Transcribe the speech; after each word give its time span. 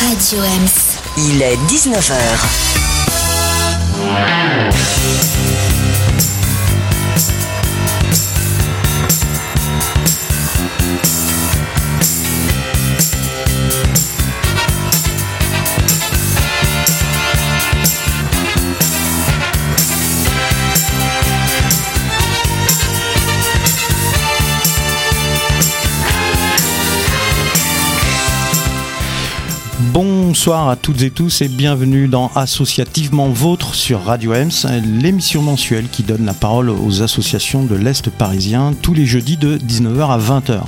Radio 0.00 0.42
Ems. 0.44 1.00
Il 1.16 1.42
est 1.42 1.56
19h. 1.66 2.68
Bonsoir 30.48 30.70
à 30.70 30.76
toutes 30.76 31.02
et 31.02 31.10
tous 31.10 31.42
et 31.42 31.48
bienvenue 31.48 32.08
dans 32.08 32.30
Associativement 32.34 33.28
Vôtre 33.28 33.74
sur 33.74 34.02
Radio 34.02 34.32
Ems, 34.32 34.66
l'émission 34.82 35.42
mensuelle 35.42 35.88
qui 35.92 36.02
donne 36.02 36.24
la 36.24 36.32
parole 36.32 36.70
aux 36.70 37.02
associations 37.02 37.64
de 37.64 37.74
l'Est 37.74 38.08
parisien 38.08 38.72
tous 38.80 38.94
les 38.94 39.04
jeudis 39.04 39.36
de 39.36 39.58
19h 39.58 40.08
à 40.08 40.18
20h. 40.18 40.62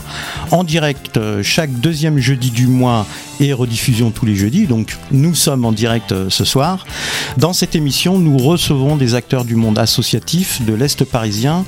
En 0.51 0.65
direct 0.65 1.17
euh, 1.17 1.43
chaque 1.43 1.73
deuxième 1.73 2.19
jeudi 2.19 2.51
du 2.51 2.67
mois 2.67 3.07
et 3.41 3.55
rediffusion 3.55 4.11
tous 4.11 4.27
les 4.27 4.37
jeudis, 4.37 4.67
donc 4.67 4.99
nous 5.13 5.35
sommes 5.35 5.65
en 5.65 5.73
direct 5.73 6.13
euh, 6.13 6.29
ce 6.29 6.45
soir. 6.45 6.85
Dans 7.39 7.55
cette 7.55 7.75
émission, 7.75 8.19
nous 8.19 8.37
recevons 8.37 8.97
des 8.97 9.15
acteurs 9.15 9.47
du 9.47 9.57
monde 9.57 9.79
associatif 9.79 10.61
de 10.61 10.75
l'Est 10.75 11.07
parisien 11.07 11.65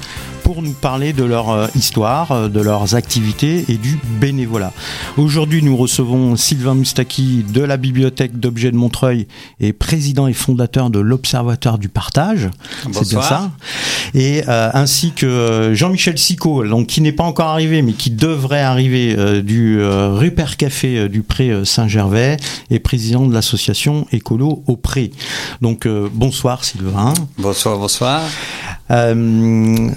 pour 0.52 0.60
nous 0.60 0.72
parler 0.72 1.14
de 1.14 1.24
leur 1.24 1.48
euh, 1.48 1.66
histoire, 1.74 2.30
euh, 2.30 2.48
de 2.50 2.60
leurs 2.60 2.94
activités 2.94 3.64
et 3.68 3.78
du 3.78 3.98
bénévolat. 4.20 4.70
Aujourd'hui, 5.16 5.62
nous 5.62 5.78
recevons 5.78 6.36
Sylvain 6.36 6.74
Mustaki 6.74 7.42
de 7.54 7.62
la 7.62 7.78
Bibliothèque 7.78 8.38
d'objets 8.38 8.70
de 8.70 8.76
Montreuil 8.76 9.26
et 9.60 9.72
président 9.72 10.26
et 10.26 10.34
fondateur 10.34 10.90
de 10.90 10.98
l'Observatoire 10.98 11.78
du 11.78 11.88
partage. 11.88 12.50
C'est 12.92 13.08
bien 13.08 13.22
ça. 13.22 13.50
Et 14.12 14.42
euh, 14.46 14.68
ainsi 14.74 15.12
que 15.12 15.70
Jean-Michel 15.72 16.18
Sicot, 16.18 16.66
donc 16.66 16.86
qui 16.88 17.00
n'est 17.00 17.12
pas 17.12 17.24
encore 17.24 17.48
arrivé, 17.48 17.80
mais 17.80 17.94
qui 17.94 18.10
devrait 18.10 18.60
arriver 18.60 19.42
du 19.42 19.82
Rupert 19.82 20.58
Café 20.58 21.08
du 21.08 21.22
Pré 21.22 21.64
Saint-Gervais 21.64 22.36
et 22.70 22.78
président 22.78 23.26
de 23.26 23.32
l'association 23.32 24.06
Écolo 24.12 24.62
au 24.66 24.76
Pré. 24.76 25.12
Donc 25.62 25.88
bonsoir 25.88 26.64
Sylvain. 26.64 27.14
Bonsoir, 27.38 27.78
bonsoir. 27.78 28.20
Euh, 28.92 29.90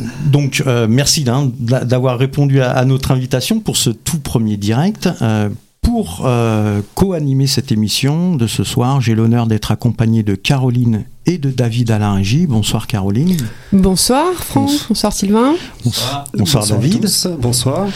donc 0.45 0.61
euh, 0.67 0.85
merci 0.87 1.23
d'avoir 1.23 2.19
répondu 2.19 2.61
à, 2.61 2.85
notre 2.85 3.09
invitation 3.09 3.59
pour 3.59 3.77
ce 3.77 3.89
tout 3.89 4.19
premier 4.19 4.57
direct. 4.57 5.09
Euh, 5.23 5.49
pour 5.81 6.27
co-animer 6.95 7.45
cette 7.45 7.71
émission 7.71 8.35
de 8.35 8.47
ce 8.47 8.63
soir, 8.63 9.01
j'ai 9.01 9.13
l'honneur 9.13 9.45
d'être 9.45 9.71
accompagné 9.71 10.23
de 10.23 10.33
Caroline 10.33 11.03
et 11.27 11.37
de 11.37 11.51
David 11.51 11.91
à 11.91 11.99
la 11.99 12.13
régie. 12.13 12.47
Bonsoir 12.47 12.87
Caroline. 12.87 13.37
Bonsoir 13.71 14.33
Franck. 14.33 14.71
Bonsoir, 14.89 15.13
Sylvain. 15.13 15.53
Bonsoir, 15.83 16.23
bonsoir 16.33 16.65
David. 16.67 17.07
Bonsoir. 17.39 17.87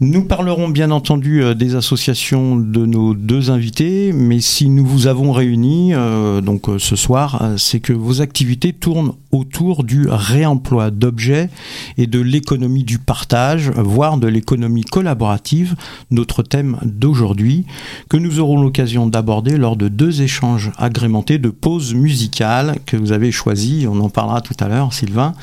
Nous 0.00 0.24
parlerons 0.24 0.68
bien 0.68 0.90
entendu 0.90 1.42
euh, 1.42 1.54
des 1.54 1.74
associations 1.74 2.56
de 2.56 2.84
nos 2.84 3.14
deux 3.14 3.50
invités, 3.50 4.12
mais 4.12 4.40
si 4.40 4.68
nous 4.68 4.84
vous 4.84 5.06
avons 5.06 5.32
réunis 5.32 5.94
euh, 5.94 6.42
donc 6.42 6.68
euh, 6.68 6.78
ce 6.78 6.96
soir, 6.96 7.54
c'est 7.56 7.80
que 7.80 7.94
vos 7.94 8.20
activités 8.20 8.74
tournent 8.74 9.14
autour 9.36 9.84
du 9.84 10.06
réemploi 10.08 10.90
d'objets 10.90 11.50
et 11.98 12.06
de 12.06 12.20
l'économie 12.20 12.84
du 12.84 12.98
partage, 12.98 13.70
voire 13.70 14.18
de 14.18 14.26
l'économie 14.26 14.84
collaborative, 14.84 15.74
notre 16.10 16.42
thème 16.42 16.78
d'aujourd'hui, 16.82 17.66
que 18.08 18.16
nous 18.16 18.40
aurons 18.40 18.60
l'occasion 18.60 19.06
d'aborder 19.06 19.56
lors 19.56 19.76
de 19.76 19.88
deux 19.88 20.22
échanges 20.22 20.72
agrémentés 20.78 21.38
de 21.38 21.50
pauses 21.50 21.94
musicales 21.94 22.76
que 22.86 22.96
vous 22.96 23.12
avez 23.12 23.32
choisis. 23.32 23.86
On 23.86 24.00
en 24.00 24.08
parlera 24.08 24.40
tout 24.40 24.56
à 24.60 24.68
l'heure, 24.68 24.92
Sylvain. 24.92 25.34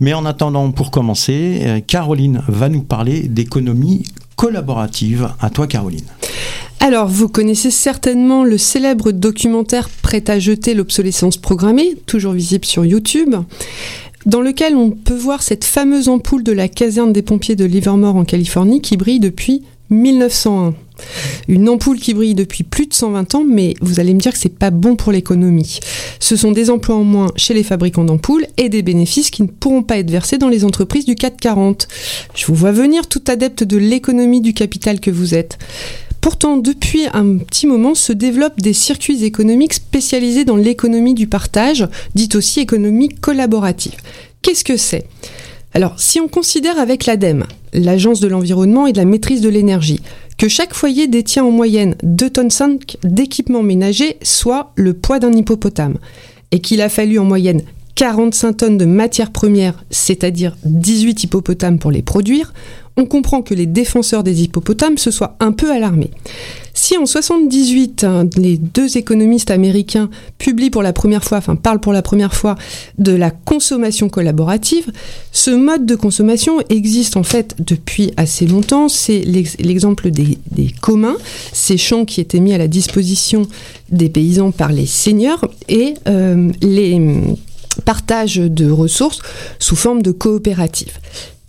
Mais 0.00 0.14
en 0.14 0.24
attendant, 0.24 0.70
pour 0.70 0.90
commencer, 0.90 1.82
Caroline 1.86 2.42
va 2.48 2.68
nous 2.68 2.82
parler 2.82 3.28
d'économie 3.28 4.04
collaborative. 4.36 5.30
À 5.40 5.50
toi, 5.50 5.66
Caroline. 5.66 6.04
Alors, 6.80 7.08
vous 7.08 7.28
connaissez 7.28 7.70
certainement 7.70 8.44
le 8.44 8.58
célèbre 8.58 9.10
documentaire 9.10 9.88
Prêt 9.88 10.24
à 10.28 10.38
jeter 10.38 10.74
l'obsolescence 10.74 11.38
programmée, 11.38 11.96
toujours 12.06 12.34
visible 12.34 12.66
sur 12.66 12.84
YouTube, 12.84 13.34
dans 14.26 14.40
lequel 14.40 14.76
on 14.76 14.90
peut 14.90 15.16
voir 15.16 15.42
cette 15.42 15.64
fameuse 15.64 16.08
ampoule 16.08 16.42
de 16.42 16.52
la 16.52 16.68
caserne 16.68 17.12
des 17.12 17.22
pompiers 17.22 17.56
de 17.56 17.64
Livermore 17.64 18.16
en 18.16 18.24
Californie 18.24 18.80
qui 18.80 18.96
brille 18.96 19.20
depuis 19.20 19.62
1901. 19.90 20.74
Une 21.48 21.68
ampoule 21.68 21.98
qui 21.98 22.14
brille 22.14 22.34
depuis 22.34 22.64
plus 22.64 22.86
de 22.86 22.94
120 22.94 23.34
ans, 23.34 23.44
mais 23.46 23.74
vous 23.80 24.00
allez 24.00 24.14
me 24.14 24.20
dire 24.20 24.32
que 24.32 24.38
c'est 24.38 24.48
pas 24.48 24.70
bon 24.70 24.96
pour 24.96 25.12
l'économie. 25.12 25.80
Ce 26.20 26.36
sont 26.36 26.52
des 26.52 26.70
emplois 26.70 26.96
en 26.96 27.04
moins 27.04 27.32
chez 27.36 27.52
les 27.52 27.62
fabricants 27.62 28.04
d'ampoules 28.04 28.46
et 28.56 28.68
des 28.68 28.82
bénéfices 28.82 29.30
qui 29.30 29.42
ne 29.42 29.48
pourront 29.48 29.82
pas 29.82 29.98
être 29.98 30.10
versés 30.10 30.38
dans 30.38 30.48
les 30.48 30.64
entreprises 30.64 31.04
du 31.04 31.14
440. 31.16 31.88
Je 32.34 32.46
vous 32.46 32.54
vois 32.54 32.72
venir 32.72 33.06
tout 33.08 33.22
adepte 33.26 33.64
de 33.64 33.76
l'économie 33.76 34.40
du 34.40 34.54
capital 34.54 35.00
que 35.00 35.10
vous 35.10 35.34
êtes. 35.34 35.58
Pourtant, 36.20 36.56
depuis 36.56 37.06
un 37.12 37.36
petit 37.36 37.66
moment, 37.66 37.94
se 37.94 38.12
développent 38.12 38.60
des 38.60 38.72
circuits 38.72 39.24
économiques 39.24 39.74
spécialisés 39.74 40.46
dans 40.46 40.56
l'économie 40.56 41.12
du 41.12 41.26
partage, 41.26 41.86
dite 42.14 42.34
aussi 42.36 42.60
économie 42.60 43.10
collaborative. 43.10 43.96
Qu'est-ce 44.40 44.64
que 44.64 44.78
c'est? 44.78 45.06
Alors, 45.74 45.98
si 45.98 46.20
on 46.20 46.28
considère 46.28 46.78
avec 46.78 47.04
l'ADEME, 47.04 47.46
l'Agence 47.72 48.20
de 48.20 48.28
l'environnement 48.28 48.86
et 48.86 48.92
de 48.92 48.98
la 48.98 49.04
maîtrise 49.04 49.40
de 49.40 49.48
l'énergie, 49.48 50.00
que 50.38 50.46
chaque 50.46 50.72
foyer 50.72 51.08
détient 51.08 51.44
en 51.44 51.50
moyenne 51.50 51.96
2 52.04 52.30
tonnes 52.30 52.50
5 52.50 52.98
d'équipements 53.02 53.64
ménagers, 53.64 54.16
soit 54.22 54.72
le 54.76 54.94
poids 54.94 55.18
d'un 55.18 55.32
hippopotame, 55.32 55.98
et 56.52 56.60
qu'il 56.60 56.80
a 56.80 56.88
fallu 56.88 57.18
en 57.18 57.24
moyenne 57.24 57.62
45 57.96 58.56
tonnes 58.56 58.78
de 58.78 58.84
matières 58.84 59.32
premières, 59.32 59.84
c'est-à-dire 59.90 60.56
18 60.64 61.24
hippopotames 61.24 61.80
pour 61.80 61.90
les 61.90 62.02
produire, 62.02 62.52
on 62.96 63.06
comprend 63.06 63.42
que 63.42 63.54
les 63.54 63.66
défenseurs 63.66 64.22
des 64.22 64.42
hippopotames 64.42 64.98
se 64.98 65.10
soient 65.10 65.36
un 65.40 65.52
peu 65.52 65.72
alarmés. 65.72 66.10
Si 66.74 66.96
en 66.98 67.06
78, 67.06 68.04
hein, 68.04 68.28
les 68.36 68.56
deux 68.56 68.96
économistes 68.96 69.50
américains 69.50 70.10
publient 70.38 70.70
pour 70.70 70.82
la 70.82 70.92
première 70.92 71.24
fois, 71.24 71.38
enfin 71.38 71.56
parlent 71.56 71.80
pour 71.80 71.92
la 71.92 72.02
première 72.02 72.34
fois 72.34 72.56
de 72.98 73.12
la 73.12 73.30
consommation 73.30 74.08
collaborative, 74.08 74.92
ce 75.32 75.50
mode 75.50 75.86
de 75.86 75.94
consommation 75.94 76.60
existe 76.68 77.16
en 77.16 77.22
fait 77.22 77.56
depuis 77.58 78.12
assez 78.16 78.46
longtemps. 78.46 78.88
C'est 78.88 79.20
l'exemple 79.22 80.10
des, 80.10 80.38
communs, 80.80 81.16
ces 81.52 81.76
champs 81.76 82.04
qui 82.04 82.20
étaient 82.20 82.40
mis 82.40 82.52
à 82.52 82.58
la 82.58 82.68
disposition 82.68 83.46
des 83.90 84.08
paysans 84.08 84.50
par 84.50 84.72
les 84.72 84.86
seigneurs 84.86 85.48
et 85.68 85.94
euh, 86.08 86.50
les 86.60 87.00
partage 87.84 88.36
de 88.36 88.70
ressources 88.70 89.20
sous 89.58 89.76
forme 89.76 90.02
de 90.02 90.12
coopérative. 90.12 90.92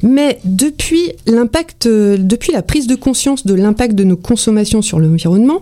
Mais 0.05 0.39
depuis 0.45 1.13
l'impact, 1.25 1.88
depuis 1.88 2.53
la 2.53 2.61
prise 2.61 2.85
de 2.85 2.93
conscience 2.93 3.45
de 3.45 3.55
l'impact 3.55 3.95
de 3.95 4.03
nos 4.03 4.16
consommations 4.16 4.83
sur 4.83 4.99
l'environnement 4.99 5.61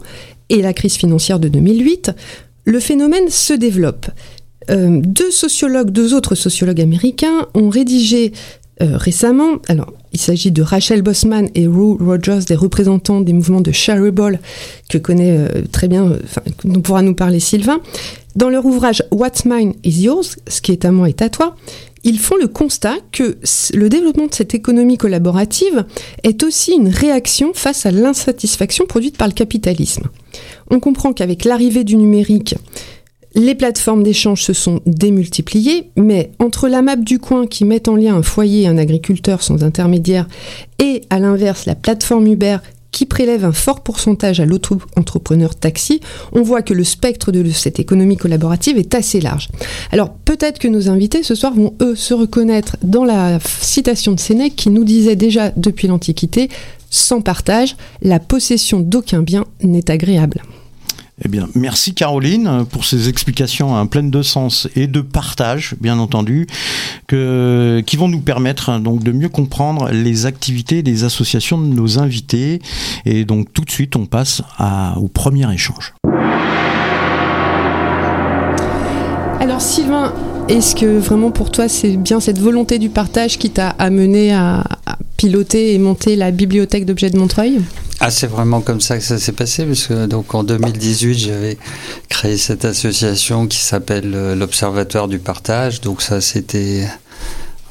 et 0.49 0.61
la 0.61 0.73
crise 0.73 0.95
financière 0.95 1.39
de 1.39 1.47
2008, 1.47 2.11
le 2.65 2.79
phénomène 2.81 3.29
se 3.29 3.53
développe. 3.53 4.07
Euh, 4.69 4.99
deux 5.01 5.31
sociologues, 5.31 5.91
deux 5.91 6.13
autres 6.13 6.35
sociologues 6.35 6.81
américains 6.81 7.47
ont 7.53 7.69
rédigé 7.69 8.33
euh, 8.81 8.97
récemment, 8.97 9.59
il 10.13 10.19
s'agit 10.19 10.51
de 10.51 10.61
Rachel 10.61 11.01
Bossman 11.01 11.49
et 11.55 11.67
Rue 11.67 11.97
Rogers, 11.99 12.45
des 12.47 12.55
représentants 12.55 13.21
des 13.21 13.33
mouvements 13.33 13.61
de 13.61 13.71
Shareable, 13.71 14.39
que 14.89 14.97
connaît 14.97 15.37
euh, 15.37 15.63
très 15.71 15.87
bien, 15.87 16.17
dont 16.63 16.81
pourra 16.81 17.01
nous 17.01 17.15
parler 17.15 17.39
Sylvain. 17.39 17.81
Dans 18.35 18.49
leur 18.49 18.65
ouvrage 18.65 19.03
What's 19.11 19.45
Mine 19.45 19.73
is 19.83 20.03
Yours, 20.03 20.37
ce 20.47 20.61
qui 20.61 20.71
est 20.71 20.85
à 20.85 20.91
moi 20.91 21.09
est 21.09 21.21
à 21.21 21.29
toi, 21.29 21.55
ils 22.03 22.19
font 22.19 22.35
le 22.35 22.47
constat 22.47 22.95
que 23.11 23.37
le 23.73 23.89
développement 23.89 24.27
de 24.27 24.33
cette 24.33 24.53
économie 24.53 24.97
collaborative 24.97 25.85
est 26.23 26.43
aussi 26.43 26.73
une 26.73 26.89
réaction 26.89 27.51
face 27.53 27.85
à 27.85 27.91
l'insatisfaction 27.91 28.85
produite 28.85 29.17
par 29.17 29.27
le 29.27 29.33
capitalisme. 29.33 30.09
On 30.69 30.79
comprend 30.79 31.13
qu'avec 31.13 31.45
l'arrivée 31.45 31.83
du 31.83 31.95
numérique, 31.95 32.55
les 33.35 33.55
plateformes 33.55 34.03
d'échange 34.03 34.43
se 34.43 34.53
sont 34.53 34.81
démultipliées, 34.85 35.89
mais 35.95 36.31
entre 36.39 36.67
la 36.67 36.81
map 36.81 36.95
du 36.95 37.19
coin 37.19 37.47
qui 37.47 37.65
met 37.65 37.89
en 37.89 37.95
lien 37.95 38.15
un 38.15 38.23
foyer 38.23 38.63
et 38.63 38.67
un 38.67 38.77
agriculteur 38.77 39.41
sans 39.41 39.63
intermédiaire 39.63 40.27
et 40.79 41.01
à 41.09 41.19
l'inverse 41.19 41.65
la 41.65 41.75
plateforme 41.75 42.27
Uber 42.27 42.57
qui 42.91 43.05
prélève 43.07 43.43
un 43.43 43.51
fort 43.51 43.81
pourcentage 43.81 44.39
à 44.39 44.45
l'auto-entrepreneur 44.45 45.55
taxi, 45.55 45.99
on 46.31 46.43
voit 46.43 46.61
que 46.61 46.75
le 46.75 46.83
spectre 46.83 47.31
de 47.31 47.49
cette 47.49 47.79
économie 47.79 48.17
collaborative 48.17 48.77
est 48.77 48.93
assez 48.93 49.19
large. 49.19 49.49
Alors 49.91 50.13
peut-être 50.13 50.59
que 50.59 50.67
nos 50.67 50.89
invités 50.89 51.23
ce 51.23 51.33
soir 51.33 51.55
vont 51.55 51.73
eux 51.81 51.95
se 51.95 52.13
reconnaître 52.13 52.77
dans 52.83 53.03
la 53.03 53.39
citation 53.61 54.11
de 54.11 54.19
Sénèque 54.19 54.55
qui 54.55 54.69
nous 54.69 54.83
disait 54.83 55.15
déjà 55.15 55.51
depuis 55.57 55.87
l'Antiquité, 55.87 56.49
sans 56.91 57.21
partage, 57.21 57.75
la 58.03 58.19
possession 58.19 58.79
d'aucun 58.79 59.23
bien 59.23 59.45
n'est 59.63 59.89
agréable. 59.89 60.43
Eh 61.21 61.29
merci 61.53 61.93
Caroline 61.93 62.65
pour 62.71 62.85
ces 62.85 63.07
explications 63.07 63.75
hein, 63.75 63.85
pleines 63.85 64.09
de 64.09 64.23
sens 64.23 64.67
et 64.75 64.87
de 64.87 64.99
partage, 64.99 65.75
bien 65.79 65.99
entendu, 65.99 66.47
qui 67.07 67.97
vont 67.97 68.07
nous 68.07 68.21
permettre 68.21 68.69
hein, 68.69 68.79
donc 68.79 69.03
de 69.03 69.11
mieux 69.11 69.29
comprendre 69.29 69.89
les 69.91 70.25
activités 70.25 70.81
des 70.81 71.03
associations 71.03 71.59
de 71.59 71.67
nos 71.67 71.99
invités. 71.99 72.61
Et 73.05 73.25
donc 73.25 73.53
tout 73.53 73.63
de 73.63 73.69
suite, 73.69 73.95
on 73.95 74.07
passe 74.07 74.41
au 74.97 75.07
premier 75.07 75.51
échange. 75.53 75.93
Alors 79.39 79.61
Sylvain, 79.61 80.13
est-ce 80.47 80.75
que 80.75 80.97
vraiment 80.97 81.29
pour 81.29 81.51
toi 81.51 81.67
c'est 81.67 81.95
bien 81.95 82.19
cette 82.19 82.39
volonté 82.39 82.79
du 82.79 82.89
partage 82.89 83.37
qui 83.37 83.51
t'a 83.51 83.69
amené 83.69 84.33
à, 84.33 84.63
piloter 85.17 85.73
et 85.73 85.79
monter 85.79 86.15
la 86.15 86.31
bibliothèque 86.31 86.85
d'objets 86.85 87.11
de 87.11 87.17
Montreuil? 87.17 87.61
Ah, 88.05 88.11
c'est 88.11 88.27
vraiment 88.27 88.59
comme 88.59 88.81
ça 88.81 88.97
que 88.97 89.03
ça 89.03 89.17
s'est 89.17 89.31
passé, 89.31 89.65
parce 89.65 89.87
que 89.87 90.07
donc 90.07 90.35
en 90.35 90.43
2018, 90.43 91.13
j'avais 91.17 91.57
créé 92.09 92.35
cette 92.35 92.65
association 92.65 93.47
qui 93.47 93.59
s'appelle 93.59 94.11
euh, 94.13 94.35
l'Observatoire 94.35 95.07
du 95.07 95.19
partage. 95.19 95.79
Donc 95.79 96.01
ça, 96.01 96.19
c'était 96.19 96.85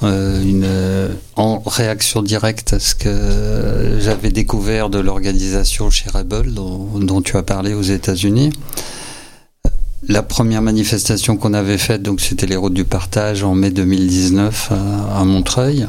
euh, 0.03 0.43
une 0.43 0.65
euh, 0.65 1.09
en 1.37 1.59
réaction 1.59 2.23
directe 2.23 2.73
à 2.73 2.79
ce 2.79 2.95
que 2.95 3.99
j'avais 4.01 4.31
découvert 4.31 4.89
de 4.89 5.01
l'organisation 5.01 5.91
chez 5.91 6.09
Rebel, 6.09 6.55
dont, 6.55 7.21
tu 7.21 7.37
as 7.37 7.43
parlé 7.43 7.75
aux 7.75 7.83
États-Unis. 7.83 8.55
La 10.09 10.23
première 10.23 10.63
manifestation 10.63 11.37
qu'on 11.37 11.53
avait 11.53 11.77
faite, 11.77 12.01
donc 12.01 12.23
c'était 12.23 12.47
les 12.47 12.57
routes 12.57 12.73
du 12.73 12.87
partage 12.87 13.45
en 13.45 13.55
mai 13.55 13.69
2019 13.69 14.73
à 15.15 15.25
Montreuil. 15.25 15.87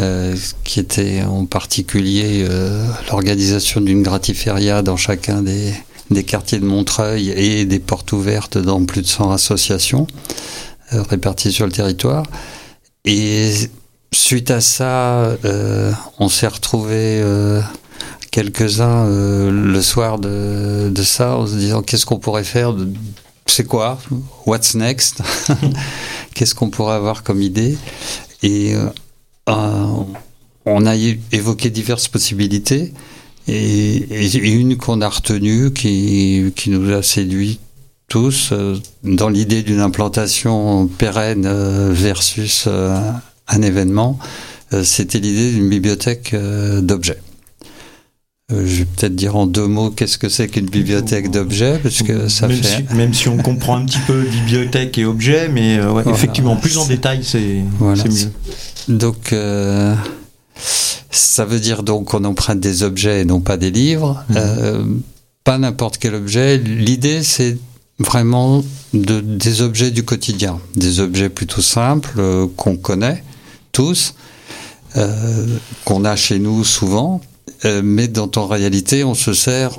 Euh, 0.00 0.34
qui 0.64 0.80
était 0.80 1.22
en 1.22 1.46
particulier 1.46 2.44
euh, 2.48 2.84
l'organisation 3.08 3.80
d'une 3.80 4.02
gratiféria 4.02 4.82
dans 4.82 4.96
chacun 4.96 5.40
des, 5.40 5.72
des, 6.10 6.24
quartiers 6.24 6.58
de 6.58 6.64
Montreuil 6.64 7.30
et 7.30 7.64
des 7.64 7.78
portes 7.78 8.10
ouvertes 8.10 8.58
dans 8.58 8.84
plus 8.84 9.02
de 9.02 9.06
100 9.06 9.30
associations 9.30 10.08
euh, 10.92 11.02
réparties 11.02 11.52
sur 11.52 11.64
le 11.64 11.70
territoire. 11.70 12.24
Et 13.04 13.52
suite 14.12 14.50
à 14.50 14.60
ça, 14.60 15.36
on 16.18 16.28
s'est 16.28 16.48
retrouvés 16.48 17.22
quelques-uns 18.32 19.06
le 19.08 19.80
soir 19.82 20.18
de, 20.18 20.90
de, 20.90 21.02
ça 21.02 21.36
en 21.36 21.46
se 21.46 21.54
disant 21.54 21.82
qu'est-ce 21.82 22.06
qu'on 22.06 22.18
pourrait 22.18 22.44
faire 22.44 22.74
c'est 23.46 23.64
quoi? 23.64 23.98
What's 24.46 24.74
next? 24.74 25.22
Qu'est-ce 26.34 26.54
qu'on 26.54 26.70
pourrait 26.70 26.96
avoir 26.96 27.22
comme 27.22 27.42
idée? 27.42 27.78
Et 28.42 28.74
euh, 28.74 28.88
on 29.46 30.86
a 30.86 30.96
évoqué 31.32 31.70
diverses 31.70 32.08
possibilités 32.08 32.92
et, 33.46 34.38
une 34.38 34.76
qu'on 34.76 35.00
a 35.00 35.08
retenue 35.08 35.72
qui, 35.72 36.52
qui, 36.56 36.70
nous 36.70 36.92
a 36.92 37.02
séduit 37.02 37.60
tous 38.08 38.50
euh, 38.52 38.76
dans 39.02 39.28
l'idée 39.28 39.62
d'une 39.62 39.80
implantation 39.80 40.86
pérenne 40.86 41.44
euh, 41.46 41.90
versus 41.92 42.66
un 42.66 43.62
événement, 43.62 44.18
c'était 44.82 45.18
l'idée 45.20 45.52
d'une 45.52 45.68
bibliothèque 45.68 46.34
d'objets. 46.80 47.20
je 48.50 48.56
vais 48.56 48.84
peut-être 48.86 49.14
dire 49.14 49.36
en 49.36 49.46
deux 49.46 49.66
mots 49.66 49.90
qu'est-ce 49.90 50.16
que 50.16 50.30
c'est 50.30 50.48
qu'une 50.48 50.68
bibliothèque 50.70 51.30
d'objets, 51.30 51.78
parce 51.82 52.02
que 52.02 52.28
ça 52.28 52.48
même 52.48 52.56
fait. 52.56 52.84
Si, 52.88 52.94
même 52.96 53.14
si 53.14 53.28
on 53.28 53.36
comprend 53.36 53.76
un 53.76 53.84
petit 53.84 54.00
peu 54.06 54.22
bibliothèque 54.22 54.96
et 54.96 55.04
objets, 55.04 55.48
mais 55.48 55.78
effectivement, 56.06 56.56
plus 56.56 56.78
en 56.78 56.86
détail, 56.86 57.20
c'est 57.22 57.38
mieux. 57.38 58.32
Donc, 58.88 59.32
euh, 59.32 59.94
ça 61.10 61.44
veut 61.44 61.60
dire 61.60 61.82
donc 61.82 62.08
qu'on 62.08 62.24
emprunte 62.24 62.60
des 62.60 62.82
objets 62.82 63.22
et 63.22 63.24
non 63.24 63.40
pas 63.40 63.56
des 63.56 63.70
livres. 63.70 64.24
Mmh. 64.28 64.34
Euh, 64.36 64.84
pas 65.42 65.58
n'importe 65.58 65.98
quel 65.98 66.14
objet. 66.14 66.58
L'idée, 66.58 67.22
c'est 67.22 67.58
vraiment 67.98 68.64
de, 68.92 69.20
des 69.20 69.62
objets 69.62 69.90
du 69.90 70.04
quotidien, 70.04 70.58
des 70.74 71.00
objets 71.00 71.28
plutôt 71.28 71.62
simples 71.62 72.14
euh, 72.18 72.46
qu'on 72.56 72.76
connaît 72.76 73.22
tous, 73.72 74.14
qu'on 75.84 76.04
a 76.04 76.14
chez 76.14 76.38
nous 76.38 76.62
souvent, 76.62 77.20
mais 77.82 78.06
dont 78.06 78.30
en 78.36 78.46
réalité 78.46 79.02
on 79.02 79.14
se 79.14 79.34
sert 79.34 79.76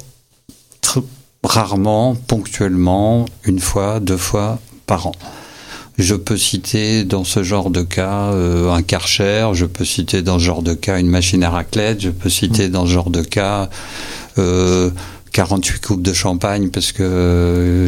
rarement, 1.45 2.15
ponctuellement, 2.15 3.25
une 3.45 3.59
fois, 3.59 3.99
deux 3.99 4.17
fois 4.17 4.59
par 4.85 5.07
an. 5.07 5.13
Je 5.97 6.15
peux 6.15 6.37
citer 6.37 7.05
dans 7.05 7.23
ce 7.23 7.41
genre 7.41 7.69
de 7.69 7.81
cas 7.81 8.31
euh, 8.33 8.71
un 8.71 8.81
Karcher, 8.81 9.49
je 9.53 9.65
peux 9.65 9.85
citer 9.85 10.21
dans 10.21 10.39
ce 10.39 10.43
genre 10.43 10.61
de 10.61 10.73
cas 10.73 10.99
une 10.99 11.07
machine 11.07 11.43
à 11.43 11.49
raclette, 11.49 12.01
je 12.01 12.09
peux 12.09 12.29
citer 12.29 12.67
mm. 12.67 12.71
dans 12.71 12.85
ce 12.85 12.91
genre 12.91 13.09
de 13.09 13.21
cas 13.21 13.69
euh, 14.37 14.89
48 15.35 15.85
coupes 15.85 16.01
de 16.01 16.13
champagne 16.13 16.69
parce 16.69 16.93
que 16.93 17.03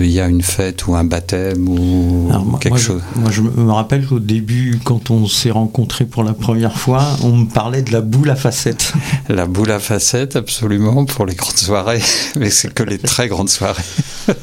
il 0.04 0.06
euh, 0.06 0.06
y 0.06 0.20
a 0.20 0.28
une 0.28 0.42
fête 0.42 0.86
ou 0.86 0.96
un 0.96 1.06
baptême 1.06 1.70
ou 1.70 2.30
quelque 2.60 2.78
chose. 2.78 3.02
moi, 3.16 3.32
je 3.32 3.42
me 3.42 3.72
rappelle 3.72 4.06
qu'au 4.06 4.20
début, 4.20 4.82
quand 4.84 5.12
on 5.12 5.28
s'est 5.28 5.52
rencontrés 5.52 6.04
pour 6.04 6.26
la 6.26 6.34
première 6.34 6.78
fois, 6.78 7.06
on 7.24 7.32
me 7.32 7.46
parlait 7.46 7.84
de 7.84 7.94
la 7.94 8.02
boule 8.02 8.30
à 8.32 8.36
facettes. 8.36 8.92
La 9.30 9.46
boule 9.46 9.72
à 9.72 9.80
facettes, 9.80 10.36
absolument, 10.36 11.06
pour 11.06 11.26
les 11.26 11.36
grandes 11.36 11.58
soirées, 11.58 12.02
mais 12.38 12.50
c'est 12.50 12.74
que 12.74 12.84
les 12.84 12.98
très 12.98 13.30
grandes 13.30 13.50
soirées. 13.50 13.84
ah 14.28 14.34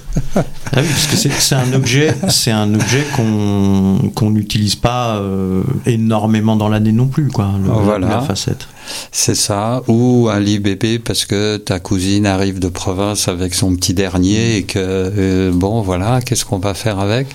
oui, 0.77 0.87
parce 0.89 1.07
que 1.07 1.17
c'est 1.17 1.55
un 1.55 1.73
objet, 1.75 2.15
c'est 2.29 2.53
un 2.53 2.73
objet 2.75 3.05
qu'on 3.17 4.11
qu'on 4.15 4.31
n'utilise 4.31 4.77
pas 4.77 5.17
euh, 5.17 5.63
énormément 5.85 6.57
dans 6.57 6.71
l'année 6.71 6.93
non 6.93 7.09
plus, 7.09 7.29
quoi. 7.29 7.51
Le, 7.63 7.71
voilà. 7.71 8.09
La 8.09 8.21
facette. 8.23 8.67
C'est 9.13 9.35
ça, 9.35 9.83
ou 9.89 10.29
un 10.31 10.41
lit 10.41 10.59
bébé 10.59 10.99
parce 10.99 11.25
que 11.25 11.57
ta 11.57 11.81
cousine 11.81 12.27
arrive 12.27 12.59
de 12.59 12.69
province 12.69 13.29
avec 13.29 13.55
son 13.55 13.75
petit 13.77 13.95
dernier 13.95 14.57
et 14.57 14.63
que, 14.65 14.79
euh, 14.79 15.51
bon, 15.53 15.83
voilà, 15.83 16.21
qu'est-ce 16.21 16.45
qu'on 16.45 16.59
va 16.59 16.75
faire 16.75 16.99
avec? 16.99 17.29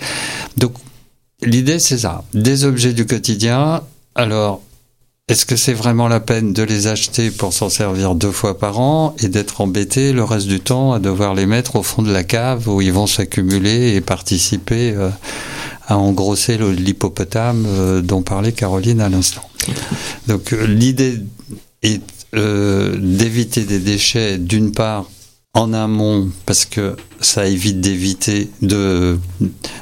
Donc, 0.57 0.74
l'idée, 1.42 1.80
c'est 1.80 2.00
ça, 2.00 2.24
des 2.34 2.66
objets 2.66 2.94
du 2.94 3.06
quotidien. 3.06 3.81
Alors, 4.16 4.62
est-ce 5.30 5.46
que 5.46 5.56
c'est 5.56 5.74
vraiment 5.74 6.07
la 6.07 6.19
peine 6.19 6.54
de 6.54 6.63
les 6.63 6.88
acheter 6.88 7.30
pour 7.30 7.54
s'en 7.54 7.69
servir 7.69 8.16
deux 8.16 8.31
fois 8.31 8.57
par 8.57 8.80
an 8.80 9.16
et 9.19 9.28
d'être 9.28 9.62
embêté 9.62 10.12
le 10.12 10.24
reste 10.24 10.48
du 10.48 10.60
temps 10.60 10.92
à 10.92 10.98
devoir 10.98 11.36
les 11.36 11.45
mettre 11.45 11.75
au 11.75 11.84
fond 11.84 12.02
de 12.02 12.12
la 12.12 12.24
cave 12.24 12.68
où 12.68 12.81
ils 12.81 12.92
vont 12.92 13.06
s'accumuler 13.06 13.95
et 13.95 14.02
participer 14.02 14.92
euh, 14.92 15.10
à 15.88 15.98
engrosser 16.00 16.57
l'hippopotame 16.57 17.66
euh, 17.68 18.02
dont 18.02 18.24
parlait 18.24 18.54
Caroline 18.54 19.02
à 19.02 19.10
l'instant? 19.10 19.44
Donc 20.25 20.50
l'idée 20.52 21.19
et 21.84 22.02
euh, 22.36 22.96
d'éviter 23.00 23.64
des 23.64 23.80
déchets 23.80 24.38
d'une 24.38 24.72
part 24.72 25.10
en 25.54 25.74
amont 25.74 26.30
parce 26.46 26.66
que 26.66 26.96
ça 27.22 27.48
évite 27.48 27.81
d'éviter 27.81 28.50
de 28.62 29.18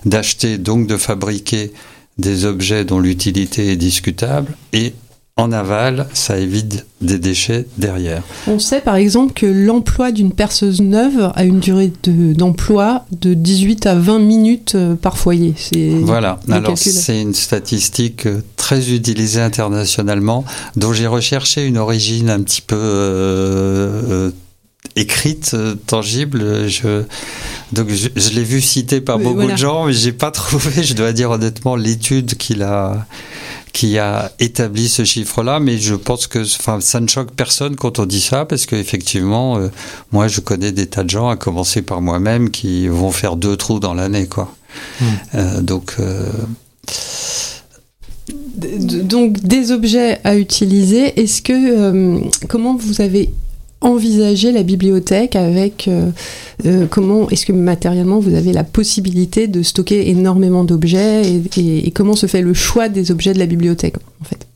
d'acheter 0.06 0.58
donc 0.58 0.88
de 0.88 0.96
fabriquer 0.98 1.74
des 2.18 2.46
objets 2.46 2.86
dont 2.86 3.00
l'utilité 3.00 3.72
est 3.72 3.76
discutable 3.76 4.56
et 4.74 4.94
en 5.38 5.52
aval, 5.52 6.08
ça 6.14 6.40
évite 6.40 6.86
des 7.00 7.20
déchets 7.20 7.68
derrière. 7.78 8.24
On 8.48 8.58
sait 8.58 8.82
par 8.82 8.96
exemple 8.96 9.34
que 9.34 9.46
l'emploi 9.46 10.12
d'une 10.12 10.34
perceuse 10.34 10.82
neuve 10.82 11.32
a 11.36 11.44
une 11.44 11.60
durée 11.60 11.94
d'emploi 12.08 13.06
de, 13.12 13.36
18 13.36 13.86
à 13.86 13.96
20 13.96 14.20
minutes 14.20 14.74
euh, 14.76 14.96
par 14.96 15.18
foyer. 15.18 15.54
Voilà, 16.02 16.40
alors 16.50 16.76
c'est 16.76 17.22
une 17.22 17.36
statistique 17.36 18.26
euh, 18.26 18.42
très 18.56 18.92
utilisée 18.92 19.42
internationalement, 19.42 20.44
dont 20.76 20.92
j'ai 20.92 21.08
recherché 21.08 21.66
une 21.66 21.78
origine 21.78 22.32
un 22.32 22.42
petit 22.42 22.62
peu 22.62 22.76
euh, 22.76 24.32
écrite, 24.96 25.56
tangible. 25.86 26.68
Je, 26.68 27.04
donc 27.74 27.90
je, 27.90 28.34
l'ai 28.34 28.44
vu 28.44 28.60
cité 28.60 29.02
par 29.02 29.20
beaucoup 29.20 29.46
de 29.46 29.56
gens, 29.56 29.86
mais 29.86 29.94
j'ai 29.94 30.14
pas 30.14 30.32
trouvé, 30.32 30.82
je 30.82 30.96
dois 30.96 31.14
dire 31.14 31.30
honnêtement, 31.30 31.76
l'étude 31.76 32.36
qu'il 32.36 32.64
a 32.64 33.06
qui 33.78 34.00
a 34.00 34.32
établi 34.40 34.90
ce 34.90 35.06
chiffre-là, 35.06 35.60
mais 35.60 35.78
je 35.78 35.94
pense 35.94 36.26
que 36.26 36.40
enfin, 36.40 36.82
ça 36.82 37.00
ne 37.00 37.08
choque 37.08 37.30
personne 37.30 37.76
quand 37.76 38.00
on 38.00 38.08
dit 38.08 38.22
ça, 38.22 38.44
parce 38.44 38.66
qu'effectivement, 38.66 39.60
euh, 39.60 39.68
moi 40.12 40.28
je 40.28 40.40
connais 40.42 40.72
des 40.72 40.88
tas 40.88 41.04
de 41.04 41.12
gens, 41.12 41.30
à 41.30 41.36
commencer 41.36 41.84
par 41.84 42.02
moi-même, 42.02 42.50
qui 42.50 42.88
vont 42.88 43.12
faire 43.12 43.36
deux 43.36 43.56
trous 43.56 43.80
dans 43.80 43.94
l'année. 43.94 44.26
quoi. 44.26 44.52
Hmm. 45.00 45.06
Euh, 45.36 45.62
donc. 45.62 45.94
Euh, 46.00 46.26
donc 49.04 49.40
des 49.42 49.72
objets 49.72 50.22
à 50.24 50.36
utiliser. 50.36 51.22
Est-ce 51.22 51.44
que 51.44 52.20
comment 52.48 52.76
vous 52.76 53.00
avez 53.02 53.30
envisager 53.82 54.52
la 54.52 54.64
bibliothèque 54.64 55.36
avec 55.36 55.88
euh, 55.88 56.10
euh, 56.66 56.88
comment 56.90 57.30
est-ce 57.30 57.46
que 57.46 57.52
matériellement 57.52 58.20
vous 58.20 58.34
avez 58.34 58.52
la 58.52 58.64
possibilité 58.64 59.48
de 59.48 59.62
stocker 59.62 60.10
énormément 60.10 60.64
d'objets 60.64 61.42
et, 61.58 61.92
comment 61.92 62.16
se 62.16 62.26
fait 62.26 62.42
le 62.42 62.54
choix 62.54 62.90
des 62.90 63.12
objets 63.12 63.34
de 63.34 63.40
la 63.40 63.46
bibliothèque 63.46 63.96
en 64.22 64.26
fait? 64.26 64.48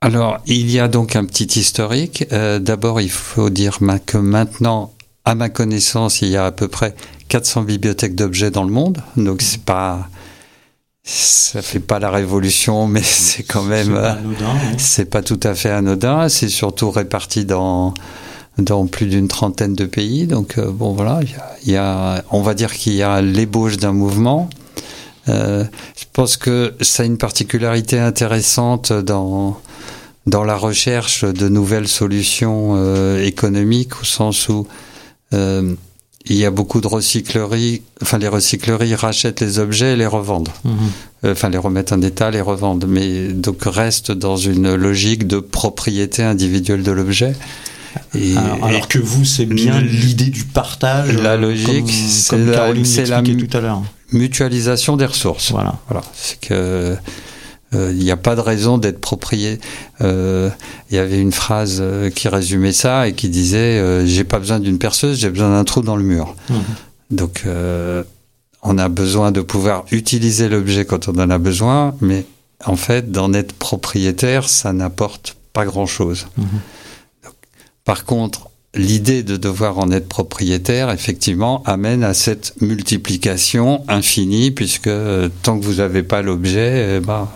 Alors 0.00 0.38
il 0.46 0.70
y 0.70 0.78
a 0.78 0.88
donc 0.88 1.16
un 1.16 1.24
petit 1.24 1.58
historique. 1.58 2.26
Euh, 2.32 2.58
d'abord 2.58 3.00
il 3.00 3.10
faut 3.10 3.50
dire 3.50 3.78
que 4.06 4.18
maintenant 4.18 4.92
à 5.24 5.34
ma 5.34 5.48
connaissance 5.48 6.22
il 6.22 6.28
y 6.28 6.36
a 6.36 6.46
à 6.46 6.52
peu 6.52 6.68
près 6.68 6.94
400 7.28 7.62
bibliothèques 7.62 8.14
d'objets 8.14 8.50
dans 8.50 8.64
le 8.64 8.72
monde. 8.72 9.02
Donc 9.16 9.42
c'est 9.42 9.62
pas 9.62 10.08
ça 11.08 11.62
fait 11.62 11.80
pas 11.80 12.00
la 12.00 12.10
révolution, 12.10 12.88
mais 12.88 13.02
c'est 13.02 13.44
quand 13.44 13.62
même. 13.62 13.96
C'est 14.76 15.04
pas, 15.04 15.20
pas 15.20 15.22
tout 15.22 15.40
à 15.44 15.54
fait 15.54 15.70
anodin. 15.70 16.28
C'est 16.28 16.48
surtout 16.48 16.90
réparti 16.90 17.44
dans 17.44 17.94
dans 18.58 18.86
plus 18.86 19.06
d'une 19.06 19.28
trentaine 19.28 19.74
de 19.74 19.84
pays. 19.84 20.26
Donc 20.26 20.58
bon 20.58 20.92
voilà, 20.92 21.20
il 21.64 21.72
y, 21.72 21.76
a, 21.76 22.24
on 22.30 22.42
va 22.42 22.54
dire 22.54 22.72
qu'il 22.72 22.94
y 22.94 23.02
a 23.02 23.22
l'ébauche 23.22 23.76
d'un 23.76 23.92
mouvement. 23.92 24.50
je 25.28 25.64
pense 26.12 26.36
que 26.36 26.74
ça 26.80 27.04
a 27.04 27.06
une 27.06 27.18
particularité 27.18 27.98
intéressante 28.00 28.92
dans 28.92 29.60
dans 30.26 30.42
la 30.42 30.56
recherche 30.56 31.24
de 31.24 31.48
nouvelles 31.48 31.86
solutions 31.86 33.16
économiques 33.18 34.00
au 34.00 34.04
sens 34.04 34.48
où 34.48 34.66
il 36.28 36.36
y 36.36 36.44
a 36.44 36.50
beaucoup 36.50 36.80
de 36.80 36.86
recycleries. 36.86 37.82
Enfin, 38.02 38.18
les 38.18 38.28
recycleries 38.28 38.94
rachètent 38.94 39.40
les 39.40 39.58
objets 39.58 39.92
et 39.92 39.96
les 39.96 40.06
revendent. 40.06 40.48
Mhm. 40.64 40.72
Euh, 41.24 41.32
enfin, 41.32 41.48
les 41.48 41.58
remettent 41.58 41.92
en 41.92 42.02
état, 42.02 42.30
les 42.30 42.40
revendent. 42.40 42.86
Mais 42.88 43.28
donc 43.28 43.62
restent 43.64 44.12
dans 44.12 44.36
une 44.36 44.74
logique 44.74 45.26
de 45.26 45.38
propriété 45.38 46.22
individuelle 46.22 46.82
de 46.82 46.92
l'objet. 46.92 47.34
alors, 48.62 48.88
que 48.88 48.98
vous, 48.98 49.24
c'est 49.24 49.46
bien 49.46 49.80
l'idée 49.80 50.30
du 50.30 50.44
partage. 50.44 51.14
La 51.16 51.36
logique, 51.36 51.90
c'est 51.90 52.36
la, 52.36 52.72
la 52.72 53.22
tout 53.22 53.56
à 53.56 53.60
l'heure. 53.60 53.82
mutualisation 54.12 54.96
des 54.96 55.06
ressources. 55.06 55.52
Voilà. 55.52 55.78
Voilà. 55.88 56.04
C'est 56.14 56.40
que 56.40 56.96
il 57.72 57.98
n'y 57.98 58.10
a 58.10 58.16
pas 58.16 58.36
de 58.36 58.40
raison 58.40 58.78
d'être 58.78 59.00
propriétaire. 59.00 59.64
Euh, 60.00 60.50
il 60.90 60.96
y 60.96 60.98
avait 60.98 61.20
une 61.20 61.32
phrase 61.32 61.78
euh, 61.80 62.10
qui 62.10 62.28
résumait 62.28 62.72
ça 62.72 63.08
et 63.08 63.14
qui 63.14 63.28
disait 63.28 64.06
J'ai 64.06 64.24
pas 64.24 64.38
besoin 64.38 64.60
d'une 64.60 64.78
perceuse, 64.78 65.18
j'ai 65.18 65.30
besoin 65.30 65.50
d'un 65.50 65.64
trou 65.64 65.82
dans 65.82 65.96
le 65.96 66.04
mur. 66.04 66.34
Mhm. 66.50 66.56
Donc, 67.10 67.44
on 68.62 68.78
a 68.78 68.88
besoin 68.88 69.30
de 69.30 69.40
pouvoir 69.40 69.84
utiliser 69.92 70.48
l'objet 70.48 70.84
quand 70.84 71.08
on 71.08 71.14
en 71.18 71.30
a 71.30 71.38
besoin, 71.38 71.94
mais 72.00 72.24
en 72.64 72.76
fait, 72.76 73.12
d'en 73.12 73.32
être 73.32 73.52
propriétaire, 73.52 74.48
ça 74.48 74.72
n'apporte 74.72 75.36
pas 75.52 75.64
grand-chose. 75.64 76.26
Mhm. 76.36 76.46
Par 77.84 78.04
contre, 78.04 78.48
l'idée 78.74 79.22
de 79.22 79.36
devoir 79.36 79.78
en 79.78 79.90
être 79.90 80.08
propriétaire, 80.08 80.90
effectivement, 80.90 81.62
amène 81.64 82.02
à 82.02 82.14
cette 82.14 82.54
multiplication 82.60 83.84
infinie, 83.88 84.50
puisque 84.50 84.90
tant 85.42 85.58
que 85.58 85.64
vous 85.64 85.74
n'avez 85.74 86.02
pas 86.02 86.22
l'objet, 86.22 86.96
eh 86.96 87.00
ben, 87.00 87.28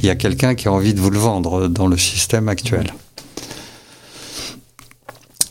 il 0.00 0.06
y 0.06 0.10
a 0.10 0.14
quelqu'un 0.14 0.54
qui 0.54 0.68
a 0.68 0.72
envie 0.72 0.94
de 0.94 1.00
vous 1.00 1.10
le 1.10 1.18
vendre 1.18 1.68
dans 1.68 1.86
le 1.86 1.96
système 1.96 2.48
actuel. 2.48 2.92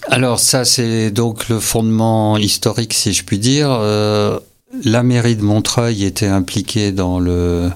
Alors 0.08 0.40
ça, 0.40 0.66
c'est 0.66 1.12
donc 1.12 1.48
le 1.48 1.60
fondement 1.60 2.38
historique, 2.38 2.94
si 2.94 3.14
je 3.14 3.24
puis 3.24 3.40
dire. 3.40 3.70
Euh, 3.72 4.40
la 4.84 5.04
mairie 5.04 5.36
de 5.36 5.44
Montreuil 5.44 6.04
était 6.04 6.28
impliquée 6.28 6.92
dans 6.92 7.20
le 7.20 7.70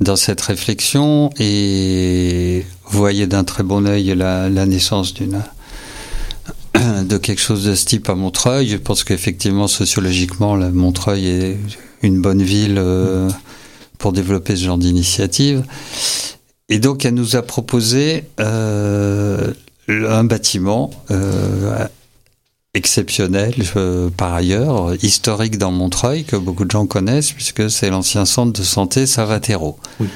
dans 0.00 0.16
cette 0.16 0.40
réflexion 0.40 1.30
et 1.38 2.64
voyait 2.86 3.26
d'un 3.26 3.42
très 3.42 3.64
bon 3.64 3.86
œil 3.86 4.14
la, 4.14 4.48
naissance 4.48 5.12
de 5.14 7.18
quelque 7.18 7.40
chose 7.40 7.64
de 7.64 7.74
ce 7.74 7.84
type 7.84 8.08
à 8.08 8.14
Montreuil. 8.14 8.68
Je 8.68 8.76
pense 8.76 9.02
qu'effectivement, 9.02 9.66
sociologiquement, 9.66 10.56
Montreuil 10.56 11.26
est 11.26 11.58
une 12.02 12.20
bonne 12.20 12.42
ville. 12.42 12.76
Euh, 12.78 13.28
pour 13.98 14.12
développer 14.12 14.56
ce 14.56 14.64
genre 14.64 14.78
d'initiative. 14.78 15.64
Et 16.68 16.78
donc, 16.78 17.04
elle 17.04 17.14
nous 17.14 17.36
a 17.36 17.42
proposé 17.42 18.24
euh, 18.40 19.52
un 19.88 20.24
bâtiment 20.24 20.90
euh, 21.10 21.86
exceptionnel 22.74 23.54
euh, 23.76 24.10
par 24.14 24.34
ailleurs, 24.34 24.92
historique 25.02 25.56
dans 25.56 25.70
Montreuil, 25.70 26.24
que 26.24 26.36
beaucoup 26.36 26.64
de 26.64 26.70
gens 26.70 26.86
connaissent, 26.86 27.32
puisque 27.32 27.70
c'est 27.70 27.90
l'ancien 27.90 28.26
centre 28.26 28.58
de 28.58 28.64
santé 28.64 29.06
Savatero. 29.06 29.78
Oui. 30.00 30.08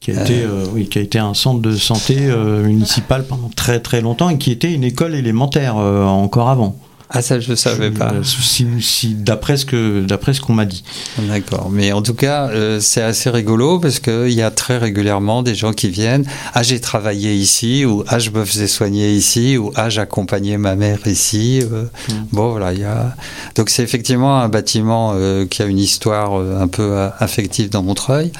Qui 0.00 0.12
a, 0.12 0.22
été, 0.22 0.46
oui, 0.72 0.88
qui 0.88 0.98
a 0.98 1.02
été 1.02 1.18
un 1.18 1.34
centre 1.34 1.60
de 1.60 1.74
santé 1.74 2.14
municipal 2.14 3.26
pendant 3.26 3.48
très 3.48 3.80
très 3.80 4.00
longtemps 4.00 4.30
et 4.30 4.38
qui 4.38 4.52
était 4.52 4.72
une 4.72 4.84
école 4.84 5.16
élémentaire 5.16 5.74
encore 5.74 6.50
avant. 6.50 6.78
Ah 7.10 7.22
ça 7.22 7.40
je 7.40 7.54
savais 7.54 7.90
pas. 7.90 8.12
Si, 8.22 9.14
d'après 9.14 9.56
ce 9.56 9.64
que 9.64 10.04
d'après 10.04 10.34
ce 10.34 10.40
qu'on 10.40 10.52
m'a 10.52 10.66
dit. 10.66 10.84
D'accord. 11.18 11.70
Mais 11.70 11.92
en 11.92 12.02
tout 12.02 12.14
cas 12.14 12.48
euh, 12.48 12.80
c'est 12.80 13.00
assez 13.00 13.30
rigolo 13.30 13.78
parce 13.78 13.98
qu'il 13.98 14.32
y 14.32 14.42
a 14.42 14.50
très 14.50 14.76
régulièrement 14.76 15.42
des 15.42 15.54
gens 15.54 15.72
qui 15.72 15.88
viennent. 15.88 16.26
Ah 16.52 16.62
j'ai 16.62 16.80
travaillé 16.80 17.34
ici 17.34 17.86
ou 17.86 18.04
ah 18.08 18.18
je 18.18 18.30
me 18.30 18.44
faisais 18.44 18.66
soigner 18.66 19.12
ici 19.12 19.56
ou 19.56 19.72
ah 19.74 19.88
j'accompagnais 19.88 20.58
ma 20.58 20.74
mère 20.76 21.06
ici. 21.06 21.60
Euh. 21.62 21.84
Hmm. 22.08 22.24
Bon 22.32 22.50
voilà 22.50 22.74
il 22.74 22.80
y 22.80 22.84
a. 22.84 23.16
Donc 23.54 23.70
c'est 23.70 23.82
effectivement 23.82 24.40
un 24.40 24.50
bâtiment 24.50 25.12
euh, 25.14 25.46
qui 25.46 25.62
a 25.62 25.66
une 25.66 25.78
histoire 25.78 26.34
un 26.34 26.68
peu 26.68 27.08
affective 27.18 27.70
dans 27.70 27.82
Montreuil. 27.82 28.32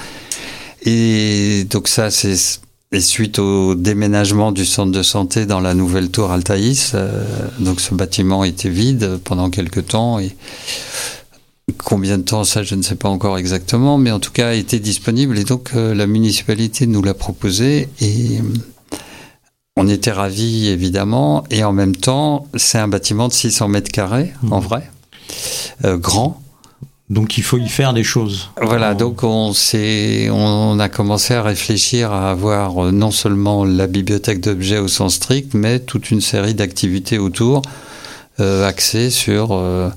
Et 0.85 1.65
donc 1.69 1.87
ça 1.87 2.11
c'est 2.11 2.35
et 2.91 3.01
suite 3.01 3.37
au 3.37 3.75
déménagement 3.75 4.51
du 4.51 4.65
centre 4.65 4.91
de 4.91 5.03
santé 5.03 5.45
dans 5.45 5.59
la 5.59 5.75
nouvelle 5.75 6.09
tour 6.09 6.31
Altaïs, 6.31 6.93
euh, 6.95 7.23
donc 7.59 7.81
ce 7.81 7.93
bâtiment 7.93 8.43
était 8.43 8.69
vide 8.69 9.19
pendant 9.23 9.51
quelques 9.51 9.85
temps 9.85 10.17
et 10.19 10.35
combien 11.77 12.17
de 12.17 12.23
temps 12.23 12.43
ça 12.43 12.63
je 12.63 12.73
ne 12.73 12.81
sais 12.81 12.95
pas 12.95 13.09
encore 13.09 13.37
exactement, 13.37 13.99
mais 13.99 14.09
en 14.09 14.19
tout 14.19 14.31
cas 14.31 14.53
était 14.53 14.79
disponible 14.79 15.37
et 15.37 15.43
donc 15.43 15.71
euh, 15.75 15.93
la 15.93 16.07
municipalité 16.07 16.87
nous 16.87 17.03
l'a 17.03 17.13
proposé 17.13 17.89
et 18.01 18.39
euh, 18.39 18.97
on 19.77 19.87
était 19.87 20.11
ravis 20.11 20.67
évidemment 20.69 21.43
et 21.51 21.63
en 21.63 21.73
même 21.73 21.95
temps 21.95 22.47
c'est 22.55 22.79
un 22.79 22.87
bâtiment 22.87 23.27
de 23.27 23.33
600 23.33 23.67
mètres 23.67 23.91
carrés 23.91 24.33
en 24.49 24.61
mmh. 24.61 24.63
vrai, 24.63 24.91
grand 25.83 26.41
donc 27.09 27.37
il 27.37 27.43
faut 27.43 27.57
y 27.57 27.67
faire 27.67 27.93
des 27.93 28.03
choses. 28.03 28.51
Voilà, 28.61 28.93
donc 28.93 29.23
on, 29.23 29.51
on 29.51 30.79
a 30.79 30.89
commencé 30.89 31.33
à 31.33 31.41
réfléchir 31.41 32.11
à 32.11 32.29
avoir 32.29 32.85
euh, 32.85 32.91
non 32.91 33.11
seulement 33.11 33.65
la 33.65 33.87
bibliothèque 33.87 34.41
d'objets 34.41 34.77
au 34.77 34.87
sens 34.87 35.15
strict, 35.15 35.53
mais 35.55 35.79
toute 35.79 36.11
une 36.11 36.21
série 36.21 36.53
d'activités 36.53 37.17
autour, 37.17 37.63
euh, 38.39 38.67
axées 38.67 39.09
sur 39.09 39.53
euh, 39.53 39.89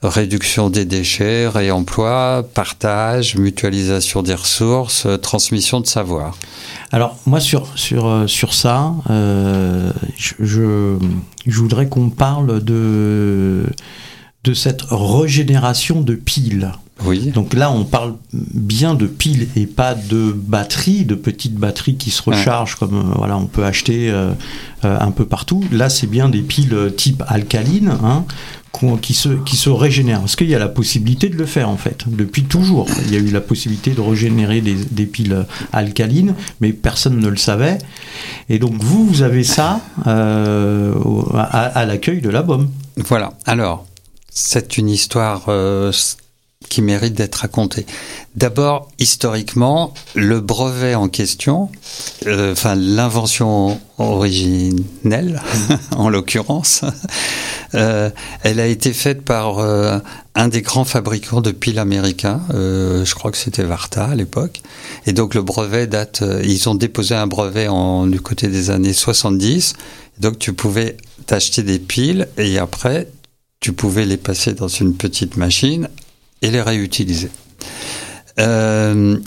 réduction 0.00 0.70
des 0.70 0.84
déchets, 0.84 1.48
réemploi, 1.48 2.46
partage, 2.54 3.34
mutualisation 3.34 4.22
des 4.22 4.34
ressources, 4.34 5.08
transmission 5.20 5.80
de 5.80 5.86
savoir. 5.86 6.36
Alors 6.92 7.16
moi 7.26 7.40
sur, 7.40 7.66
sur, 7.76 8.24
sur 8.28 8.54
ça, 8.54 8.94
je, 9.08 10.34
je, 10.38 11.60
voudrais 11.60 11.88
qu'on 11.88 12.10
parle 12.10 12.64
de 12.64 13.66
de 14.44 14.54
cette 14.54 14.82
régénération 14.90 16.00
de 16.00 16.14
piles. 16.14 16.72
Oui. 17.04 17.30
Donc 17.30 17.54
là, 17.54 17.70
on 17.70 17.84
parle 17.84 18.14
bien 18.32 18.94
de 18.94 19.06
piles 19.06 19.48
et 19.56 19.66
pas 19.66 19.94
de 19.94 20.32
batteries, 20.32 21.04
de 21.04 21.14
petites 21.14 21.54
batteries 21.54 21.96
qui 21.96 22.10
se 22.10 22.22
rechargent 22.22 22.76
comme 22.76 22.94
euh, 22.94 23.14
voilà, 23.16 23.38
on 23.38 23.46
peut 23.46 23.64
acheter 23.64 24.10
euh, 24.10 24.32
euh, 24.84 24.98
un 25.00 25.10
peu 25.10 25.24
partout. 25.24 25.64
Là, 25.72 25.88
c'est 25.88 26.06
bien 26.06 26.28
des 26.28 26.42
piles 26.42 26.76
type 26.96 27.22
alcaline 27.26 27.94
hein, 28.04 28.24
qui, 29.00 29.14
se, 29.14 29.30
qui 29.30 29.56
se 29.56 29.70
régénèrent. 29.70 30.20
Parce 30.20 30.36
qu'il 30.36 30.50
y 30.50 30.54
a 30.54 30.58
la 30.58 30.68
possibilité 30.68 31.30
de 31.30 31.36
le 31.36 31.46
faire 31.46 31.70
en 31.70 31.78
fait. 31.78 32.04
Depuis 32.06 32.44
toujours, 32.44 32.86
il 33.06 33.12
y 33.12 33.16
a 33.16 33.18
eu 33.18 33.30
la 33.30 33.40
possibilité 33.40 33.92
de 33.92 34.00
régénérer 34.02 34.60
des, 34.60 34.74
des 34.74 35.06
piles 35.06 35.46
alcalines, 35.72 36.34
mais 36.60 36.74
personne 36.74 37.18
ne 37.18 37.28
le 37.28 37.38
savait. 37.38 37.78
Et 38.50 38.58
donc 38.58 38.74
vous, 38.78 39.06
vous 39.06 39.22
avez 39.22 39.44
ça 39.44 39.80
à, 40.04 40.12
à 41.40 41.86
l'accueil 41.86 42.20
de 42.20 42.28
la 42.28 42.42
BOM. 42.42 42.68
Voilà. 42.96 43.32
Alors, 43.46 43.86
c'est 44.30 44.78
une 44.78 44.88
histoire 44.88 45.46
euh, 45.48 45.92
qui 46.68 46.82
mérite 46.82 47.14
d'être 47.14 47.36
racontée. 47.36 47.84
D'abord, 48.36 48.88
historiquement, 48.98 49.92
le 50.14 50.40
brevet 50.40 50.94
en 50.94 51.08
question, 51.08 51.68
euh, 52.26 52.52
enfin 52.52 52.76
l'invention 52.76 53.80
originelle, 53.98 55.42
en 55.96 56.08
l'occurrence, 56.08 56.82
euh, 57.74 58.10
elle 58.42 58.60
a 58.60 58.66
été 58.66 58.92
faite 58.92 59.22
par 59.22 59.58
un 59.58 60.48
des 60.48 60.62
grands 60.62 60.84
fabricants 60.84 61.40
de 61.40 61.50
piles 61.50 61.78
américains, 61.78 62.40
je 62.50 63.14
crois 63.14 63.30
que 63.32 63.38
c'était 63.38 63.64
Varta 63.64 64.04
à 64.04 64.14
l'époque, 64.14 64.62
et 65.06 65.12
donc 65.12 65.34
le 65.34 65.42
brevet 65.42 65.86
date, 65.86 66.22
ils 66.44 66.68
ont 66.68 66.74
déposé 66.74 67.14
un 67.14 67.26
brevet 67.26 67.68
en, 67.68 68.06
du 68.06 68.20
côté 68.20 68.48
des 68.48 68.70
années 68.70 68.92
70, 68.92 69.74
donc 70.20 70.38
tu 70.38 70.52
pouvais 70.52 70.96
t'acheter 71.26 71.62
des 71.62 71.78
piles 71.78 72.28
et 72.38 72.58
après 72.58 73.08
tu 73.60 73.72
pouvais 73.72 74.06
les 74.06 74.16
passer 74.16 74.54
dans 74.54 74.68
une 74.68 74.94
petite 74.94 75.36
machine 75.36 75.88
et 76.42 76.50
les 76.50 76.62
réutiliser. 76.62 77.28
Euh, 78.38 79.18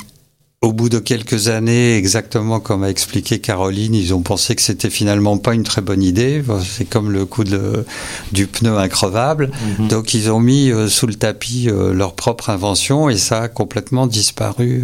au 0.61 0.71
bout 0.71 0.89
de 0.89 0.97
quelques 0.97 1.49
années, 1.49 1.97
exactement 1.97 2.59
comme 2.59 2.83
a 2.83 2.89
expliqué 2.89 3.39
Caroline, 3.39 3.93
ils 3.93 4.13
ont 4.13 4.21
pensé 4.21 4.55
que 4.55 4.61
c'était 4.61 4.89
finalement 4.89 5.37
pas 5.37 5.53
une 5.53 5.63
très 5.63 5.81
bonne 5.81 6.01
idée. 6.01 6.41
C'est 6.65 6.85
comme 6.85 7.11
le 7.11 7.25
coup 7.25 7.43
de, 7.43 7.85
du 8.31 8.47
pneu 8.47 8.77
increvable. 8.77 9.51
Mhm. 9.77 9.89
Donc 9.89 10.13
ils 10.13 10.31
ont 10.31 10.39
mis 10.39 10.71
euh, 10.71 10.87
sous 10.87 11.05
le 11.05 11.15
tapis 11.15 11.67
euh, 11.69 11.93
leur 11.93 12.15
propre 12.15 12.49
invention 12.49 13.09
et 13.09 13.17
ça 13.17 13.41
a 13.41 13.47
complètement 13.49 14.07
disparu 14.07 14.83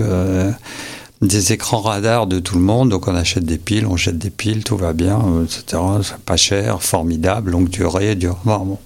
des 1.22 1.52
écrans 1.52 1.82
radars 1.82 2.28
de 2.28 2.40
tout 2.40 2.56
le 2.56 2.62
monde. 2.62 2.90
Donc 2.90 3.08
on 3.08 3.16
achète 3.16 3.44
des 3.44 3.58
piles, 3.58 3.86
on 3.86 3.98
jette 3.98 4.18
des 4.18 4.30
piles, 4.30 4.64
tout 4.64 4.78
va 4.78 4.94
bien, 4.94 5.20
euh, 5.20 5.44
etc. 5.46 5.82
Pas 6.26 6.38
cher, 6.38 6.82
formidable, 6.82 7.52
longue 7.52 7.70
durée, 7.70 8.16
dur. 8.16 8.38
Bon. 8.46 8.78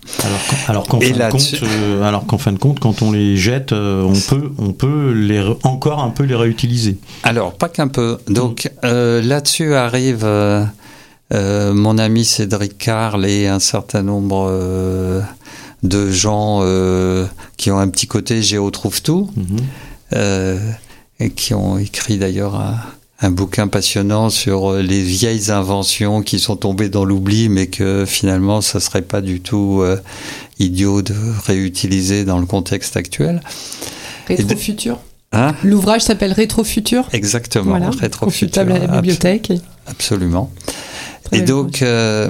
Alors, 0.68 0.88
qu'en 0.88 1.00
fin, 1.00 1.10
de 1.12 1.32
compte, 1.32 1.54
euh, 1.64 2.04
alors 2.04 2.26
qu'en 2.26 2.38
fin 2.38 2.52
de 2.52 2.58
compte, 2.58 2.80
quand 2.80 3.02
on 3.02 3.12
les 3.12 3.38
jette, 3.38 3.72
euh, 3.72 4.02
on 4.04 4.14
peut, 4.14 4.52
on 4.58 4.74
peut 4.74 5.12
les 5.12 5.44
encore 5.64 6.00
un 6.02 6.10
peu 6.10 6.24
les 6.24 6.36
réutiliser. 6.36 6.98
Alors 7.24 7.54
pas 7.54 7.70
qu'un 7.70 7.88
peu. 7.88 8.18
Donc 8.28 8.72
là-dessus 8.82 9.76
arrive 9.76 10.28
mon 11.32 11.98
ami 11.98 12.26
Cédric 12.26 12.78
Carl 12.78 13.26
et 13.26 13.48
un 13.48 13.60
certain 13.60 14.04
nombre 14.04 14.52
de 15.84 16.12
gens 16.12 16.64
qui 17.58 17.72
ont 17.72 17.78
un 17.78 17.88
petit 17.90 18.08
côté 18.08 18.42
Géo 18.42 18.70
trouve 18.72 19.02
tout, 19.02 19.30
Mhm. 19.36 19.60
Et 21.24 21.30
qui 21.30 21.54
ont 21.54 21.78
écrit 21.78 22.18
d'ailleurs 22.18 22.56
un, 22.56 22.78
un 23.20 23.32
bouquin 23.32 23.68
passionnant 23.68 24.30
sur 24.30 24.74
les 24.74 25.02
vieilles 25.02 25.50
inventions 25.50 26.22
qui 26.22 26.40
sont 26.40 26.56
tombées 26.56 26.90
dans 26.90 27.06
l'oubli, 27.06 27.50
mais 27.50 27.68
que 27.68 28.06
finalement, 28.06 28.62
ça 28.62 28.80
serait 28.80 29.02
pas 29.02 29.22
du 29.22 29.40
tout 29.40 29.80
euh, 29.82 29.98
idiot 30.60 31.02
de 31.02 31.16
réutiliser 31.46 32.26
dans 32.26 32.40
le 32.40 32.46
contexte 32.46 32.98
actuel. 32.98 33.42
Rétrofutur. 34.28 35.00
Hein? 35.32 35.56
L'ouvrage 35.64 36.02
s'appelle 36.02 36.32
Rétrofutur. 36.32 37.08
Exactement, 37.12 37.72
Voilà, 37.72 37.90
rétrofutur, 37.90 38.62
à 38.62 38.66
la 38.66 38.88
bibliothèque. 38.88 39.52
Absolument. 39.88 40.52
Très 41.24 41.40
Et 41.40 41.42
donc, 41.42 41.82
euh, 41.82 42.30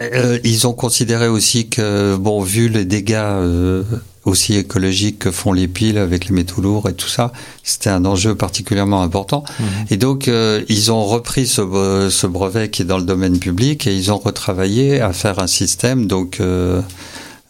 euh, 0.00 0.38
ils 0.42 0.66
ont 0.66 0.72
considéré 0.72 1.28
aussi 1.28 1.68
que, 1.68 2.16
bon, 2.16 2.40
vu 2.40 2.68
les 2.68 2.86
dégâts 2.86 3.14
euh, 3.16 3.82
aussi 4.26 4.54
écologiques 4.56 5.18
que 5.18 5.30
font 5.30 5.52
les 5.52 5.66
piles 5.66 5.96
avec 5.96 6.26
les 6.26 6.34
métaux 6.34 6.60
lourds 6.60 6.88
et 6.88 6.92
tout 6.94 7.08
ça, 7.08 7.32
c'était 7.64 7.88
un 7.90 8.04
enjeu 8.04 8.34
particulièrement 8.34 9.02
important. 9.02 9.44
Mhm. 9.58 9.66
Et 9.90 9.96
donc, 9.96 10.28
euh, 10.28 10.62
ils 10.68 10.92
ont 10.92 11.04
repris 11.06 11.46
ce, 11.46 11.62
bre- 11.62 12.10
ce 12.10 12.26
brevet 12.26 12.68
qui 12.70 12.82
est 12.82 12.84
dans 12.84 12.98
le 12.98 13.04
domaine 13.04 13.38
public 13.38 13.86
et 13.86 13.96
ils 13.96 14.12
ont 14.12 14.18
retravaillé 14.18 15.00
à 15.00 15.12
faire 15.14 15.38
un 15.38 15.46
système, 15.46 16.06
donc 16.06 16.38
euh, 16.40 16.82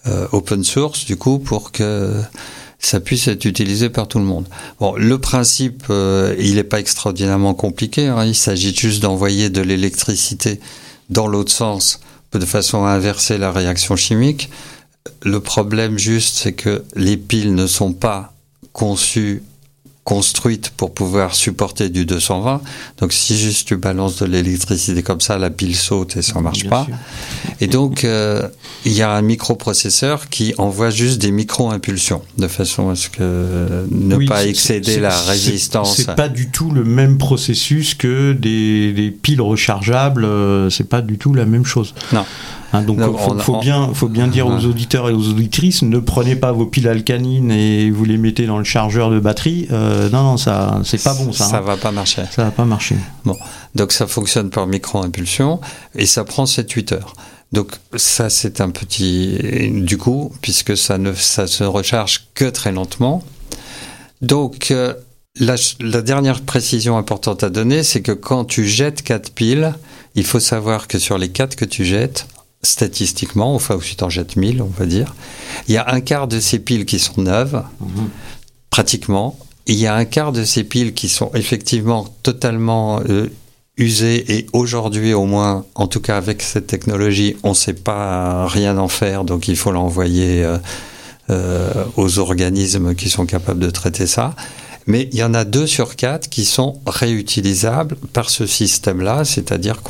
euh, 0.06 0.26
open 0.32 0.62
source, 0.64 1.04
du 1.06 1.16
coup, 1.16 1.38
pour 1.40 1.72
que 1.72 2.14
ça 2.78 3.00
puisse 3.00 3.26
être 3.28 3.44
utilisé 3.44 3.90
par 3.90 4.08
tout 4.08 4.18
le 4.20 4.24
monde. 4.24 4.46
Bon, 4.78 4.94
le 4.96 5.18
principe, 5.18 5.82
euh, 5.90 6.34
il 6.38 6.54
n'est 6.54 6.64
pas 6.64 6.80
extraordinairement 6.80 7.52
compliqué. 7.52 8.06
hein. 8.06 8.24
il 8.24 8.34
s'agit 8.34 8.74
juste 8.74 9.02
d'envoyer 9.02 9.50
de 9.50 9.60
l'électricité 9.60 10.60
dans 11.10 11.26
l'autre 11.26 11.52
sens, 11.52 11.98
de 12.32 12.46
façon 12.46 12.84
à 12.84 12.90
inverser 12.92 13.36
la 13.38 13.50
réaction 13.50 13.96
chimique. 13.96 14.50
Le 15.22 15.40
problème 15.40 15.98
juste, 15.98 16.36
c'est 16.38 16.52
que 16.52 16.82
les 16.96 17.16
piles 17.16 17.54
ne 17.54 17.66
sont 17.66 17.92
pas 17.92 18.32
conçues, 18.72 19.42
construites 20.04 20.70
pour 20.70 20.92
pouvoir 20.92 21.34
supporter 21.34 21.88
du 21.88 22.04
220. 22.04 22.60
Donc 22.98 23.12
si 23.12 23.38
juste 23.38 23.68
tu 23.68 23.76
balances 23.76 24.16
de 24.16 24.26
l'électricité 24.26 25.02
comme 25.02 25.20
ça, 25.20 25.38
la 25.38 25.50
pile 25.50 25.76
saute 25.76 26.16
et 26.16 26.22
ça 26.22 26.40
marche 26.40 26.60
Bien 26.62 26.70
pas. 26.70 26.84
sûr. 26.86 26.94
Et 27.60 27.66
donc, 27.66 28.02
euh, 28.04 28.48
il 28.84 28.92
y 28.92 29.02
a 29.02 29.10
un 29.12 29.22
microprocesseur 29.22 30.28
qui 30.28 30.54
envoie 30.58 30.90
juste 30.90 31.20
des 31.20 31.30
micro-impulsions, 31.30 32.22
de 32.38 32.48
façon 32.48 32.88
à 32.90 32.96
ce 32.96 33.08
que 33.08 33.84
ne 33.90 34.16
Oui, 34.16 34.26
pas 34.26 34.46
excéder 34.46 34.98
la 34.98 35.16
résistance. 35.20 35.96
C'est 35.96 36.14
pas 36.16 36.28
du 36.30 36.50
tout 36.50 36.70
le 36.70 36.82
même 36.84 37.18
processus 37.18 37.94
que 37.94 38.32
des, 38.32 38.92
des 38.92 39.10
piles 39.10 39.42
rechargeables. 39.42 40.24
euh, 40.24 40.70
C'est 40.70 40.88
pas 40.88 41.02
du 41.02 41.18
tout 41.18 41.34
la 41.34 41.44
même 41.44 41.66
chose. 41.66 41.94
Non. 42.12 42.24
Hein, 42.72 42.82
donc, 42.82 42.98
Donc, 42.98 43.18
faut, 43.18 43.32
on- 43.32 43.38
faut 43.38 43.54
on- 43.56 43.60
bien, 43.60 43.90
faut 43.94 44.08
bien 44.08 44.28
dire 44.28 44.46
aux 44.46 44.64
auditeurs 44.64 45.08
et 45.08 45.12
aux 45.12 45.28
auditrices, 45.28 45.82
ne 45.82 45.98
prenez 45.98 46.36
pas 46.36 46.52
vos 46.52 46.66
piles 46.66 46.86
alcalines 46.88 47.50
et 47.50 47.90
vous 47.90 48.04
les 48.04 48.16
mettez 48.16 48.46
dans 48.46 48.58
le 48.58 48.64
chargeur 48.64 49.10
de 49.10 49.18
batterie. 49.18 49.66
Euh, 49.72 50.08
non, 50.10 50.22
non, 50.22 50.36
ça, 50.36 50.80
c'est 50.84 51.02
pas 51.02 51.14
bon 51.14 51.32
ça. 51.32 51.46
Ça 51.46 51.58
hein. 51.58 51.60
va 51.62 51.76
pas 51.76 51.90
marcher. 51.90 52.22
Ça 52.30 52.44
va 52.44 52.50
pas 52.52 52.64
marcher. 52.64 52.94
Donc 53.74 53.92
ça 53.92 54.06
fonctionne 54.06 54.50
par 54.50 54.66
micro-impulsion 54.66 55.60
et 55.96 56.06
ça 56.06 56.24
prend 56.24 56.44
7-8 56.44 56.94
heures. 56.94 57.14
Donc 57.52 57.72
ça 57.96 58.30
c'est 58.30 58.60
un 58.60 58.70
petit 58.70 59.70
du 59.82 59.98
coup 59.98 60.32
puisque 60.40 60.76
ça 60.76 60.98
ne 60.98 61.12
ça 61.12 61.48
se 61.48 61.64
recharge 61.64 62.26
que 62.34 62.44
très 62.44 62.70
lentement. 62.70 63.24
Donc 64.22 64.70
euh, 64.70 64.94
la, 65.38 65.56
la 65.80 66.02
dernière 66.02 66.40
précision 66.42 66.96
importante 66.96 67.42
à 67.42 67.50
donner 67.50 67.82
c'est 67.82 68.02
que 68.02 68.12
quand 68.12 68.44
tu 68.44 68.66
jettes 68.68 69.02
4 69.02 69.32
piles, 69.32 69.74
il 70.14 70.24
faut 70.24 70.40
savoir 70.40 70.86
que 70.86 70.98
sur 70.98 71.18
les 71.18 71.30
4 71.30 71.56
que 71.56 71.64
tu 71.64 71.84
jettes 71.84 72.26
statistiquement, 72.62 73.54
enfin 73.54 73.78
si 73.82 73.96
tu 73.96 74.04
en 74.04 74.10
jettes 74.10 74.36
1000 74.36 74.62
on 74.62 74.66
va 74.66 74.86
dire, 74.86 75.14
il 75.68 75.74
y 75.74 75.78
a 75.78 75.90
un 75.90 76.00
quart 76.00 76.28
de 76.28 76.40
ces 76.40 76.58
piles 76.58 76.84
qui 76.84 76.98
sont 76.98 77.22
neuves 77.22 77.62
pratiquement. 78.70 79.38
Il 79.66 79.76
y 79.76 79.86
a 79.86 79.94
un 79.94 80.04
quart 80.04 80.32
de 80.32 80.44
ces 80.44 80.64
piles 80.64 80.94
qui 80.94 81.08
sont 81.08 81.30
effectivement 81.34 82.06
totalement 82.22 83.00
euh, 83.08 83.30
usées 83.76 84.36
et 84.36 84.46
aujourd'hui 84.52 85.14
au 85.14 85.24
moins, 85.24 85.64
en 85.74 85.86
tout 85.86 86.00
cas 86.00 86.16
avec 86.16 86.42
cette 86.42 86.66
technologie, 86.66 87.36
on 87.42 87.50
ne 87.50 87.54
sait 87.54 87.74
pas 87.74 88.46
rien 88.46 88.78
en 88.78 88.88
faire, 88.88 89.24
donc 89.24 89.48
il 89.48 89.56
faut 89.56 89.72
l'envoyer 89.72 90.44
euh, 90.44 90.58
euh, 91.30 91.84
aux 91.96 92.18
organismes 92.18 92.94
qui 92.94 93.08
sont 93.08 93.26
capables 93.26 93.60
de 93.60 93.70
traiter 93.70 94.06
ça. 94.06 94.34
Mais 94.86 95.08
il 95.12 95.18
y 95.18 95.22
en 95.22 95.34
a 95.34 95.44
deux 95.44 95.66
sur 95.66 95.94
quatre 95.94 96.28
qui 96.28 96.44
sont 96.44 96.80
réutilisables 96.86 97.96
par 98.12 98.30
ce 98.30 98.46
système-là, 98.46 99.24
c'est-à-dire 99.24 99.82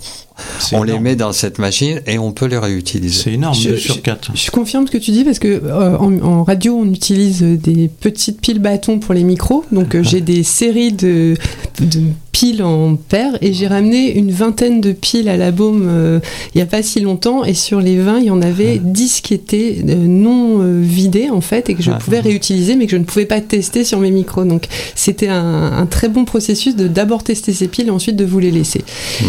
on 0.72 0.82
les 0.82 0.98
met 0.98 1.16
dans 1.16 1.32
cette 1.32 1.58
machine 1.58 2.00
et 2.06 2.18
on 2.18 2.32
peut 2.32 2.46
les 2.46 2.58
réutiliser. 2.58 3.22
C'est 3.24 3.32
énorme, 3.32 3.54
Je- 3.54 3.70
2 3.70 3.76
sur 3.76 3.94
je- 3.96 4.00
4. 4.00 4.30
Je 4.34 4.50
confirme 4.50 4.86
ce 4.86 4.92
que 4.92 4.98
tu 4.98 5.10
dis 5.10 5.24
parce 5.24 5.38
que 5.38 5.48
euh, 5.48 5.96
en, 5.98 6.18
en 6.22 6.44
radio 6.44 6.76
on 6.76 6.90
utilise 6.92 7.42
des 7.42 7.88
petites 8.00 8.40
piles 8.40 8.58
bâtons 8.60 8.98
pour 8.98 9.14
les 9.14 9.24
micros. 9.24 9.64
Donc 9.72 9.94
euh, 9.94 10.02
j'ai 10.02 10.20
des 10.22 10.42
séries 10.42 10.92
de, 10.92 11.34
de 11.80 12.00
piles 12.32 12.62
en 12.62 12.96
paire 12.96 13.36
et 13.42 13.52
j'ai 13.52 13.66
ramené 13.66 14.16
une 14.16 14.30
vingtaine 14.30 14.80
de 14.80 14.92
piles 14.92 15.28
à 15.28 15.36
la 15.36 15.50
baume 15.50 15.84
euh, 15.88 16.20
il 16.54 16.58
n'y 16.58 16.62
a 16.62 16.66
pas 16.66 16.82
si 16.82 17.00
longtemps 17.00 17.44
et 17.44 17.54
sur 17.54 17.80
les 17.80 17.98
20 17.98 18.20
il 18.20 18.24
y 18.26 18.30
en 18.30 18.40
avait 18.40 18.78
10 18.82 19.20
qui 19.20 19.34
étaient 19.34 19.78
euh, 19.88 19.94
non 19.94 20.62
euh, 20.62 20.80
vidés 20.82 21.28
en 21.30 21.40
fait 21.40 21.68
et 21.68 21.74
que 21.74 21.82
je 21.82 21.90
Ouais. 21.90 21.98
pouvais 21.98 22.20
réutiliser 22.20 22.76
mais 22.76 22.84
que 22.86 22.92
je 22.92 22.96
ne 22.98 23.04
pouvais 23.04 23.26
pas 23.26 23.40
tester 23.40 23.84
sur 23.84 23.98
mes 23.98 24.12
micros. 24.12 24.44
Donc 24.44 24.66
c'était 24.94 25.26
un, 25.28 25.72
un 25.72 25.86
très 25.86 26.08
bon 26.08 26.24
processus 26.24 26.76
de 26.76 26.86
d'abord 26.86 27.24
tester 27.24 27.52
ces 27.52 27.66
piles 27.68 27.88
et 27.88 27.90
ensuite 27.90 28.14
de 28.16 28.24
vous 28.24 28.38
les 28.38 28.52
laisser. 28.52 28.84
Ouais. 29.22 29.28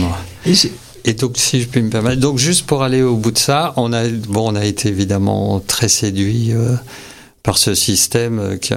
Et 1.04 1.14
donc, 1.14 1.38
si 1.38 1.62
je 1.62 1.68
puis 1.68 1.82
me 1.82 1.90
permettre, 1.90 2.20
donc 2.20 2.38
juste 2.38 2.66
pour 2.66 2.84
aller 2.84 3.02
au 3.02 3.16
bout 3.16 3.32
de 3.32 3.38
ça, 3.38 3.74
on 3.76 3.92
a, 3.94 4.08
bon, 4.08 4.52
on 4.52 4.56
a 4.56 4.66
été 4.66 4.90
évidemment 4.90 5.60
très 5.60 5.90
séduit 5.90 6.52
euh, 6.52 6.76
par 7.42 7.58
ce 7.58 7.74
système 7.74 8.40
euh, 8.40 8.58
qui, 8.58 8.76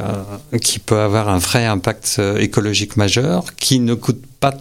qui 0.62 0.79
peut 0.79 1.00
avoir 1.00 1.29
un 1.29 1.38
vrai 1.38 1.66
impact 1.66 2.16
euh, 2.18 2.38
écologique 2.38 2.96
majeur, 2.96 3.55
qui 3.57 3.79
ne 3.81 3.94
coûte 3.94 4.22
pas 4.40 4.55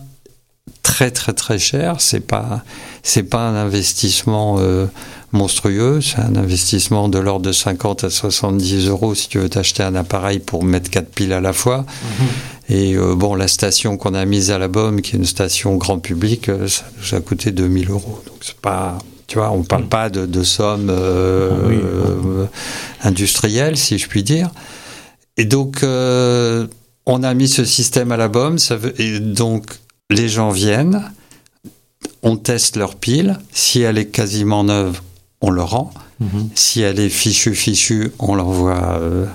très 0.82 1.12
très 1.12 1.34
très 1.34 1.60
cher. 1.60 1.96
C'est 2.00 2.20
pas 2.20 2.64
c'est 3.02 3.24
pas 3.24 3.48
un 3.48 3.56
investissement 3.56 4.58
euh, 4.60 4.86
monstrueux. 5.32 6.02
C'est 6.02 6.20
un 6.20 6.36
investissement 6.36 7.10
de 7.10 7.20
l'ordre 7.20 7.46
de 7.46 7.52
50 7.52 8.04
à 8.06 8.10
70 8.10 8.88
euros 8.88 9.16
si 9.16 9.28
tu 9.28 9.40
veux 9.40 9.50
t'acheter 9.50 9.84
un 9.84 9.96
appareil 9.96 10.40
pour 10.40 10.64
mettre 10.64 10.90
quatre 10.90 11.10
piles 11.10 11.34
à 11.34 11.42
la 11.42 11.54
fois. 11.54 11.86
Et 12.70 12.96
euh, 12.96 13.14
bon, 13.16 13.36
la 13.36 13.48
station 13.50 13.98
qu'on 13.98 14.14
a 14.14 14.24
mise 14.26 14.52
à 14.52 14.58
la 14.58 14.68
Baume, 14.70 15.02
qui 15.02 15.16
est 15.16 15.20
une 15.20 15.26
station 15.26 15.76
grand 15.76 16.00
public, 16.00 16.48
euh, 16.48 16.68
ça 16.68 16.84
nous 16.98 17.18
a 17.18 17.22
coûté 17.22 17.52
2000 17.52 17.90
euros. 17.92 18.24
Donc 18.26 18.38
c'est 18.42 18.56
pas, 18.56 18.98
tu 19.28 19.38
vois, 19.38 19.52
on 19.52 19.64
parle 19.64 19.88
pas 19.88 20.10
de, 20.10 20.26
de 20.26 20.44
sommes 20.44 20.88
euh, 20.90 21.50
Ah 21.52 21.68
oui. 21.68 22.48
industrielles, 23.02 23.78
si 23.78 23.98
je 23.98 24.08
puis 24.08 24.24
dire. 24.24 24.50
Et 25.36 25.46
donc, 25.46 25.80
on 25.84 27.24
a 27.24 27.34
mis 27.34 27.48
ce 27.50 27.66
système 27.66 28.12
à 28.12 28.18
la. 28.18 28.30
Ça 28.58 28.78
veut, 28.78 28.94
et 29.02 29.20
donc, 29.20 29.66
les 30.14 30.30
gens 30.30 30.50
viennent, 30.50 31.12
on 32.22 32.38
teste 32.38 32.78
leur 32.78 32.96
pile. 32.96 33.40
Si 33.52 33.82
elle 33.82 33.98
est 33.98 34.08
quasiment 34.08 34.64
neuve, 34.64 35.02
on 35.42 35.50
le 35.50 35.62
rend. 35.62 35.92
Mhm. 36.20 36.50
Si 36.56 36.82
elle 36.82 37.00
est 37.00 37.10
fichue, 37.10 37.54
fichue, 37.56 38.12
on 38.20 38.36
l'envoie 38.36 38.98
euh, 39.02 39.26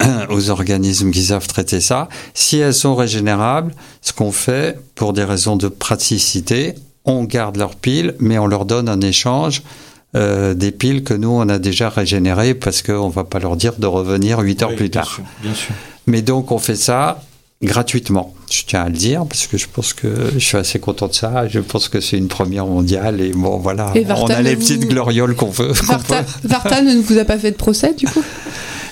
aux 0.30 0.50
organismes 0.50 1.10
qui 1.10 1.24
savent 1.24 1.46
traiter 1.46 1.80
ça. 1.80 2.08
Si 2.34 2.58
elles 2.58 2.74
sont 2.74 2.94
régénérables, 2.94 3.74
ce 4.00 4.12
qu'on 4.12 4.32
fait, 4.32 4.78
pour 4.94 5.12
des 5.12 5.24
raisons 5.24 5.56
de 5.56 5.68
praticité, 5.68 6.74
on 7.04 7.24
garde 7.24 7.56
leurs 7.56 7.74
piles, 7.76 8.14
mais 8.18 8.38
on 8.38 8.46
leur 8.46 8.64
donne 8.64 8.88
en 8.88 9.00
échange 9.00 9.62
euh, 10.16 10.54
des 10.54 10.70
piles 10.70 11.02
que 11.02 11.14
nous, 11.14 11.30
on 11.30 11.48
a 11.48 11.58
déjà 11.58 11.88
régénérées, 11.88 12.54
parce 12.54 12.82
qu'on 12.82 13.08
ne 13.08 13.12
va 13.12 13.24
pas 13.24 13.40
leur 13.40 13.56
dire 13.56 13.74
de 13.78 13.86
revenir 13.86 14.38
8 14.38 14.62
heures 14.62 14.70
Oui, 14.70 14.76
plus 14.76 14.88
bien 14.88 15.00
tard. 15.02 15.10
sûr, 15.10 15.24
bien 15.42 15.54
sûr. 15.54 15.74
Mais 16.06 16.22
donc, 16.22 16.52
on 16.52 16.58
fait 16.58 16.76
ça 16.76 17.22
gratuitement. 17.62 18.34
Je 18.50 18.62
tiens 18.66 18.82
à 18.82 18.88
le 18.88 18.94
dire, 18.96 19.24
parce 19.26 19.46
que 19.46 19.56
je 19.56 19.66
pense 19.72 19.92
que 19.94 20.08
je 20.34 20.38
suis 20.38 20.56
assez 20.56 20.78
content 20.78 21.08
de 21.08 21.14
ça. 21.14 21.48
Je 21.48 21.60
pense 21.60 21.88
que 21.88 22.00
c'est 22.00 22.18
une 22.18 22.28
première 22.28 22.66
mondiale, 22.66 23.20
et 23.20 23.30
bon, 23.32 23.58
voilà, 23.58 23.90
Et 23.94 24.04
on 24.08 24.26
a 24.26 24.42
les 24.42 24.54
vous- 24.54 24.60
petites 24.60 24.86
glorioles 24.88 25.34
qu'on 25.34 25.50
veut. 25.50 25.72
qu'on 25.72 25.96
Varta, 26.48 26.82
ne 26.82 27.00
vous 27.00 27.18
a 27.18 27.24
pas 27.24 27.38
fait 27.38 27.52
de 27.52 27.56
procès 27.56 27.94
du 27.94 28.06
coup? 28.06 28.22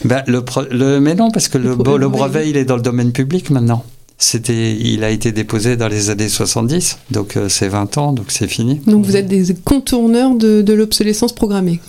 Ben, 0.04 0.22
le, 0.26 0.98
mais 1.00 1.14
non, 1.14 1.30
parce 1.30 1.48
que 1.48 1.58
le, 1.58 1.70
Le 1.76 2.08
brevet, 2.08 2.48
il 2.50 2.56
est 2.56 2.64
dans 2.64 2.76
le 2.76 2.82
domaine 2.82 3.12
public 3.12 3.50
maintenant. 3.50 3.84
C'était, 4.18 4.76
il 4.76 5.02
a 5.02 5.10
été 5.10 5.32
déposé 5.32 5.76
dans 5.76 5.88
les 5.88 6.10
années 6.10 6.28
70, 6.28 6.98
donc 7.10 7.36
euh, 7.36 7.48
c'est 7.48 7.66
20 7.68 7.98
ans, 7.98 8.12
donc 8.12 8.26
c'est 8.28 8.46
fini. 8.46 8.80
Donc 8.86 9.04
vous 9.04 9.16
êtes 9.16 9.26
des 9.26 9.52
contourneurs 9.64 10.36
de, 10.36 10.62
de 10.62 10.72
l'obsolescence 10.72 11.32
programmée. 11.34 11.80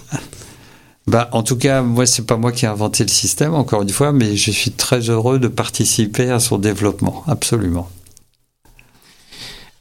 Ben, 1.07 1.27
en 1.31 1.43
tout 1.43 1.57
cas, 1.57 1.81
moi, 1.81 2.05
c'est 2.05 2.25
pas 2.25 2.37
moi 2.37 2.51
qui 2.51 2.65
ai 2.65 2.69
inventé 2.69 3.03
le 3.03 3.09
système, 3.09 3.53
encore 3.53 3.81
une 3.81 3.89
fois, 3.89 4.13
mais 4.13 4.35
je 4.37 4.51
suis 4.51 4.71
très 4.71 5.09
heureux 5.09 5.37
de 5.37 5.49
participer 5.49 6.29
à 6.29 6.39
son 6.39 6.57
développement, 6.57 7.23
absolument. 7.27 7.89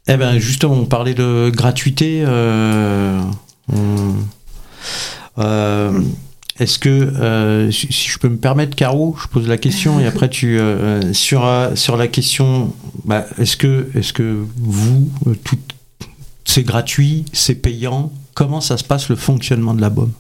Eh 0.08 0.16
ben 0.16 0.38
justement, 0.38 0.74
on 0.74 0.84
parlait 0.84 1.14
de 1.14 1.50
gratuité. 1.54 2.24
euh, 2.26 3.22
euh, 5.38 6.00
Est-ce 6.58 6.80
que, 6.80 6.88
euh, 6.88 7.70
si 7.70 7.86
je 7.92 8.18
peux 8.18 8.28
me 8.28 8.36
permettre, 8.36 8.74
Caro, 8.74 9.16
je 9.22 9.28
pose 9.28 9.46
la 9.46 9.58
question 9.58 10.00
et 10.00 10.06
après 10.06 10.28
tu 10.28 10.58
sur 11.12 11.48
sur 11.76 11.96
la 11.96 12.08
question, 12.08 12.72
bah, 13.04 13.26
est-ce 13.38 13.56
que 13.56 13.90
est-ce 13.94 14.12
que 14.12 14.44
vous, 14.56 15.08
tout 15.44 15.56
c'est 16.44 16.64
gratuit, 16.64 17.24
c'est 17.32 17.54
payant. 17.54 18.12
Comment 18.34 18.60
ça 18.60 18.76
se 18.76 18.84
passe 18.84 19.08
le 19.08 19.16
fonctionnement 19.16 19.72
de 19.72 19.80
la 19.80 19.88
BOM 19.88 20.10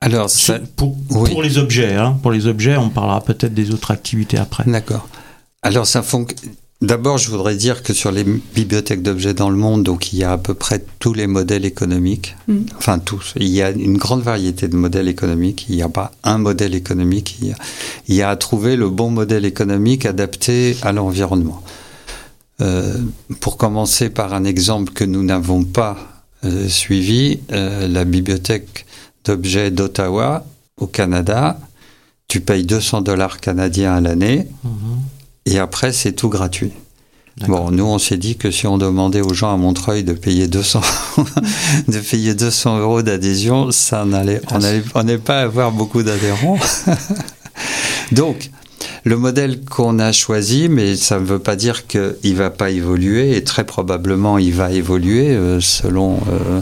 alors, 0.00 0.30
ça, 0.30 0.58
pour, 0.76 0.96
pour, 1.08 1.42
les 1.42 1.58
objets, 1.58 1.94
hein, 1.94 2.18
pour 2.22 2.30
les 2.30 2.46
objets, 2.46 2.76
on 2.76 2.88
parlera 2.88 3.20
peut-être 3.20 3.52
des 3.52 3.70
autres 3.70 3.90
activités 3.90 4.38
après. 4.38 4.64
D'accord. 4.66 5.06
Alors, 5.62 5.86
ça 5.86 6.02
fonctionne. 6.02 6.54
D'abord, 6.82 7.18
je 7.18 7.30
voudrais 7.30 7.56
dire 7.56 7.82
que 7.82 7.92
sur 7.92 8.10
les 8.10 8.24
bibliothèques 8.24 9.02
d'objets 9.02 9.34
dans 9.34 9.50
le 9.50 9.56
monde, 9.56 9.82
donc 9.82 10.14
il 10.14 10.18
y 10.18 10.24
a 10.24 10.32
à 10.32 10.38
peu 10.38 10.54
près 10.54 10.82
tous 10.98 11.12
les 11.12 11.26
modèles 11.26 11.66
économiques, 11.66 12.36
mm. 12.48 12.60
enfin 12.78 12.98
tous. 12.98 13.34
Il 13.36 13.48
y 13.48 13.60
a 13.60 13.70
une 13.70 13.98
grande 13.98 14.22
variété 14.22 14.66
de 14.66 14.76
modèles 14.76 15.08
économiques. 15.08 15.66
Il 15.68 15.76
n'y 15.76 15.82
a 15.82 15.90
pas 15.90 16.12
un 16.24 16.38
modèle 16.38 16.74
économique. 16.74 17.36
Il 17.42 17.48
y, 17.48 17.52
a, 17.52 17.56
il 18.08 18.14
y 18.14 18.22
a 18.22 18.30
à 18.30 18.36
trouver 18.36 18.76
le 18.76 18.88
bon 18.88 19.10
modèle 19.10 19.44
économique 19.44 20.06
adapté 20.06 20.74
à 20.80 20.92
l'environnement. 20.92 21.62
Euh, 22.62 22.96
pour 23.40 23.58
commencer 23.58 24.08
par 24.08 24.32
un 24.32 24.44
exemple 24.44 24.94
que 24.94 25.04
nous 25.04 25.22
n'avons 25.22 25.64
pas 25.64 25.98
euh, 26.44 26.66
suivi, 26.68 27.40
euh, 27.52 27.88
la 27.88 28.06
bibliothèque 28.06 28.86
d'objets 29.24 29.70
d'Ottawa 29.70 30.44
au 30.78 30.86
Canada, 30.86 31.58
tu 32.28 32.40
payes 32.40 32.64
200 32.64 33.02
dollars 33.02 33.40
canadiens 33.40 33.94
à 33.94 34.00
l'année 34.00 34.46
mhm. 34.64 34.98
et 35.46 35.58
après 35.58 35.92
c'est 35.92 36.12
tout 36.12 36.28
gratuit. 36.28 36.72
Bon, 37.48 37.70
nous 37.70 37.84
on 37.84 37.98
s'est 37.98 38.18
dit 38.18 38.36
que 38.36 38.50
si 38.50 38.66
on 38.66 38.76
demandait 38.76 39.22
aux 39.22 39.32
gens 39.32 39.54
à 39.54 39.56
Montreuil 39.56 40.04
de 40.04 40.12
payer 40.12 40.46
200, 40.46 40.82
de 41.88 41.98
payer 41.98 42.34
200 42.34 42.80
euros 42.80 43.02
d'adhésion, 43.02 43.70
ça 43.70 44.04
n'allait, 44.04 44.42
on 44.50 44.58
n'allait 44.58 45.18
pas 45.18 45.40
avoir 45.40 45.72
beaucoup 45.72 46.02
d'adhérents. 46.02 46.58
Donc, 48.12 48.50
le 49.04 49.16
modèle 49.16 49.60
qu'on 49.64 49.98
a 49.98 50.12
choisi, 50.12 50.68
mais 50.68 50.96
ça 50.96 51.18
ne 51.20 51.24
veut 51.24 51.38
pas 51.38 51.56
dire 51.56 51.86
qu'il 51.86 52.14
ne 52.22 52.34
va 52.34 52.50
pas 52.50 52.70
évoluer, 52.70 53.36
et 53.36 53.44
très 53.44 53.64
probablement 53.64 54.38
il 54.38 54.54
va 54.54 54.72
évoluer 54.72 55.30
euh, 55.30 55.60
selon, 55.60 56.18
euh, 56.28 56.60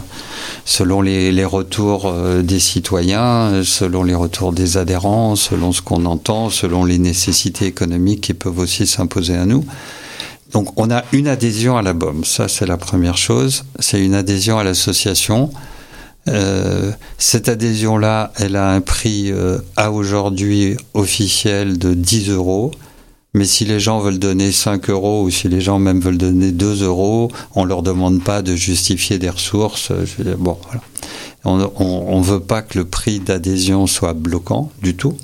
selon 0.65 1.01
les, 1.01 1.45
retours 1.45 2.07
euh, 2.07 2.41
des 2.41 2.59
citoyens, 2.59 3.63
selon 3.63 4.03
les 4.03 4.15
retours 4.15 4.53
des 4.53 4.77
adhérents, 4.77 5.35
selon 5.35 5.71
ce 5.71 5.81
qu'on 5.81 6.05
entend, 6.05 6.49
selon 6.49 6.85
les 6.85 6.97
nécessités 6.97 7.65
économiques 7.65 8.21
qui 8.21 8.33
peuvent 8.33 8.59
aussi 8.59 8.87
s'imposer 8.87 9.35
à 9.35 9.45
nous. 9.45 9.65
Donc 10.51 10.79
on 10.79 10.89
a 10.89 11.03
une 11.11 11.27
adhésion 11.27 11.77
à 11.77 11.81
la 11.81 11.93
BOM, 11.93 12.23
ça 12.25 12.47
c'est 12.47 12.65
la 12.65 12.77
première 12.77 13.17
chose, 13.17 13.65
c'est 13.79 14.03
une 14.03 14.15
adhésion 14.15 14.57
à 14.57 14.63
l'association. 14.63 15.51
Euh, 16.27 16.91
cette 17.17 17.49
adhésion-là, 17.49 18.31
elle 18.37 18.55
a 18.55 18.71
un 18.71 18.81
prix 18.81 19.31
euh, 19.31 19.59
à 19.75 19.91
aujourd'hui 19.91 20.77
officiel 20.93 21.77
de 21.77 21.93
10 21.93 22.29
euros. 22.31 22.71
Mais 23.33 23.45
si 23.45 23.63
les 23.65 23.79
gens 23.79 23.99
veulent 23.99 24.19
donner 24.19 24.51
5 24.51 24.89
euros 24.89 25.23
ou 25.23 25.29
si 25.29 25.47
les 25.47 25.61
gens 25.61 25.79
même 25.79 26.01
veulent 26.01 26.17
donner 26.17 26.51
2 26.51 26.83
euros, 26.83 27.31
on 27.55 27.63
leur 27.63 27.83
demande 27.83 28.23
pas 28.23 28.41
de 28.41 28.55
justifier 28.55 29.19
des 29.19 29.29
ressources. 29.29 29.91
bon, 30.37 30.57
On 31.45 32.19
ne 32.19 32.23
veut 32.23 32.39
pas 32.39 32.63
que 32.63 32.79
le 32.79 32.85
prix 32.85 33.19
d'adhésion 33.19 33.85
soit 33.85 34.13
bloquant 34.13 34.71
du 34.81 34.95
tout. 34.95 35.15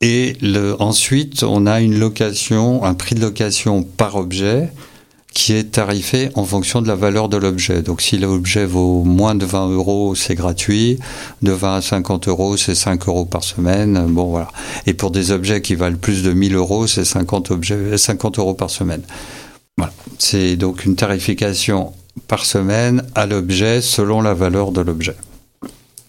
Et 0.00 0.36
ensuite, 0.78 1.42
on 1.42 1.66
a 1.66 1.80
une 1.80 1.98
location, 1.98 2.84
un 2.84 2.94
prix 2.94 3.14
de 3.14 3.20
location 3.20 3.82
par 3.82 4.16
objet 4.16 4.70
qui 5.34 5.52
est 5.52 5.72
tarifé 5.72 6.30
en 6.36 6.44
fonction 6.44 6.80
de 6.80 6.88
la 6.88 6.94
valeur 6.94 7.28
de 7.28 7.36
l'objet. 7.36 7.82
Donc 7.82 8.00
si 8.00 8.16
l'objet 8.16 8.64
vaut 8.64 9.02
moins 9.02 9.34
de 9.34 9.44
20 9.44 9.68
euros, 9.70 10.14
c'est 10.14 10.36
gratuit. 10.36 10.98
De 11.42 11.50
20 11.50 11.76
à 11.76 11.82
50 11.82 12.28
euros, 12.28 12.56
c'est 12.56 12.76
5 12.76 13.06
euros 13.08 13.24
par 13.24 13.42
semaine. 13.42 14.06
Bon 14.08 14.26
voilà. 14.26 14.48
Et 14.86 14.94
pour 14.94 15.10
des 15.10 15.32
objets 15.32 15.60
qui 15.60 15.74
valent 15.74 15.98
plus 15.98 16.22
de 16.22 16.32
1000 16.32 16.54
euros, 16.54 16.86
c'est 16.86 17.04
50, 17.04 17.50
objets, 17.50 17.98
50 17.98 18.38
euros 18.38 18.54
par 18.54 18.70
semaine. 18.70 19.02
Voilà. 19.76 19.92
C'est 20.18 20.56
donc 20.56 20.84
une 20.84 20.94
tarification 20.94 21.92
par 22.28 22.46
semaine 22.46 23.02
à 23.16 23.26
l'objet 23.26 23.80
selon 23.80 24.22
la 24.22 24.34
valeur 24.34 24.70
de 24.70 24.80
l'objet. 24.80 25.16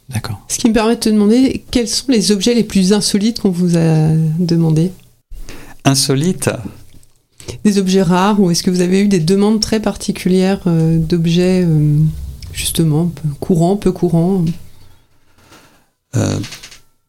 D'accord. 0.09 0.39
Ce 0.47 0.59
qui 0.59 0.69
me 0.69 0.73
permet 0.73 0.95
de 0.95 0.99
te 0.99 1.09
demander 1.09 1.63
quels 1.71 1.87
sont 1.87 2.05
les 2.09 2.31
objets 2.31 2.53
les 2.53 2.63
plus 2.63 2.93
insolites 2.93 3.39
qu'on 3.39 3.49
vous 3.49 3.75
a 3.75 4.09
demandé 4.37 4.91
Insolites? 5.83 6.51
Des 7.63 7.77
objets 7.77 8.01
rares 8.01 8.39
ou 8.39 8.51
est-ce 8.51 8.63
que 8.63 8.71
vous 8.71 8.81
avez 8.81 9.01
eu 9.01 9.07
des 9.07 9.19
demandes 9.19 9.59
très 9.59 9.79
particulières 9.79 10.61
euh, 10.67 10.97
d'objets 10.97 11.63
euh, 11.65 11.97
justement 12.53 13.11
courants, 13.39 13.75
peu 13.75 13.91
courants? 13.91 14.45
Euh, 16.15 16.39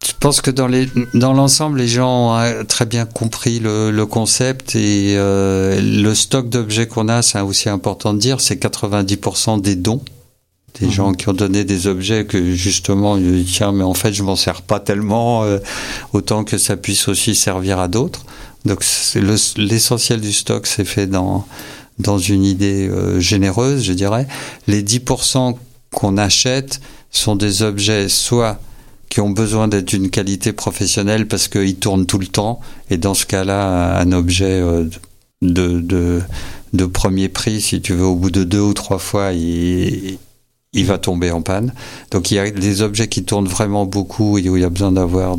Je 0.05 0.13
pense 0.19 0.41
que 0.41 0.51
dans, 0.51 0.67
les, 0.67 0.89
dans 1.15 1.33
l'ensemble, 1.33 1.79
les 1.79 1.89
gens 1.89 2.35
ont 2.35 2.65
très 2.67 2.87
bien 2.87 3.07
compris 3.07 3.61
le, 3.61 4.05
concept 4.05 4.75
et 4.75 5.15
le 5.17 6.13
stock 6.15 6.49
d'objets 6.49 6.87
qu'on 6.87 7.09
a, 7.09 7.23
c'est 7.23 7.41
aussi 7.41 7.69
important 7.69 8.15
de 8.15 8.19
dire, 8.19 8.41
c'est 8.41 8.61
90% 8.61 9.61
des 9.61 9.77
dons 9.77 10.01
des 10.79 10.89
mmh. 10.89 10.91
gens 10.91 11.13
qui 11.15 11.27
ont 11.31 11.33
donné 11.33 11.65
des 11.65 11.87
objets 11.87 12.27
que 12.27 12.55
justement, 12.55 13.19
tiens, 13.47 13.73
mais 13.73 13.83
en 13.83 13.95
fait, 13.95 14.13
je 14.13 14.23
m'en 14.23 14.37
sers 14.37 14.61
pas 14.61 14.79
tellement, 14.79 15.43
autant 16.13 16.45
que 16.45 16.59
ça 16.59 16.77
puisse 16.77 17.09
aussi 17.09 17.35
servir 17.35 17.79
à 17.79 17.89
d'autres. 17.89 18.27
Donc 18.67 18.85
l'essentiel 19.57 20.21
du 20.21 20.33
stock 20.33 20.67
s'est 20.67 20.85
fait 20.85 21.07
dans, 21.07 21.47
dans 21.99 22.19
une 22.19 22.45
idée 22.45 22.89
euh, 22.89 23.21
généreuse, 23.21 23.85
je 23.85 23.93
dirais. 23.93 24.27
Les 24.67 24.83
10% 24.83 25.57
qu'on 25.93 26.19
achète 26.19 26.81
sont 27.11 27.37
des 27.37 27.63
objets 27.63 28.09
soit 28.09 28.61
qui 29.09 29.21
ont 29.21 29.31
besoin 29.31 29.69
d'être 29.69 29.87
d'une 29.87 30.11
qualité 30.11 30.53
professionnelle 30.53 31.29
parce 31.29 31.49
qu'ils 31.49 31.77
tournent 31.77 32.07
tout 32.07 32.19
le 32.19 32.27
temps, 32.27 32.61
et 32.91 32.99
dans 32.99 33.15
ce 33.15 33.25
cas-là, 33.25 33.99
un 33.99 34.13
objet 34.13 34.61
euh, 34.61 34.85
de, 35.43 35.81
de, 35.81 36.21
de, 36.73 36.87
premier 36.87 37.29
prix, 37.29 37.61
si 37.61 37.81
tu 37.81 37.95
veux, 37.95 38.05
au 38.05 38.17
bout 38.17 38.31
de 38.31 38.43
deux 38.43 38.61
ou 38.61 38.75
trois 38.75 38.99
fois, 38.99 39.33
il, 39.33 40.19
il 40.73 40.85
va 40.85 40.99
tomber 40.99 41.31
en 41.31 41.41
panne. 41.41 41.73
Donc 42.11 42.31
il 42.31 42.35
y 42.35 42.39
a 42.39 42.51
des 42.51 42.83
objets 42.83 43.09
qui 43.09 43.25
tournent 43.25 43.49
vraiment 43.49 43.87
beaucoup 43.87 44.39
et 44.39 44.49
où 44.49 44.57
il 44.57 44.63
y 44.63 44.65
a 44.65 44.71
besoin 44.71 44.93
d'avoir 44.93 45.39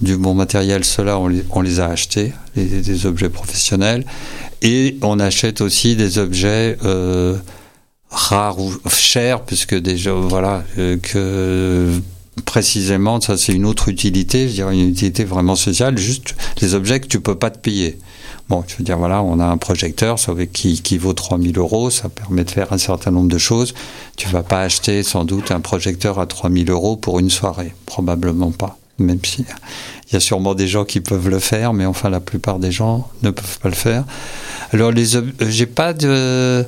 du 0.00 0.16
bon 0.16 0.34
matériel, 0.34 0.84
ceux-là, 0.84 1.18
on, 1.18 1.60
les 1.60 1.80
a 1.80 1.86
achetés, 1.86 2.32
des 2.54 3.06
objets 3.06 3.28
professionnels. 3.28 4.04
Et 4.62 4.96
on 5.02 5.20
achète 5.20 5.60
aussi 5.60 5.96
des 5.96 6.18
objets 6.18 6.76
euh, 6.84 7.36
rares 8.10 8.58
ou 8.58 8.72
chers, 8.88 9.42
puisque 9.42 9.74
déjà, 9.74 10.12
voilà, 10.12 10.64
euh, 10.78 10.96
que 10.96 11.92
précisément, 12.44 13.20
ça 13.20 13.36
c'est 13.36 13.52
une 13.52 13.66
autre 13.66 13.88
utilité, 13.88 14.48
je 14.48 14.54
dirais 14.54 14.74
une 14.74 14.88
utilité 14.88 15.24
vraiment 15.24 15.56
sociale, 15.56 15.98
juste 15.98 16.36
les 16.60 16.74
objets 16.74 17.00
que 17.00 17.08
tu 17.08 17.20
peux 17.20 17.34
pas 17.34 17.50
te 17.50 17.58
payer. 17.58 17.98
Bon, 18.48 18.64
je 18.66 18.76
veux 18.76 18.84
dire, 18.84 18.96
voilà, 18.96 19.22
on 19.22 19.40
a 19.40 19.44
un 19.44 19.58
projecteur 19.58 20.16
qui, 20.52 20.80
qui 20.80 20.98
vaut 20.98 21.12
3000 21.12 21.58
euros, 21.58 21.90
ça 21.90 22.08
permet 22.08 22.44
de 22.44 22.50
faire 22.50 22.72
un 22.72 22.78
certain 22.78 23.10
nombre 23.10 23.28
de 23.28 23.38
choses. 23.38 23.74
Tu 24.16 24.28
vas 24.28 24.42
pas 24.42 24.62
acheter 24.62 25.02
sans 25.02 25.24
doute 25.24 25.50
un 25.50 25.60
projecteur 25.60 26.18
à 26.18 26.26
3000 26.26 26.70
euros 26.70 26.96
pour 26.96 27.18
une 27.18 27.30
soirée, 27.30 27.74
probablement 27.84 28.52
pas 28.52 28.77
même 28.98 29.20
si 29.24 29.44
il 30.08 30.14
y 30.14 30.16
a 30.16 30.20
sûrement 30.20 30.54
des 30.54 30.68
gens 30.68 30.84
qui 30.84 31.00
peuvent 31.00 31.28
le 31.28 31.38
faire, 31.38 31.72
mais 31.72 31.86
enfin 31.86 32.10
la 32.10 32.20
plupart 32.20 32.58
des 32.58 32.72
gens 32.72 33.08
ne 33.22 33.30
peuvent 33.30 33.58
pas 33.58 33.68
le 33.68 33.74
faire. 33.74 34.04
Alors 34.72 34.92
les 34.92 35.06
j'ai 35.40 35.66
pas 35.66 35.92
de 35.92 36.64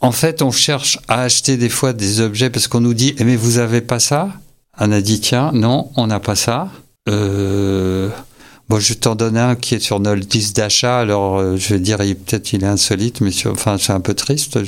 en 0.00 0.12
fait, 0.12 0.42
on 0.42 0.50
cherche 0.50 0.98
à 1.08 1.22
acheter 1.22 1.56
des 1.56 1.70
fois 1.70 1.92
des 1.92 2.20
objets 2.20 2.50
parce 2.50 2.68
qu'on 2.68 2.80
nous 2.80 2.94
dit 2.94 3.14
eh, 3.18 3.24
mais 3.24 3.36
vous 3.36 3.58
avez 3.58 3.80
pas 3.80 3.98
ça? 3.98 4.30
On 4.78 4.92
a 4.92 5.00
dit 5.00 5.20
tiens, 5.20 5.52
non, 5.54 5.90
on 5.96 6.06
n'a 6.06 6.20
pas 6.20 6.36
ça. 6.36 6.68
Euh, 7.08 8.10
Bon, 8.68 8.80
je 8.80 8.94
t'en 8.94 9.14
donne 9.14 9.36
un 9.36 9.54
qui 9.54 9.76
est 9.76 9.78
sur 9.78 10.00
notre 10.00 10.26
liste 10.32 10.56
d'achat. 10.56 10.98
Alors, 10.98 11.38
euh, 11.38 11.56
je 11.56 11.74
vais 11.74 11.78
dire, 11.78 11.98
peut-être 11.98 12.52
il 12.52 12.64
est 12.64 12.66
insolite, 12.66 13.20
mais 13.20 13.30
enfin, 13.46 13.78
c'est 13.78 13.92
un 13.92 14.00
peu 14.00 14.14
triste. 14.14 14.58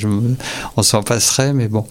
On 0.77 0.83
s'en 0.85 1.03
passerait, 1.03 1.53
mais 1.53 1.67
bon, 1.67 1.85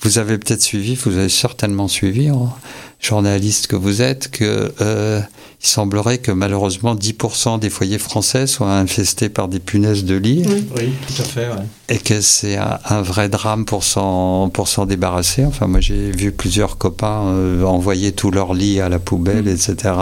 vous 0.00 0.18
avez 0.18 0.38
peut-être 0.38 0.62
suivi, 0.62 0.94
vous 0.94 1.18
avez 1.18 1.28
certainement 1.28 1.86
suivi, 1.86 2.30
en 2.30 2.56
journaliste 3.00 3.66
que 3.66 3.76
vous 3.76 4.02
êtes, 4.02 4.30
que 4.30 4.72
euh, 4.80 5.20
il 5.62 5.68
semblerait 5.68 6.18
que 6.18 6.32
malheureusement 6.32 6.94
10% 6.94 7.58
des 7.58 7.68
foyers 7.68 7.98
français 7.98 8.46
soient 8.46 8.72
infestés 8.72 9.28
par 9.28 9.46
des 9.46 9.58
punaises 9.58 10.04
de 10.04 10.14
lit. 10.14 10.42
Oui, 10.74 10.90
tout 11.06 11.22
à 11.22 11.24
fait. 11.24 11.48
Et 11.90 11.98
que 11.98 12.22
c'est 12.22 12.56
un, 12.56 13.02
vrai 13.02 13.28
drame 13.28 13.66
pour 13.66 13.84
s'en, 13.84 14.48
pour 14.48 14.68
s'en 14.68 14.86
débarrasser. 14.86 15.44
Enfin, 15.44 15.66
moi 15.66 15.80
j'ai 15.80 16.12
vu 16.12 16.32
plusieurs 16.32 16.78
copains 16.78 17.26
euh, 17.26 17.62
envoyer 17.64 18.12
tous 18.12 18.30
leurs 18.30 18.54
lits 18.54 18.80
à 18.80 18.88
la 18.88 18.98
poubelle, 18.98 19.44
mm. 19.44 19.48
etc. 19.48 19.94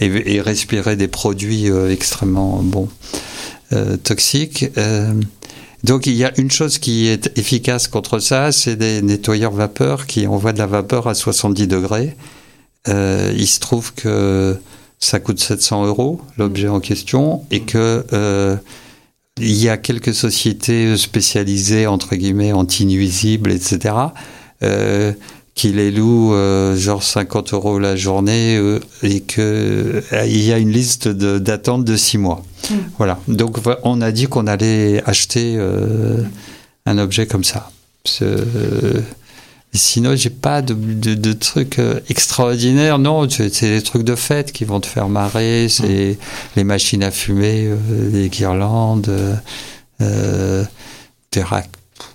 Et, 0.00 0.06
et, 0.06 0.40
respirer 0.40 0.94
des 0.94 1.08
produits 1.08 1.68
euh, 1.68 1.90
extrêmement 1.90 2.60
bon, 2.62 2.88
euh, 3.72 3.96
toxiques. 3.96 4.66
Donc 5.84 6.06
il 6.06 6.14
y 6.14 6.24
a 6.24 6.32
une 6.38 6.50
chose 6.50 6.78
qui 6.78 7.06
est 7.06 7.36
efficace 7.38 7.88
contre 7.88 8.18
ça, 8.18 8.52
c'est 8.52 8.76
des 8.76 9.00
nettoyeurs 9.02 9.52
vapeur 9.52 10.06
qui 10.06 10.26
envoient 10.26 10.52
de 10.52 10.58
la 10.58 10.66
vapeur 10.66 11.06
à 11.06 11.14
70 11.14 11.66
degrés 11.68 12.16
euh, 12.88 13.32
il 13.36 13.46
se 13.46 13.60
trouve 13.60 13.92
que 13.94 14.56
ça 14.98 15.20
coûte 15.20 15.40
700 15.40 15.86
euros, 15.86 16.20
l'objet 16.38 16.68
en 16.68 16.80
question, 16.80 17.44
et 17.50 17.60
que 17.60 18.04
euh, 18.12 18.56
il 19.38 19.56
y 19.56 19.68
a 19.68 19.76
quelques 19.76 20.14
sociétés 20.14 20.96
spécialisées, 20.96 21.86
entre 21.86 22.16
guillemets, 22.16 22.52
anti-nuisibles, 22.52 23.52
etc., 23.52 23.94
euh, 24.62 25.12
qui 25.54 25.72
les 25.72 25.90
loue 25.90 26.32
genre 26.76 27.02
50 27.02 27.52
euros 27.52 27.78
la 27.78 27.94
journée 27.94 28.58
et 29.02 29.20
que 29.20 30.02
il 30.24 30.42
y 30.42 30.52
a 30.52 30.58
une 30.58 30.70
liste 30.70 31.08
d'attente 31.08 31.84
de 31.84 31.96
6 31.96 32.18
mois. 32.18 32.42
Mm. 32.68 32.74
Voilà. 32.98 33.18
Donc 33.28 33.58
on 33.84 34.00
a 34.00 34.12
dit 34.12 34.26
qu'on 34.26 34.46
allait 34.46 35.02
acheter 35.06 35.58
un 36.86 36.98
objet 36.98 37.26
comme 37.26 37.44
ça. 37.44 37.70
Sinon, 39.72 40.16
j'ai 40.16 40.30
pas 40.30 40.62
de, 40.62 40.74
de, 40.74 41.32
trucs 41.32 41.78
euh, 41.78 42.00
extraordinaires. 42.08 42.98
Non, 42.98 43.28
c'est 43.30 43.70
des 43.70 43.82
trucs 43.82 44.02
de 44.02 44.16
fête 44.16 44.50
qui 44.50 44.64
vont 44.64 44.80
te 44.80 44.86
faire 44.86 45.08
marrer. 45.08 45.68
C'est 45.68 46.18
les 46.56 46.64
machines 46.64 47.04
à 47.04 47.12
fumer, 47.12 47.66
euh, 47.68 48.10
les 48.10 48.28
guirlandes, 48.28 49.08
euh, 49.08 49.36
euh 50.00 50.64
des 51.30 51.44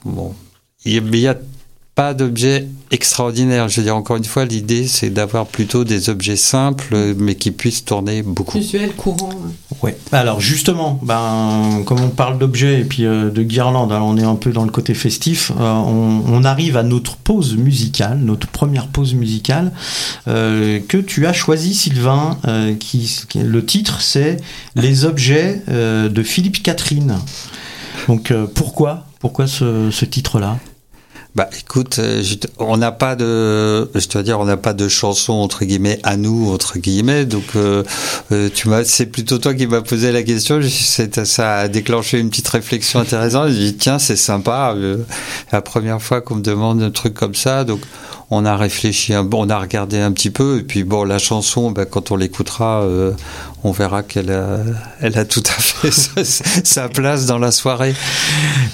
Bon, 0.03 0.35
il 0.83 1.15
y 1.15 1.27
a 1.27 1.35
pas 1.95 2.13
d'objets 2.13 2.67
extraordinaires. 2.91 3.69
Je 3.69 3.77
veux 3.77 3.83
dire, 3.83 3.95
encore 3.95 4.17
une 4.17 4.25
fois, 4.25 4.43
l'idée, 4.43 4.85
c'est 4.85 5.09
d'avoir 5.09 5.45
plutôt 5.45 5.85
des 5.85 6.09
objets 6.09 6.35
simples, 6.35 7.15
mais 7.17 7.35
qui 7.35 7.51
puissent 7.51 7.85
tourner 7.85 8.21
beaucoup. 8.21 8.59
Visuel, 8.59 8.93
courant. 8.93 9.29
Ouais. 9.81 9.97
Alors, 10.11 10.41
justement, 10.41 10.99
ben, 11.01 11.83
comme 11.85 12.01
on 12.01 12.09
parle 12.09 12.37
d'objets 12.37 12.81
et 12.81 12.83
puis 12.83 13.05
euh, 13.05 13.29
de 13.29 13.43
guirlandes, 13.43 13.93
alors 13.93 14.07
on 14.07 14.17
est 14.17 14.23
un 14.23 14.35
peu 14.35 14.51
dans 14.51 14.65
le 14.65 14.71
côté 14.71 14.93
festif, 14.93 15.51
euh, 15.57 15.63
on, 15.63 16.43
arrive 16.43 16.77
à 16.77 16.83
notre 16.83 17.15
pause 17.15 17.55
musicale, 17.55 18.19
notre 18.19 18.47
première 18.47 18.87
pause 18.87 19.15
musicale, 19.15 19.71
euh, 20.27 20.79
que 20.87 20.97
tu 20.97 21.25
as 21.25 21.33
choisi, 21.33 21.73
Sylvain, 21.73 22.37
qui, 22.79 23.23
le 23.35 23.65
titre, 23.65 24.01
c'est 24.01 24.37
Les 24.75 25.05
objets 25.05 25.61
de 25.67 26.23
Philippe 26.23 26.61
Catherine. 26.61 27.17
Donc, 28.07 28.31
pourquoi 28.53 29.05
Pourquoi 29.19 29.47
ce 29.47 30.05
titre-là? 30.05 30.59
Bah 31.35 31.49
écoute, 31.59 31.99
euh, 31.99 32.23
on 32.59 32.77
n'a 32.77 32.93
pas 32.93 33.17
de, 33.17 33.91
je 33.93 34.07
dois 34.07 34.23
dire, 34.23 34.39
on 34.39 34.45
n'a 34.45 34.55
pas 34.55 34.71
de 34.71 34.87
chanson 34.87 35.33
entre 35.33 35.65
guillemets 35.65 35.99
à 36.03 36.15
nous 36.15 36.49
entre 36.53 36.79
guillemets. 36.79 37.25
Donc 37.25 37.57
euh, 37.57 37.83
euh, 38.31 38.49
tu 38.53 38.69
m'as, 38.69 38.85
c'est 38.85 39.07
plutôt 39.07 39.37
toi 39.37 39.53
qui 39.53 39.67
m'as 39.67 39.81
posé 39.81 40.13
la 40.13 40.23
question. 40.23 40.61
Ça 40.63 41.57
a 41.57 41.67
déclenché 41.67 42.19
une 42.19 42.29
petite 42.29 42.47
réflexion 42.47 43.01
intéressante. 43.01 43.49
J'ai 43.49 43.71
dit 43.71 43.75
tiens 43.75 43.99
c'est 43.99 44.15
sympa, 44.15 44.73
la 45.51 45.61
première 45.61 46.01
fois 46.01 46.21
qu'on 46.21 46.35
me 46.35 46.41
demande 46.41 46.81
un 46.81 46.91
truc 46.91 47.13
comme 47.13 47.35
ça. 47.35 47.65
Donc 47.65 47.81
on 48.31 48.45
a 48.45 48.55
réfléchi, 48.57 49.13
on 49.15 49.49
a 49.49 49.59
regardé 49.59 49.99
un 49.99 50.11
petit 50.11 50.31
peu, 50.31 50.59
et 50.59 50.63
puis 50.63 50.83
bon, 50.83 51.03
la 51.03 51.19
chanson, 51.19 51.71
ben, 51.71 51.85
quand 51.85 52.11
on 52.11 52.15
l'écoutera, 52.15 52.81
euh, 52.81 53.11
on 53.65 53.71
verra 53.71 54.03
qu'elle 54.03 54.31
a, 54.31 54.59
elle 55.01 55.17
a 55.17 55.25
tout 55.25 55.43
à 55.45 55.59
fait 55.59 55.91
sa, 56.63 56.87
place 56.87 57.25
dans 57.25 57.39
la 57.39 57.51
soirée. 57.51 57.95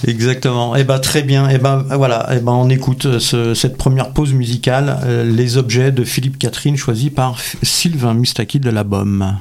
Exactement. 0.06 0.75
Et 0.75 0.82
eh 0.82 0.84
ben 0.84 0.99
très 0.99 1.23
bien. 1.23 1.49
Et 1.49 1.56
eh 1.56 1.58
ben 1.58 1.86
voilà. 1.91 2.27
Et 2.32 2.38
eh 2.38 2.39
ben 2.41 2.51
on 2.51 2.69
écoute 2.69 3.19
cette 3.19 3.77
première 3.77 4.10
pause 4.10 4.34
musicale, 4.34 4.99
euh, 5.06 5.23
les 5.23 5.56
objets 5.58 5.91
de 5.91 6.04
Philippe 6.04 6.38
Catherine, 6.38 6.75
choisis 6.75 7.10
par 7.10 7.38
Sylvain 7.63 8.13
Mustaki 8.13 8.60
de 8.60 8.69
la 8.69 8.84
BOM. 8.84 9.38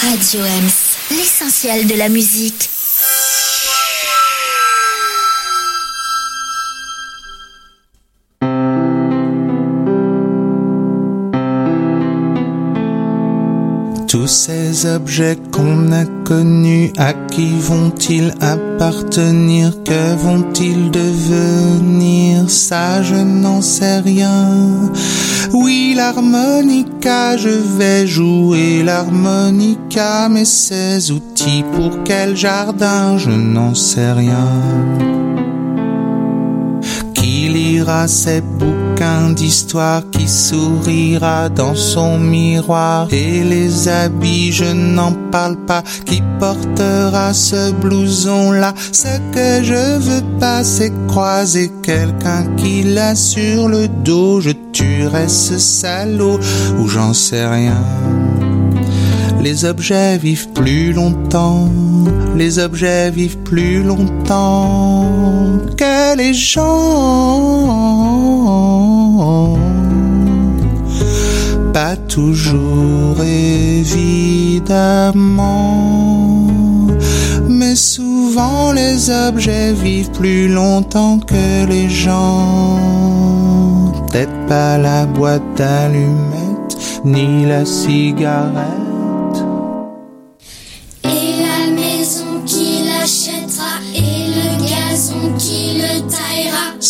Radio 0.00 0.40
M, 0.40 0.70
l'essentiel 1.10 1.86
de 1.86 1.94
la 1.96 2.08
musique. 2.08 2.77
Tous 14.20 14.26
ces 14.26 14.84
objets 14.84 15.38
qu'on 15.52 15.92
a 15.92 16.04
connus, 16.24 16.92
à 16.98 17.12
qui 17.12 17.60
vont-ils 17.60 18.34
appartenir? 18.40 19.70
Que 19.84 20.16
vont-ils 20.16 20.90
devenir? 20.90 22.50
Ça, 22.50 23.00
je 23.00 23.14
n'en 23.14 23.62
sais 23.62 24.00
rien. 24.00 24.90
Oui, 25.52 25.94
l'harmonica, 25.96 27.36
je 27.36 27.48
vais 27.78 28.08
jouer 28.08 28.82
l'harmonica, 28.82 30.28
mais 30.28 30.44
ces 30.44 31.12
outils 31.12 31.64
pour 31.76 32.02
quel 32.02 32.36
jardin? 32.36 33.18
Je 33.18 33.30
n'en 33.30 33.76
sais 33.76 34.10
rien. 34.10 34.48
Qui 37.14 37.48
lira 37.50 38.08
ces 38.08 38.40
bouquins? 38.40 38.77
D'histoire 38.98 40.02
qui 40.10 40.26
sourira 40.26 41.48
dans 41.48 41.74
son 41.76 42.18
miroir 42.18 43.06
et 43.12 43.44
les 43.44 43.88
habits, 43.88 44.50
je 44.50 44.64
n'en 44.64 45.12
parle 45.30 45.56
pas, 45.66 45.82
qui 46.04 46.20
portera 46.40 47.32
ce 47.32 47.70
blouson 47.72 48.50
là. 48.50 48.74
Ce 48.92 49.18
que 49.32 49.62
je 49.62 49.98
veux 49.98 50.38
pas, 50.40 50.64
c'est 50.64 50.92
croiser 51.06 51.70
quelqu'un 51.82 52.44
qui 52.56 52.82
l'a 52.82 53.14
sur 53.14 53.68
le 53.68 53.86
dos. 53.86 54.40
Je 54.40 54.50
tuerai 54.72 55.28
ce 55.28 55.58
salaud 55.58 56.40
ou 56.78 56.88
j'en 56.88 57.12
sais 57.12 57.46
rien. 57.46 57.76
Les 59.42 59.64
objets 59.64 60.18
vivent 60.18 60.48
plus 60.52 60.92
longtemps, 60.92 61.68
les 62.36 62.58
objets 62.58 63.10
vivent 63.10 63.38
plus 63.38 63.82
longtemps 63.82 65.06
que 65.76 66.16
les 66.16 66.34
gens 66.34 67.88
pas 71.78 71.96
toujours 71.96 73.22
évidemment. 73.22 74.76
Mais 77.48 77.76
souvent 77.76 78.72
les 78.72 79.10
objets 79.10 79.72
vivent 79.72 80.10
plus 80.10 80.48
longtemps 80.48 81.20
que 81.20 81.66
les 81.66 81.88
gens. 81.88 82.80
Peut-être 84.10 84.46
pas 84.48 84.76
la 84.78 85.06
boîte 85.06 85.42
d'allumettes, 85.56 86.76
ni 87.04 87.46
la 87.46 87.64
cigarette 87.64 88.87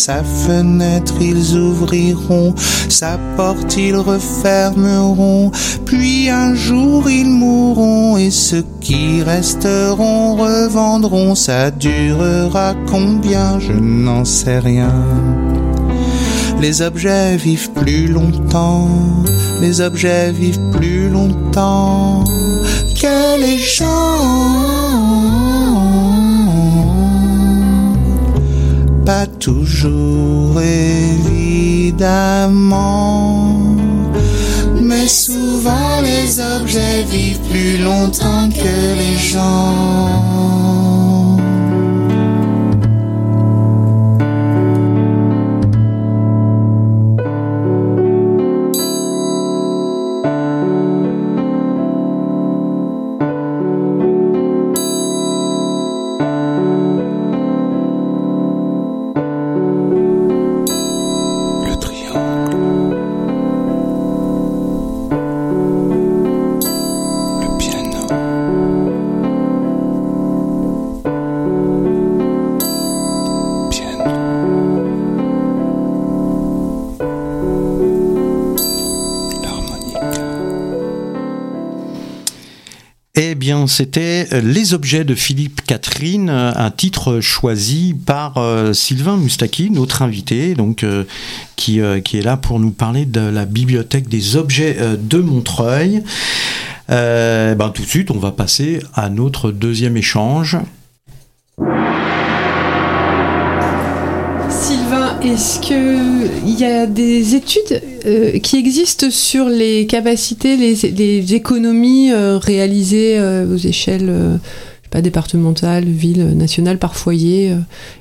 Sa 0.09 0.23
fenêtre 0.23 1.21
ils 1.21 1.55
ouvriront, 1.55 2.55
sa 2.89 3.19
porte 3.37 3.77
ils 3.77 3.95
refermeront, 3.95 5.51
puis 5.85 6.31
un 6.31 6.55
jour 6.55 7.07
ils 7.07 7.29
mourront 7.29 8.17
et 8.17 8.31
ceux 8.31 8.65
qui 8.81 9.21
resteront 9.21 10.35
revendront. 10.35 11.35
Ça 11.35 11.69
durera 11.69 12.73
combien? 12.89 13.59
Je 13.59 13.73
n'en 13.73 14.25
sais 14.25 14.57
rien. 14.57 14.95
Les 16.59 16.81
objets 16.81 17.37
vivent 17.37 17.69
plus 17.73 18.07
longtemps, 18.07 18.89
les 19.61 19.79
objets 19.79 20.31
vivent 20.31 20.71
plus 20.71 21.07
longtemps 21.07 22.23
que 22.99 23.39
les. 23.39 23.59
Pas 29.09 29.25
toujours 29.25 30.61
évidemment. 30.61 31.95
Mais 34.87 35.07
souvent 35.07 36.01
les 36.03 36.39
objets 36.39 37.01
vivent 37.13 37.45
plus 37.49 37.77
longtemps 37.79 38.49
que 38.61 38.75
les 39.01 39.17
gens. 39.31 41.18
C'était 83.69 84.27
Les 84.41 84.73
objets 84.73 85.03
de 85.03 85.15
Philippe 85.15 85.61
Catherine, 85.65 86.29
un 86.29 86.71
titre 86.71 87.21
choisi 87.21 87.95
par 88.05 88.37
euh, 88.37 88.73
Sylvain 88.73 89.15
Mustaki, 89.15 89.69
notre 89.69 90.01
invité, 90.01 90.55
euh, 90.83 91.03
qui, 91.55 91.79
euh, 91.79 92.01
qui 92.01 92.17
est 92.17 92.21
là 92.21 92.35
pour 92.35 92.59
nous 92.59 92.71
parler 92.71 93.05
de 93.05 93.21
la 93.21 93.45
bibliothèque 93.45 94.09
des 94.09 94.35
objets 94.35 94.77
de 94.99 95.17
Montreuil. 95.19 96.03
ben, 96.89 97.71
tout 97.73 97.83
de 97.83 97.87
suite, 97.87 98.11
on 98.11 98.19
va 98.19 98.31
passer 98.31 98.79
à 98.95 99.09
notre 99.09 99.51
deuxième 99.51 99.95
échange 99.95 100.57
est-ce 105.33 105.59
qu'il 105.59 106.59
y 106.59 106.63
a 106.63 106.85
des 106.85 107.35
études 107.35 107.81
euh, 108.05 108.39
qui 108.39 108.57
existent 108.57 109.09
sur 109.09 109.47
les 109.47 109.85
capacités, 109.85 110.57
les, 110.57 111.33
économies 111.33 112.11
euh, 112.11 112.37
réalisées 112.37 113.19
aux 113.19 113.57
échelles 113.57 114.39
pas 114.89 115.01
départementales, 115.01 115.85
villes, 115.85 116.35
nationales, 116.35 116.79
par 116.79 116.95
foyer 116.95 117.55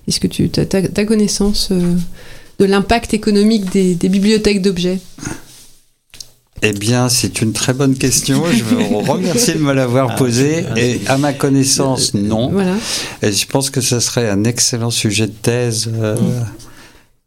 Est-ce 0.06 0.20
que 0.20 0.26
tu 0.26 0.50
as, 0.56 0.64
ta 0.64 1.04
connaissance 1.04 1.70
de 1.70 2.64
l'impact 2.64 3.12
économique 3.12 3.70
des 3.70 4.08
bibliothèques 4.08 4.62
d'objets? 4.62 4.98
Eh 6.62 6.72
bien, 6.72 7.08
c'est 7.08 7.40
une 7.40 7.52
très 7.52 7.72
bonne 7.72 7.94
question. 7.94 8.42
Je 8.50 8.64
vous 8.64 8.98
remercie 9.00 9.52
de 9.52 9.58
me 9.58 9.72
l'avoir 9.72 10.10
ah, 10.12 10.16
posée. 10.16 10.64
Et 10.76 11.00
à 11.06 11.16
ma 11.16 11.32
connaissance, 11.32 12.14
non. 12.14 12.50
Voilà. 12.50 12.74
Et 13.22 13.32
je 13.32 13.46
pense 13.46 13.70
que 13.70 13.80
ce 13.80 14.00
serait 14.00 14.28
un 14.28 14.44
excellent 14.44 14.90
sujet 14.90 15.26
de 15.26 15.32
thèse 15.32 15.90
euh, 16.00 16.16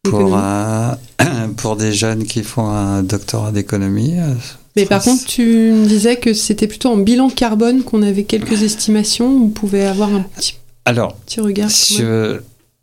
pour, 0.03 0.39
pour 1.57 1.75
des 1.75 1.93
jeunes 1.93 2.25
qui 2.25 2.43
font 2.43 2.69
un 2.69 3.03
doctorat 3.03 3.51
d'économie. 3.51 4.15
Mais 4.75 4.85
par 4.85 5.03
contre, 5.03 5.25
tu 5.25 5.43
me 5.43 5.85
disais 5.85 6.15
que 6.15 6.33
c'était 6.33 6.67
plutôt 6.67 6.89
en 6.89 6.97
bilan 6.97 7.29
carbone 7.29 7.83
qu'on 7.83 8.01
avait 8.01 8.23
quelques 8.23 8.63
estimations. 8.63 9.27
On 9.27 9.49
pouvait 9.49 9.85
avoir 9.85 10.13
un 10.13 10.21
petit, 10.21 10.55
Alors, 10.85 11.15
petit 11.17 11.41
regard. 11.41 11.69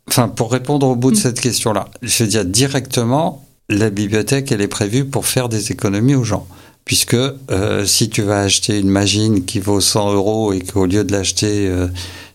enfin, 0.07 0.27
pour 0.27 0.51
répondre 0.51 0.87
au 0.87 0.95
bout 0.95 1.11
de 1.11 1.17
mm. 1.17 1.19
cette 1.19 1.41
question-là, 1.41 1.89
je 2.01 2.23
veux 2.23 2.29
dire 2.29 2.45
directement, 2.45 3.45
la 3.69 3.89
bibliothèque, 3.89 4.51
elle 4.51 4.61
est 4.61 4.67
prévue 4.67 5.05
pour 5.05 5.25
faire 5.25 5.49
des 5.49 5.71
économies 5.71 6.15
aux 6.15 6.23
gens. 6.23 6.47
Puisque 6.85 7.15
euh, 7.15 7.85
si 7.85 8.09
tu 8.09 8.23
vas 8.23 8.41
acheter 8.41 8.79
une 8.79 8.89
machine 8.89 9.45
qui 9.45 9.59
vaut 9.59 9.79
100 9.81 10.13
euros 10.13 10.53
et 10.53 10.61
qu'au 10.61 10.87
lieu 10.87 11.03
de 11.03 11.11
l'acheter, 11.11 11.67
euh, 11.67 11.87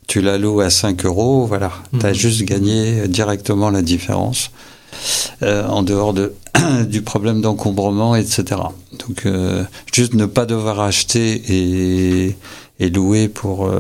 tu 0.07 0.21
la 0.21 0.39
loues 0.39 0.61
à 0.61 0.71
5 0.71 1.05
euros, 1.07 1.47
voilà, 1.47 1.73
tu 1.99 2.07
as 2.07 2.11
mhm. 2.11 2.15
juste 2.15 2.43
gagné 2.43 3.09
directement 3.09 3.71
la 3.71 3.83
différence. 3.83 4.51
Euh, 5.43 5.67
en 5.67 5.83
dehors 5.83 6.15
de, 6.15 6.35
du 6.89 7.03
problème 7.03 7.41
d'encombrement, 7.41 8.17
etc. 8.17 8.61
Donc, 8.99 9.27
juste 9.93 10.15
ne 10.15 10.27
pas 10.27 10.47
devoir 10.47 10.81
acheter 10.81 11.43
et, 11.49 12.37
et 12.81 12.91
louer 12.91 13.29
pour 13.29 13.71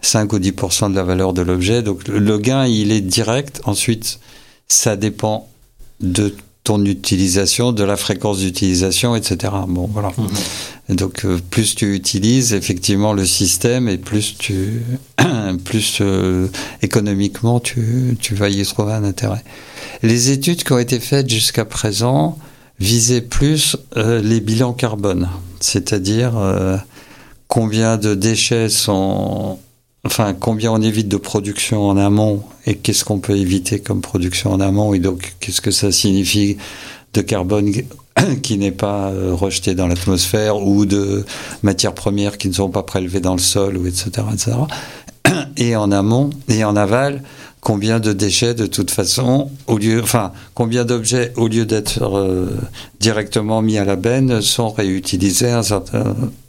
5 0.00 0.32
ou 0.32 0.38
10% 0.38 0.90
de 0.90 0.96
la 0.96 1.04
valeur 1.04 1.32
de 1.32 1.42
l'objet. 1.42 1.82
Donc, 1.82 2.08
le 2.08 2.38
gain, 2.38 2.66
il 2.66 2.92
est 2.92 3.00
direct. 3.00 3.60
Ensuite, 3.64 4.20
ça 4.68 4.96
dépend 4.96 5.48
de 6.00 6.34
ton 6.64 6.84
utilisation, 6.84 7.72
de 7.72 7.82
la 7.82 7.96
fréquence 7.96 8.38
d'utilisation, 8.38 9.16
etc. 9.16 9.52
Bon, 9.68 9.88
voilà. 9.92 10.12
Mhm. 10.16 10.96
donc, 10.96 11.24
euh, 11.24 11.38
plus 11.50 11.74
tu 11.74 11.94
utilises 11.94 12.52
effectivement 12.54 13.12
le 13.12 13.26
système 13.26 13.88
et 13.88 13.98
plus 13.98 14.36
tu, 14.38 14.82
plus 15.64 15.98
euh, 16.00 16.46
économiquement 16.82 17.58
tu, 17.58 18.16
tu 18.20 18.34
vas 18.34 18.48
y 18.48 18.64
trouver 18.64 18.92
un 18.92 19.04
intérêt. 19.04 19.42
Les 20.02 20.30
études 20.30 20.62
qui 20.62 20.72
ont 20.72 20.78
été 20.78 21.00
faites 21.00 21.28
jusqu'à 21.28 21.64
présent 21.64 22.38
visaient 22.78 23.20
plus 23.20 23.76
euh, 23.96 24.20
les 24.22 24.40
bilans 24.40 24.72
carbone, 24.72 25.28
c'est-à-dire 25.60 26.32
combien 27.48 27.96
de 27.96 28.14
déchets 28.14 28.68
sont 28.68 29.58
enfin 30.04 30.34
combien 30.34 30.72
on 30.72 30.82
évite 30.82 31.08
de 31.08 31.16
production 31.16 31.88
en 31.88 31.96
amont 31.96 32.42
et 32.66 32.76
qu'est-ce 32.76 33.04
qu'on 33.04 33.20
peut 33.20 33.36
éviter 33.36 33.80
comme 33.80 34.00
production 34.00 34.52
en 34.52 34.60
amont 34.60 34.94
et 34.94 34.98
donc 34.98 35.34
qu'est-ce 35.40 35.60
que 35.60 35.70
ça 35.70 35.92
signifie 35.92 36.56
de 37.14 37.20
carbone 37.20 37.72
qui 38.42 38.58
n'est 38.58 38.72
pas 38.72 39.10
euh, 39.10 39.32
rejeté 39.34 39.74
dans 39.74 39.86
l'atmosphère 39.86 40.56
ou 40.56 40.86
de 40.86 41.24
matières 41.62 41.94
premières 41.94 42.38
qui 42.38 42.48
ne 42.48 42.54
sont 42.54 42.70
pas 42.70 42.82
prélevées 42.82 43.20
dans 43.20 43.34
le 43.34 43.40
sol 43.40 43.76
ou 43.76 43.86
etc 43.86 44.10
etc 44.32 44.52
et 45.56 45.76
en 45.76 45.92
amont 45.92 46.30
et 46.48 46.64
en 46.64 46.74
aval 46.74 47.22
combien 47.60 48.00
de 48.00 48.12
déchets 48.12 48.54
de 48.54 48.66
toute 48.66 48.90
façon 48.90 49.50
au 49.68 49.78
lieu 49.78 50.02
enfin 50.02 50.32
combien 50.54 50.84
d'objets 50.84 51.32
au 51.36 51.46
lieu 51.46 51.64
d'être 51.64 52.02
euh, 52.02 52.48
directement 52.98 53.62
mis 53.62 53.78
à 53.78 53.84
la 53.84 53.94
benne 53.94 54.42
sont 54.42 54.70
réutilisés 54.70 55.54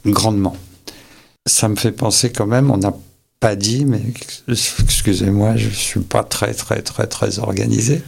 grandement. 0.04 0.56
Ça 1.46 1.68
me 1.68 1.76
fait 1.76 1.92
penser 1.92 2.32
quand 2.32 2.46
même 2.46 2.72
on 2.72 2.82
a 2.82 2.92
pas 3.44 3.56
dit, 3.56 3.84
mais 3.84 4.00
excusez-moi, 4.48 5.56
je 5.56 5.68
suis 5.68 6.00
pas 6.00 6.22
très 6.22 6.54
très 6.54 6.80
très 6.80 7.06
très 7.06 7.38
organisé. 7.40 8.00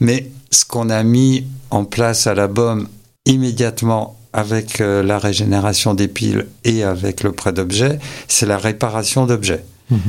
Mais 0.00 0.28
ce 0.50 0.64
qu'on 0.64 0.90
a 0.90 1.04
mis 1.04 1.46
en 1.70 1.84
place 1.84 2.26
à 2.26 2.34
la 2.34 2.48
BOM 2.48 2.88
immédiatement 3.24 4.18
avec 4.32 4.80
euh, 4.80 5.04
la 5.04 5.20
régénération 5.20 5.94
des 5.94 6.08
piles 6.08 6.48
et 6.64 6.82
avec 6.82 7.22
le 7.22 7.30
prêt 7.30 7.52
d'objets, 7.52 8.00
c'est 8.26 8.44
la 8.44 8.58
réparation 8.58 9.24
d'objets. 9.24 9.64
Mhm. 9.92 10.00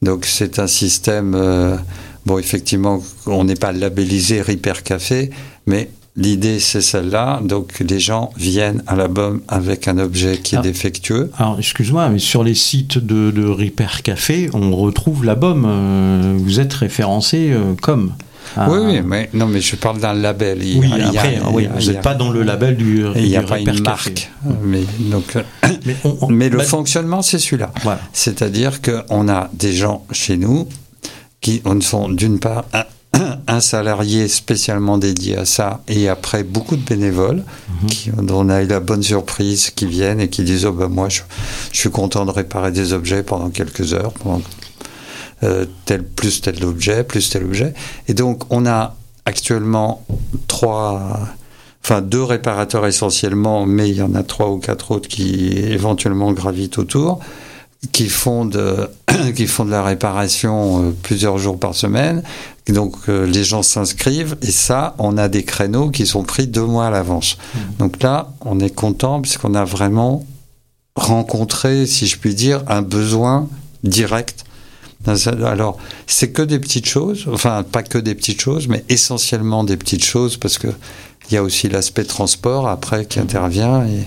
Donc 0.00 0.24
c'est 0.24 0.58
un 0.58 0.66
système, 0.66 1.34
euh, 1.34 1.76
bon 2.24 2.38
effectivement, 2.38 3.02
on 3.26 3.44
n'est 3.44 3.54
pas 3.54 3.72
labellisé 3.72 4.40
Repair 4.40 4.82
Café, 4.82 5.28
mais 5.66 5.90
L'idée, 6.14 6.60
c'est 6.60 6.82
celle-là. 6.82 7.40
Donc, 7.42 7.80
les 7.80 7.98
gens 7.98 8.32
viennent 8.36 8.82
à 8.86 8.96
la 8.96 9.08
BOM 9.08 9.40
avec 9.48 9.88
un 9.88 9.96
objet 9.96 10.36
qui 10.36 10.54
est 10.54 10.58
ah. 10.58 10.62
défectueux. 10.62 11.30
Alors, 11.38 11.58
excuse-moi, 11.58 12.10
mais 12.10 12.18
sur 12.18 12.44
les 12.44 12.54
sites 12.54 12.98
de, 12.98 13.30
de 13.30 13.46
Repair 13.46 14.02
Café, 14.02 14.50
on 14.52 14.76
retrouve 14.76 15.24
la 15.24 15.36
BOM. 15.36 15.64
Euh, 15.66 16.36
vous 16.38 16.60
êtes 16.60 16.74
référencé 16.74 17.50
euh, 17.50 17.74
comme. 17.80 18.12
Oui, 18.58 18.78
oui, 18.84 19.00
mais 19.02 19.30
non, 19.32 19.46
mais 19.46 19.62
je 19.62 19.76
parle 19.76 20.00
d'un 20.00 20.12
label. 20.12 20.58
oui, 20.60 20.92
après, 21.02 21.40
oui, 21.52 21.66
vous 21.74 21.90
n'êtes 21.90 22.02
pas 22.02 22.14
dans 22.14 22.30
le 22.30 22.42
label 22.42 22.76
du. 22.76 23.02
Il 23.16 23.24
n'y 23.24 23.36
a 23.36 23.42
pas 23.42 23.58
une 23.58 23.80
marque. 23.80 24.30
Mais, 24.62 24.82
donc, 24.98 25.38
mais, 26.28 26.50
le 26.50 26.58
fonctionnement, 26.58 27.22
c'est 27.22 27.38
celui-là. 27.38 27.72
C'est-à-dire 28.12 28.82
qu'on 28.82 29.28
a 29.30 29.48
des 29.54 29.72
gens 29.72 30.04
chez 30.12 30.36
nous 30.36 30.68
qui 31.40 31.62
sont 31.80 32.10
d'une 32.10 32.38
part 32.38 32.66
un 33.52 33.60
salarié 33.60 34.28
spécialement 34.28 34.98
dédié 34.98 35.36
à 35.36 35.44
ça 35.44 35.82
et 35.86 36.08
après 36.08 36.42
beaucoup 36.42 36.76
de 36.76 36.82
bénévoles 36.82 37.44
mhm. 37.82 37.88
qui, 37.88 38.10
dont 38.10 38.46
on 38.46 38.48
a 38.48 38.62
eu 38.62 38.66
la 38.66 38.80
bonne 38.80 39.02
surprise 39.02 39.70
qui 39.70 39.86
viennent 39.86 40.20
et 40.20 40.28
qui 40.28 40.42
disent 40.42 40.64
oh 40.64 40.72
ben 40.72 40.88
moi 40.88 41.08
je, 41.08 41.20
suis 41.72 41.90
content 41.90 42.24
de 42.24 42.30
réparer 42.30 42.72
des 42.72 42.92
objets 42.92 43.22
pendant 43.22 43.50
quelques 43.50 43.92
heures 43.92 44.12
pendant, 44.12 44.42
euh, 45.42 45.66
tel 45.84 46.02
plus 46.02 46.40
tel 46.40 46.64
objet 46.64 47.04
plus 47.04 47.28
tel 47.28 47.44
objet 47.44 47.74
et 48.08 48.14
donc 48.14 48.44
on 48.50 48.64
a 48.64 48.96
actuellement 49.26 50.04
trois 50.48 51.18
enfin 51.84 52.00
deux 52.00 52.22
réparateurs 52.22 52.86
essentiellement 52.86 53.66
mais 53.66 53.90
il 53.90 53.96
y 53.96 54.02
en 54.02 54.14
a 54.14 54.22
trois 54.22 54.48
ou 54.50 54.58
quatre 54.58 54.92
autres 54.92 55.08
qui 55.08 55.52
éventuellement 55.58 56.32
gravitent 56.32 56.78
autour 56.78 57.20
qui 57.90 58.08
font 58.08 58.44
de 58.44 58.88
qui 59.36 59.46
font 59.46 59.64
de 59.64 59.70
la 59.70 59.82
réparation 59.82 60.88
euh, 60.88 60.90
plusieurs 61.02 61.38
jours 61.38 61.58
par 61.58 61.74
semaine. 61.74 62.22
Donc 62.68 62.94
euh, 63.08 63.26
les 63.26 63.42
gens 63.42 63.62
s'inscrivent 63.62 64.36
et 64.42 64.50
ça, 64.52 64.94
on 64.98 65.18
a 65.18 65.28
des 65.28 65.42
créneaux 65.42 65.90
qui 65.90 66.06
sont 66.06 66.22
pris 66.22 66.46
deux 66.46 66.64
mois 66.64 66.86
à 66.86 66.90
l'avance. 66.90 67.36
Mmh. 67.36 67.58
Donc 67.78 68.02
là, 68.02 68.32
on 68.42 68.60
est 68.60 68.74
content 68.74 69.20
puisqu'on 69.20 69.54
a 69.54 69.64
vraiment 69.64 70.24
rencontré, 70.94 71.86
si 71.86 72.06
je 72.06 72.18
puis 72.18 72.34
dire, 72.34 72.62
un 72.68 72.82
besoin 72.82 73.48
direct. 73.82 74.44
Alors, 75.04 75.78
c'est 76.06 76.30
que 76.30 76.42
des 76.42 76.60
petites 76.60 76.86
choses, 76.86 77.26
enfin 77.32 77.64
pas 77.64 77.82
que 77.82 77.98
des 77.98 78.14
petites 78.14 78.40
choses, 78.40 78.68
mais 78.68 78.84
essentiellement 78.88 79.64
des 79.64 79.76
petites 79.76 80.04
choses 80.04 80.36
parce 80.36 80.58
que 80.58 80.68
il 81.30 81.34
y 81.34 81.36
a 81.36 81.42
aussi 81.42 81.68
l'aspect 81.68 82.04
transport 82.04 82.68
après 82.68 83.06
qui 83.06 83.20
intervient. 83.20 83.84
Et, 83.86 84.04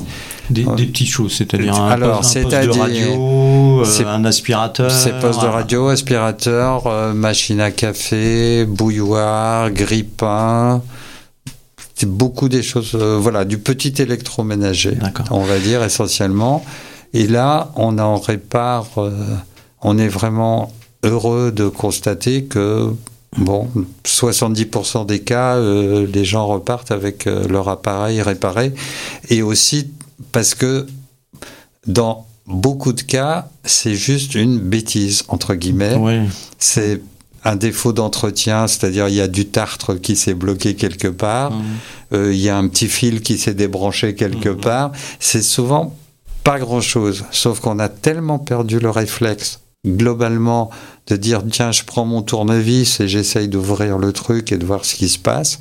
des, 0.50 0.64
petites 0.64 1.08
choses, 1.08 1.34
c'est-à-dire 1.34 1.76
un, 1.76 1.90
Alors, 1.90 2.22
poste, 2.22 2.38
de 2.38 2.80
radio, 2.80 3.84
euh, 3.84 4.06
un 4.06 4.26
aspirateur. 4.26 4.92
C'est 4.92 5.20
poste 5.20 5.42
de 5.42 5.48
radio, 5.48 5.88
aspirateur, 5.88 6.86
euh, 6.86 7.14
machine 7.14 7.60
à 7.60 7.72
café, 7.72 8.66
bouilloire, 8.66 9.72
grille-pain. 9.72 10.84
C'est 11.96 12.10
beaucoup 12.10 12.50
des 12.50 12.62
choses, 12.62 12.92
euh, 12.94 13.18
voilà, 13.20 13.46
du 13.46 13.58
petit 13.58 13.94
électroménager, 14.00 14.98
on 15.32 15.44
va 15.44 15.58
dire 15.58 15.84
essentiellement. 15.84 16.64
Et 17.14 17.28
là, 17.28 17.72
on 17.76 17.98
en 17.98 18.18
répare, 18.18 18.88
on 19.82 19.98
est 19.98 20.10
vraiment 20.10 20.74
heureux 21.04 21.52
de 21.52 21.70
constater 21.70 22.44
que 22.44 22.92
Bon, 23.38 23.70
70% 24.06 25.06
des 25.06 25.20
cas, 25.20 25.56
euh, 25.56 26.08
les 26.12 26.24
gens 26.24 26.48
repartent 26.48 26.92
avec 26.92 27.28
euh, 27.28 27.48
leur 27.48 27.68
appareil 27.68 28.22
réparé. 28.22 28.74
Et 29.30 29.42
aussi 29.42 29.90
parce 30.32 30.56
que 30.56 30.88
dans 31.86 32.26
beaucoup 32.48 32.94
de 32.94 33.02
cas, 33.02 33.50
c'est 33.64 33.96
juste 33.96 34.36
une 34.36 34.60
bêtise, 34.60 35.24
entre 35.28 35.56
guillemets. 35.56 36.28
C'est 36.60 37.02
un 37.44 37.56
défaut 37.56 37.94
d'entretien, 37.94 38.68
c'est-à-dire 38.68 39.08
il 39.08 39.16
y 39.16 39.22
a 39.22 39.28
du 39.28 39.46
tartre 39.46 39.96
qui 39.96 40.16
s'est 40.16 40.34
bloqué 40.34 40.76
quelque 40.76 41.08
part, 41.08 41.52
mmh. 41.52 41.64
euh, 42.14 42.34
il 42.34 42.40
y 42.40 42.50
a 42.50 42.58
un 42.58 42.68
petit 42.68 42.88
fil 42.88 43.22
qui 43.22 43.38
s'est 43.38 43.54
débranché 43.54 44.16
quelque 44.16 44.50
mmh. 44.50 44.62
part. 44.62 44.92
C'est 45.20 45.44
souvent 45.44 45.96
pas 46.44 46.58
grand-chose, 46.58 47.26
sauf 47.32 47.60
qu'on 47.60 47.80
a 47.80 47.90
tellement 47.90 48.40
perdu 48.40 48.80
le 48.80 48.90
réflexe 48.90 49.60
globalement 49.86 50.70
de 51.08 51.16
dire 51.16 51.44
tiens 51.50 51.72
je 51.72 51.84
prends 51.84 52.06
mon 52.06 52.22
tournevis 52.22 53.00
et 53.00 53.08
j'essaye 53.08 53.48
d'ouvrir 53.48 53.98
le 53.98 54.12
truc 54.12 54.52
et 54.52 54.58
de 54.58 54.66
voir 54.66 54.86
ce 54.86 54.96
qui 54.96 55.10
se 55.10 55.20
passe 55.20 55.60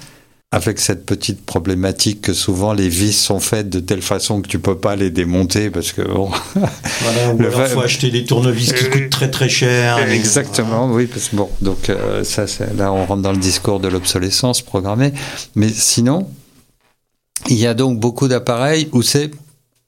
avec 0.55 0.79
cette 0.79 1.05
petite 1.05 1.45
problématique 1.45 2.23
que 2.23 2.33
souvent 2.33 2.73
les 2.73 2.89
vis 2.89 3.13
sont 3.13 3.41
faites 3.41 3.69
de 3.69 3.81
telle 3.81 4.03
façon 4.03 4.41
que 4.41 4.47
tu 4.47 4.61
peux 4.61 4.79
pas 4.79 4.95
les 4.95 5.11
démonter 5.11 5.69
parce 5.69 5.91
que 5.91 6.03
bon. 6.03 6.31
Voilà, 6.55 7.35
ou 7.35 7.41
alors 7.41 7.67
faut 7.67 7.81
acheter 7.81 8.11
des 8.11 8.25
tournevis 8.25 8.73
qui 8.73 8.89
coûtent 8.89 9.11
très 9.11 9.31
très 9.31 9.49
cher. 9.49 9.99
Exactement, 10.09 10.91
oui, 10.93 11.07
parce 11.07 11.31
que 11.31 11.37
bon, 11.37 11.51
donc 11.61 11.91
euh, 11.91 12.23
ça, 12.23 12.45
là, 12.77 12.93
on 12.93 13.05
rentre 13.05 13.23
dans 13.23 13.33
le 13.33 13.39
discours 13.39 13.81
de 13.81 13.89
l'obsolescence 13.89 14.63
programmée. 14.63 15.13
Mais 15.57 15.69
sinon, 15.69 16.29
il 17.49 17.57
y 17.57 17.67
a 17.67 17.75
donc 17.75 17.99
beaucoup 17.99 18.29
d'appareils 18.29 18.89
où 18.93 19.03
c'est 19.03 19.33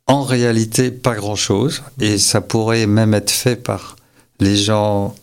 en 0.09 0.23
réalité 0.23 0.91
pas 0.91 1.15
grand-chose, 1.15 1.83
et 2.01 2.19
ça 2.19 2.41
pourrait 2.41 2.87
même 2.87 3.15
être 3.15 3.31
fait 3.31 3.57
par 3.57 3.96
les 4.41 4.57
gens 4.57 5.15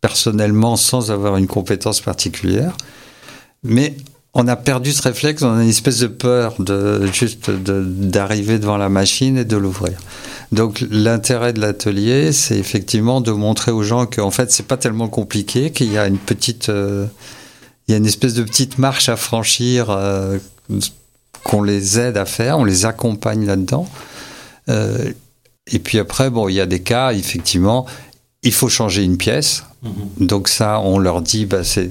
personnellement 0.00 0.76
sans 0.76 1.10
avoir 1.10 1.36
une 1.36 1.46
compétence 1.46 2.00
particulière. 2.00 2.76
Mais 3.62 3.96
on 4.34 4.48
a 4.48 4.56
perdu 4.56 4.92
ce 4.92 5.02
réflexe, 5.02 5.42
on 5.42 5.58
a 5.58 5.62
une 5.62 5.68
espèce 5.68 5.98
de 5.98 6.06
peur 6.06 6.54
de 6.58 7.06
juste 7.12 7.50
d'arriver 7.50 8.58
devant 8.58 8.76
la 8.76 8.88
machine 8.88 9.38
et 9.38 9.44
de 9.44 9.56
l'ouvrir. 9.56 9.98
Donc 10.52 10.84
l'intérêt 10.90 11.52
de 11.52 11.60
l'atelier, 11.60 12.32
c'est 12.32 12.58
effectivement 12.58 13.20
de 13.20 13.30
montrer 13.30 13.72
aux 13.72 13.82
gens 13.82 14.06
qu'en 14.06 14.30
fait 14.30 14.50
c'est 14.50 14.66
pas 14.66 14.76
tellement 14.76 15.08
compliqué, 15.08 15.70
qu'il 15.70 15.92
y 15.92 15.98
a 15.98 16.06
une 16.06 16.18
petite, 16.18 16.68
euh, 16.68 17.06
il 17.86 17.92
y 17.92 17.94
a 17.94 17.98
une 17.98 18.06
espèce 18.06 18.34
de 18.34 18.42
petite 18.42 18.78
marche 18.78 19.08
à 19.08 19.16
franchir, 19.16 19.90
euh, 19.90 20.38
qu'on 21.44 21.62
les 21.62 21.98
aide 21.98 22.16
à 22.16 22.24
faire, 22.24 22.58
on 22.58 22.64
les 22.64 22.86
accompagne 22.86 23.46
là-dedans. 23.46 23.86
Euh, 24.68 25.12
et 25.66 25.78
puis 25.78 25.98
après, 25.98 26.30
bon, 26.30 26.48
il 26.48 26.54
y 26.54 26.60
a 26.60 26.66
des 26.66 26.82
cas, 26.82 27.12
effectivement, 27.12 27.86
il 28.42 28.52
faut 28.52 28.68
changer 28.68 29.02
une 29.04 29.16
pièce. 29.16 29.64
Mhm. 29.82 30.26
Donc 30.26 30.48
ça, 30.48 30.80
on 30.80 30.98
leur 30.98 31.22
dit, 31.22 31.46
bah, 31.46 31.64
c'est 31.64 31.90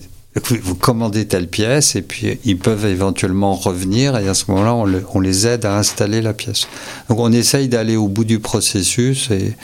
vous 0.64 0.76
commandez 0.76 1.26
telle 1.28 1.50
pièce 1.50 1.98
et 1.98 2.02
puis 2.02 2.40
ils 2.46 2.58
peuvent 2.58 2.86
éventuellement 2.86 3.54
revenir 3.54 4.16
et 4.18 4.30
à 4.30 4.34
ce 4.34 4.46
moment-là, 4.50 4.74
on, 4.76 4.86
le- 4.86 5.04
on 5.14 5.20
les 5.20 5.46
aide 5.46 5.66
à 5.66 5.78
installer 5.78 6.22
la 6.22 6.34
pièce. 6.34 6.68
Donc 7.10 7.20
on 7.20 7.34
essaye 7.34 7.68
d'aller 7.68 7.98
au 7.98 8.08
bout 8.08 8.24
du 8.24 8.40
processus 8.40 9.30
et 9.30 9.58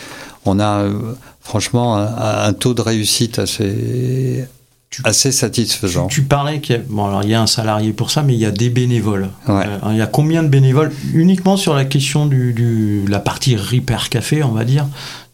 on 0.43 0.59
a 0.59 0.81
euh, 0.81 0.93
franchement 1.39 1.95
un, 1.95 2.43
un 2.47 2.51
taux 2.51 2.73
de 2.73 2.81
réussite 2.81 3.39
assez, 3.39 4.43
Tu- 4.89 5.01
assez 5.05 5.29
Tu, 5.29 5.35
satisfaisant. 5.37 6.07
tu 6.07 6.23
parlais 6.23 6.59
qu'il 6.59 6.75
y 6.75 6.79
a, 6.79 6.81
bon 6.85 7.05
alors 7.05 7.23
il 7.23 7.29
y 7.29 7.33
a 7.33 7.41
un 7.41 7.47
salarié 7.47 7.93
pour 7.93 8.11
ça, 8.11 8.21
mais 8.23 8.33
il 8.33 8.39
y 8.39 8.45
a 8.45 8.51
des 8.51 8.69
bénévoles. 8.69 9.29
Ouais. 9.47 9.63
Euh, 9.65 9.91
il 9.91 9.97
y 9.97 10.01
a 10.01 10.07
combien 10.07 10.43
de 10.43 10.49
bénévoles? 10.49 10.91
Uniquement 11.13 11.55
sur 11.55 11.75
la 11.75 11.85
question 11.85 12.25
du- 12.25 13.05
la 13.07 13.19
partie 13.19 13.55
repair 13.55 14.09
café, 14.09 14.43
on 14.43 14.51
va 14.51 14.65
dire, 14.65 14.85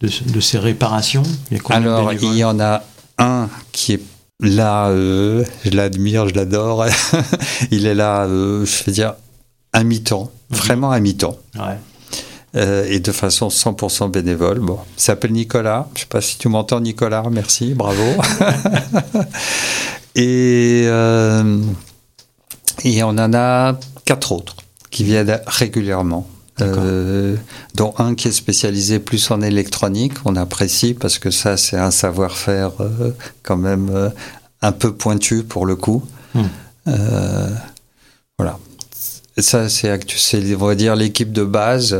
de, 0.03 0.07
ce- 0.09 0.23
de 0.23 0.39
ces 0.39 0.59
réparations. 0.59 1.23
Il 1.49 1.57
y 1.57 1.59
a 1.59 1.63
combien 1.63 1.81
de 1.81 1.87
Alors, 1.87 2.13
il 2.13 2.35
y 2.35 2.43
en 2.43 2.59
a 2.59 2.83
un 3.17 3.49
qui 3.71 3.93
est 3.93 4.01
là, 4.41 4.89
euh, 4.89 5.43
je 5.65 5.71
l'admire, 5.71 6.27
je 6.29 6.35
l'adore. 6.35 6.85
il 7.71 7.87
est 7.87 7.95
là, 7.95 8.25
euh, 8.25 8.65
je 8.65 8.83
vais 8.83 8.91
dire, 8.91 9.15
à 9.71 9.83
mi-temps, 9.83 10.29
Mhm. 10.51 10.57
vraiment 10.57 10.91
à 10.91 10.99
mi-temps. 10.99 11.37
Ouais. 11.55 11.79
euh, 12.55 12.85
et 12.87 12.99
de 12.99 13.11
façon 13.11 13.47
100% 13.49 14.11
bénévole. 14.11 14.59
Bon, 14.59 14.77
il 14.97 15.01
s'appelle 15.01 15.31
Nicolas. 15.31 15.87
Je 15.95 16.01
sais 16.01 16.05
pas 16.07 16.21
si 16.21 16.37
tu 16.37 16.49
m'entends, 16.49 16.79
Nicolas. 16.81 17.23
Merci, 17.31 17.73
bravo. 17.73 18.03
et, 20.15 20.83
et 22.83 23.03
on 23.03 23.09
en 23.09 23.33
a 23.33 23.79
quatre 24.05 24.31
autres 24.33 24.55
qui 24.91 25.03
viennent 25.03 25.41
régulièrement. 25.47 26.27
Euh, 26.61 27.35
dont 27.73 27.95
un 27.97 28.13
qui 28.13 28.27
est 28.27 28.31
spécialisé 28.31 28.99
plus 28.99 29.31
en 29.31 29.41
électronique, 29.41 30.13
on 30.25 30.35
apprécie 30.35 30.93
parce 30.93 31.17
que 31.17 31.31
ça 31.31 31.57
c'est 31.57 31.77
un 31.77 31.89
savoir-faire 31.89 32.71
euh, 32.79 33.11
quand 33.41 33.57
même 33.57 33.89
euh, 33.91 34.09
un 34.61 34.71
peu 34.71 34.93
pointu 34.93 35.43
pour 35.43 35.65
le 35.65 35.75
coup. 35.75 36.03
Hmm. 36.35 36.43
Voilà. 38.37 38.59
Ça, 39.35 39.67
c'est 39.67 39.89
on 40.59 40.65
va 40.67 40.75
dire 40.75 40.95
l'équipe 40.95 41.31
de 41.31 41.43
base, 41.43 41.97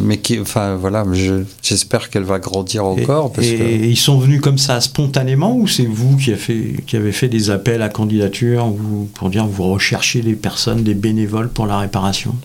mais 0.00 0.18
qui, 0.18 0.38
enfin 0.38 0.76
voilà, 0.76 1.04
je- 1.12 1.42
j'espère 1.60 2.10
qu'elle 2.10 2.22
va 2.22 2.38
grandir 2.38 2.84
encore 2.84 3.32
parce 3.32 3.44
et 3.44 3.56
que 3.58 3.64
ils 3.64 3.96
sont 3.96 4.20
venus 4.20 4.40
comme 4.40 4.58
ça 4.58 4.80
spontanément 4.80 5.56
ou 5.56 5.66
c'est 5.66 5.84
vous 5.84 6.16
qui, 6.16 6.32
a 6.32 6.36
fait, 6.36 6.76
qui 6.86 6.94
avez 6.96 7.10
fait 7.10 7.26
des 7.28 7.50
appels 7.50 7.82
à 7.82 7.88
candidature 7.88 8.66
ou 8.66 9.08
pour 9.14 9.30
dire 9.30 9.46
vous 9.48 9.64
recherchez 9.72 10.20
des 10.20 10.34
personnes, 10.36 10.84
des 10.84 10.94
bénévoles 10.94 11.48
pour 11.48 11.66
la 11.66 11.78
réparation? 11.80 12.36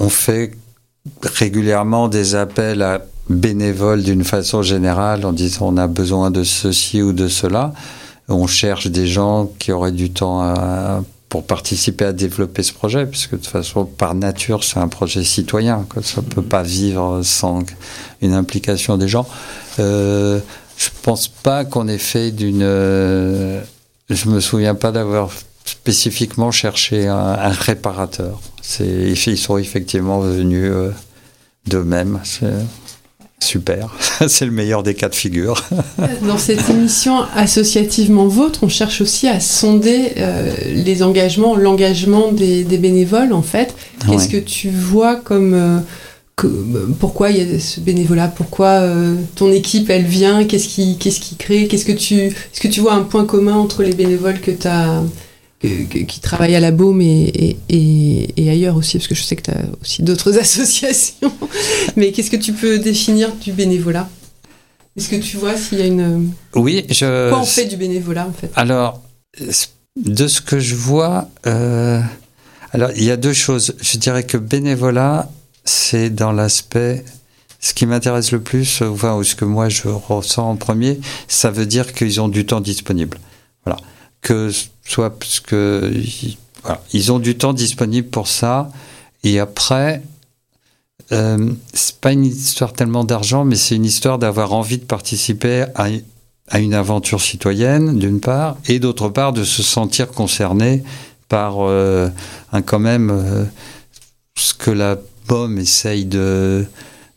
On 0.00 0.08
fait 0.08 0.50
régulièrement 1.22 2.08
des 2.08 2.34
appels 2.34 2.82
à 2.82 3.04
bénévoles 3.28 4.02
d'une 4.02 4.24
façon 4.24 4.62
générale 4.62 5.24
en 5.24 5.32
disant 5.32 5.68
on 5.68 5.76
a 5.76 5.86
besoin 5.86 6.30
de 6.30 6.44
ceci 6.44 7.02
ou 7.02 7.12
de 7.12 7.28
cela. 7.28 7.72
On 8.28 8.46
cherche 8.46 8.86
des 8.86 9.06
gens 9.06 9.50
qui 9.58 9.72
auraient 9.72 9.92
du 9.92 10.10
temps 10.10 10.54
pour 11.28 11.44
participer 11.44 12.04
à 12.04 12.12
développer 12.12 12.62
ce 12.62 12.72
projet, 12.72 13.06
puisque 13.06 13.32
de 13.32 13.38
toute 13.38 13.48
façon, 13.48 13.84
par 13.84 14.14
nature, 14.14 14.62
c'est 14.62 14.78
un 14.78 14.86
projet 14.86 15.24
citoyen. 15.24 15.84
Ça 16.00 16.20
ne 16.20 16.26
peut 16.26 16.42
pas 16.42 16.62
vivre 16.62 17.22
sans 17.22 17.64
une 18.22 18.34
implication 18.34 18.96
des 18.96 19.08
gens. 19.08 19.26
Euh, 19.80 20.38
je 20.78 20.88
pense 21.02 21.26
pas 21.26 21.64
qu'on 21.64 21.88
ait 21.88 21.98
fait 21.98 22.30
d'une. 22.30 22.62
euh, 22.62 23.60
je 24.10 24.28
me 24.28 24.38
souviens 24.38 24.76
pas 24.76 24.92
d'avoir 24.92 25.30
spécifiquement 25.64 26.50
cherché 26.50 27.06
un, 27.08 27.16
un 27.16 27.48
réparateur. 27.50 28.40
Ils 28.80 29.16
sont 29.38 29.58
effectivement 29.58 30.20
venus 30.20 30.70
euh, 30.72 30.90
d'eux-mêmes. 31.66 32.20
C'est 32.24 32.52
super. 33.40 33.94
c'est 34.28 34.46
le 34.46 34.52
meilleur 34.52 34.82
des 34.82 34.94
cas 34.94 35.08
de 35.08 35.14
figure. 35.14 35.64
Dans 36.22 36.38
cette 36.38 36.68
émission 36.70 37.22
associativement 37.34 38.26
vôtre, 38.26 38.60
on 38.62 38.68
cherche 38.68 39.00
aussi 39.00 39.28
à 39.28 39.40
sonder 39.40 40.12
euh, 40.18 40.52
les 40.74 41.02
engagements, 41.02 41.56
l'engagement 41.56 42.32
des, 42.32 42.64
des 42.64 42.78
bénévoles 42.78 43.32
en 43.32 43.42
fait. 43.42 43.74
Qu'est-ce 44.06 44.28
Ouais. 44.28 44.40
que 44.40 44.44
tu 44.46 44.70
vois 44.70 45.16
comme 45.16 45.52
euh, 45.54 45.78
que- 46.36 46.46
euh, 46.46 46.88
pourquoi 46.98 47.30
il 47.30 47.36
y 47.38 47.54
a 47.56 47.58
ce 47.60 47.80
bénévolat? 47.80 48.28
Pourquoi 48.28 48.68
euh, 48.80 49.14
ton 49.34 49.50
équipe 49.52 49.90
elle 49.90 50.06
vient? 50.06 50.44
Qu'est-ce 50.44 50.68
qui 50.68 50.96
qu'est-ce 50.98 51.20
qui 51.20 51.36
crée? 51.36 51.68
Qu'est-ce 51.68 51.84
que 51.84 51.92
tu 51.92 52.14
est-ce 52.20 52.60
que 52.60 52.68
tu 52.68 52.80
vois 52.80 52.94
un 52.94 53.02
point 53.02 53.24
commun 53.26 53.54
entre 53.56 53.82
les 53.82 53.92
bénévoles 53.94 54.40
que 54.40 54.50
tu 54.52 54.66
as 54.68 55.02
qui 56.06 56.20
travaillent 56.20 56.54
à 56.56 56.60
la 56.60 56.70
Baume 56.70 57.00
et, 57.00 57.22
et, 57.24 57.56
et- 57.68 58.28
et 58.36 58.50
ailleurs 58.50 58.76
aussi, 58.76 58.98
parce 58.98 59.08
que 59.08 59.14
je 59.14 59.22
sais 59.22 59.36
que 59.36 59.42
tu 59.42 59.50
as 59.50 59.62
aussi 59.80 60.02
d'autres 60.02 60.38
associations. 60.44 61.32
Mais 61.96 62.12
qu'est-ce 62.12 62.30
que 62.30 62.36
tu 62.36 62.52
peux 62.52 62.78
définir 62.78 63.32
du 63.36 63.52
bénévolat? 63.52 64.08
Est-ce 64.96 65.08
que 65.08 65.16
tu 65.16 65.36
vois 65.36 65.56
s'il 65.56 65.78
y 65.78 65.82
a 65.82 65.86
une... 65.86 66.30
Oui, 66.54 66.84
je. 66.90 67.30
Quoi 67.30 67.40
on 67.40 67.44
fait 67.44 67.64
du 67.66 67.76
bénévolat 67.76 68.26
en 68.28 68.32
fait? 68.32 68.50
Alors, 68.54 69.02
de 69.96 70.26
ce 70.28 70.40
que 70.40 70.58
je 70.60 70.74
vois, 70.74 71.28
euh, 71.46 72.00
alors 72.72 72.90
il 72.96 73.04
y 73.04 73.10
a 73.10 73.16
deux 73.16 73.32
choses. 73.32 73.74
Je 73.80 73.98
dirais 73.98 74.22
que 74.24 74.36
bénévolat, 74.36 75.30
c'est 75.64 76.10
dans 76.10 76.32
l'aspect. 76.32 77.04
Ce 77.60 77.72
qui 77.72 77.86
m'intéresse 77.86 78.30
le 78.30 78.40
plus, 78.40 78.82
euh, 78.82 78.88
enfin, 78.90 79.16
ou 79.16 79.24
ce 79.24 79.34
que 79.34 79.46
moi 79.46 79.68
je 79.70 79.88
ressens 79.88 80.50
en 80.50 80.56
premier, 80.56 81.00
ça 81.28 81.50
veut 81.50 81.64
dire 81.66 81.94
qu'ils 81.94 82.20
ont 82.20 82.28
du 82.28 82.44
temps 82.44 82.60
disponible. 82.60 83.18
Voilà. 83.64 83.80
Que 84.24 84.50
soit 84.84 85.10
parce 85.18 85.38
que 85.38 85.92
ils, 86.92 87.12
ont 87.12 87.18
du 87.18 87.36
temps 87.36 87.52
disponible 87.52 88.08
pour 88.08 88.26
ça. 88.26 88.70
Et 89.22 89.38
après, 89.38 90.02
euh, 91.12 91.52
c'est 91.72 92.00
pas 92.00 92.12
une 92.12 92.24
histoire 92.24 92.72
tellement 92.72 93.04
d'argent, 93.04 93.44
mais 93.44 93.54
c'est 93.54 93.76
une 93.76 93.84
histoire 93.84 94.18
d'avoir 94.18 94.54
envie 94.54 94.78
de 94.78 94.84
participer 94.84 95.66
à, 95.74 95.88
à 96.48 96.58
une 96.58 96.74
aventure 96.74 97.20
citoyenne, 97.20 97.98
d'une 97.98 98.20
part, 98.20 98.56
et 98.66 98.78
d'autre 98.78 99.08
part, 99.08 99.32
de 99.32 99.44
se 99.44 99.62
sentir 99.62 100.08
concerné 100.08 100.82
par 101.28 101.56
euh, 101.60 102.08
un, 102.52 102.62
quand 102.62 102.78
même 102.78 103.10
euh, 103.10 103.44
ce 104.36 104.54
que 104.54 104.70
la 104.70 104.96
BOM 105.26 105.58
essaye 105.58 106.04
de 106.04 106.64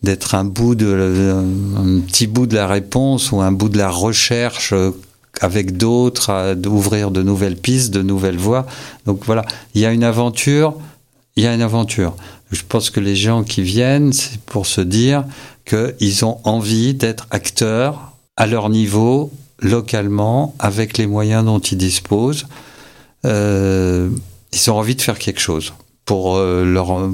d'être 0.03 0.35
un 0.35 0.45
bout 0.45 0.75
de 0.75 1.35
un 1.75 1.99
petit 2.01 2.27
bout 2.27 2.45
de 2.45 2.55
la 2.55 2.67
réponse 2.67 3.31
ou 3.31 3.41
un 3.41 3.51
bout 3.51 3.67
de 3.67 3.79
la 3.79 3.89
recherche 3.89 4.71
euh, 4.73 4.91
avec 5.41 5.77
d'autres, 5.77 6.29
à- 6.31 6.55
d'ouvrir 6.55 7.11
de 7.11 7.21
nouvelles 7.21 7.57
pistes, 7.57 7.91
de 7.91 8.01
nouvelles 8.01 8.37
voies. 8.37 8.65
Donc 9.05 9.25
voilà, 9.25 9.45
il 9.75 9.81
y 9.81 9.85
a 9.85 9.91
une 9.91 10.03
aventure, 10.03 10.73
il 11.35 11.43
y 11.43 11.47
a 11.47 11.53
une 11.53 11.61
aventure. 11.61 12.15
Je 12.51 12.61
pense 12.67 12.89
que 12.89 12.99
les 12.99 13.15
gens 13.15 13.43
qui 13.43 13.61
viennent, 13.61 14.13
c'est 14.13 14.39
pour 14.41 14.65
se 14.65 14.81
dire 14.81 15.25
qu'ils 15.65 16.23
ont 16.25 16.39
envie 16.43 16.93
d'être 16.93 17.27
acteurs 17.29 18.13
à 18.37 18.47
leur 18.47 18.69
niveau, 18.69 19.31
localement, 19.59 20.55
avec 20.59 20.97
les 20.97 21.07
moyens 21.07 21.43
dont 21.43 21.59
ils 21.59 21.77
disposent. 21.77 22.45
Euh, 23.25 24.09
ils 24.53 24.71
ont 24.71 24.77
envie 24.77 24.95
de 24.95 25.01
faire 25.01 25.19
quelque 25.19 25.41
chose 25.41 25.73
pour 26.05 26.37
euh, 26.37 26.63
leur 26.63 27.09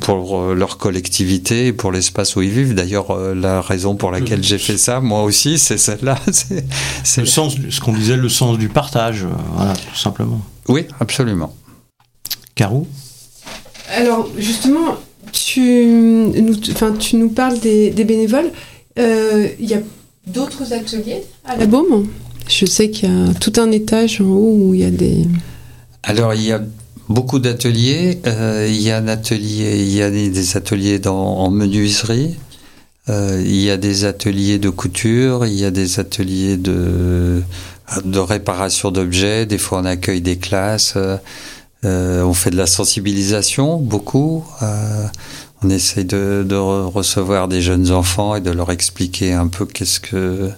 pour 0.00 0.38
euh, 0.40 0.54
leur 0.54 0.78
collectivité 0.78 1.66
et 1.68 1.72
pour 1.72 1.92
l'espace 1.92 2.36
où 2.36 2.42
ils 2.42 2.50
vivent. 2.50 2.74
D'ailleurs, 2.74 3.10
euh, 3.10 3.34
la 3.34 3.60
raison 3.60 3.96
pour 3.96 4.10
laquelle 4.10 4.42
j'ai 4.42 4.58
fait 4.58 4.76
ça, 4.78 5.00
moi 5.00 5.22
aussi, 5.24 5.58
c'est 5.58 5.78
celle-là. 5.78 6.18
C'est- 6.32 7.20
Le 7.20 7.26
sens, 7.26 7.56
ce 7.70 7.80
qu'on 7.80 7.92
disait, 7.92 8.16
le 8.16 8.28
sens 8.28 8.58
du 8.58 8.68
partage, 8.68 9.24
euh, 9.24 9.28
voilà, 9.54 9.74
tout 9.74 9.96
simplement. 9.98 10.40
Oui, 10.68 10.86
absolument. 11.00 11.54
Carou 12.54 12.86
Alors 13.96 14.28
justement, 14.38 14.96
tu 15.32 15.60
nous, 15.86 16.54
enfin, 16.72 16.92
tu 16.92 17.16
nous 17.16 17.30
parles 17.30 17.58
des, 17.60 17.90
des 17.90 18.04
bénévoles. 18.04 18.50
Euh, 18.98 19.48
Il 19.58 19.68
y 19.68 19.74
a 19.74 19.80
d'autres 20.26 20.72
ateliers 20.72 21.22
à 21.44 21.56
la 21.56 21.66
Baume? 21.66 22.08
Je 22.48 22.66
sais 22.66 22.90
qu'il 22.90 23.08
y 23.08 23.30
a 23.30 23.32
tout 23.34 23.52
un 23.58 23.70
étage 23.70 24.20
en 24.20 24.24
haut 24.24 24.56
où 24.60 24.74
il 24.74 24.80
y 24.80 24.84
a 24.84 24.90
des... 24.90 25.26
Alors, 26.02 26.34
il 26.34 26.42
y 26.42 26.52
a 26.52 26.60
beaucoup 27.10 27.40
d'ateliers. 27.40 28.20
Euh, 28.26 28.66
il 28.68 28.80
y 28.80 28.90
a 28.90 29.00
des 30.10 30.56
ateliers 30.56 30.98
dans, 30.98 31.38
en 31.38 31.50
menuiserie. 31.50 32.38
Euh, 33.08 33.42
il 33.44 33.60
y 33.60 33.70
a 33.70 33.76
des 33.76 34.04
ateliers 34.04 34.58
de 34.58 34.70
couture, 34.70 35.44
il 35.44 35.54
y 35.54 35.64
a 35.64 35.70
des 35.70 35.98
ateliers 35.98 36.56
de, 36.56 37.42
réparation 38.14 38.90
d'objets. 38.90 39.46
Des 39.46 39.58
fois, 39.58 39.80
on 39.80 39.84
accueille 39.84 40.20
des 40.20 40.38
classes. 40.38 40.94
Euh, 40.96 42.22
on 42.22 42.34
fait 42.34 42.50
de 42.50 42.56
la 42.56 42.66
sensibilisation 42.66 43.78
beaucoup. 43.78 44.44
On 45.62 45.68
essaye 45.68 46.04
de, 46.04 46.54
recevoir 46.54 47.48
des 47.48 47.60
jeunes 47.60 47.90
enfants 47.90 48.36
et 48.36 48.40
de 48.40 48.50
leur 48.50 48.70
expliquer 48.70 49.32
un 49.32 49.48
peu 49.48 49.66
qu'est-ce 49.66 50.00
que 50.00 50.50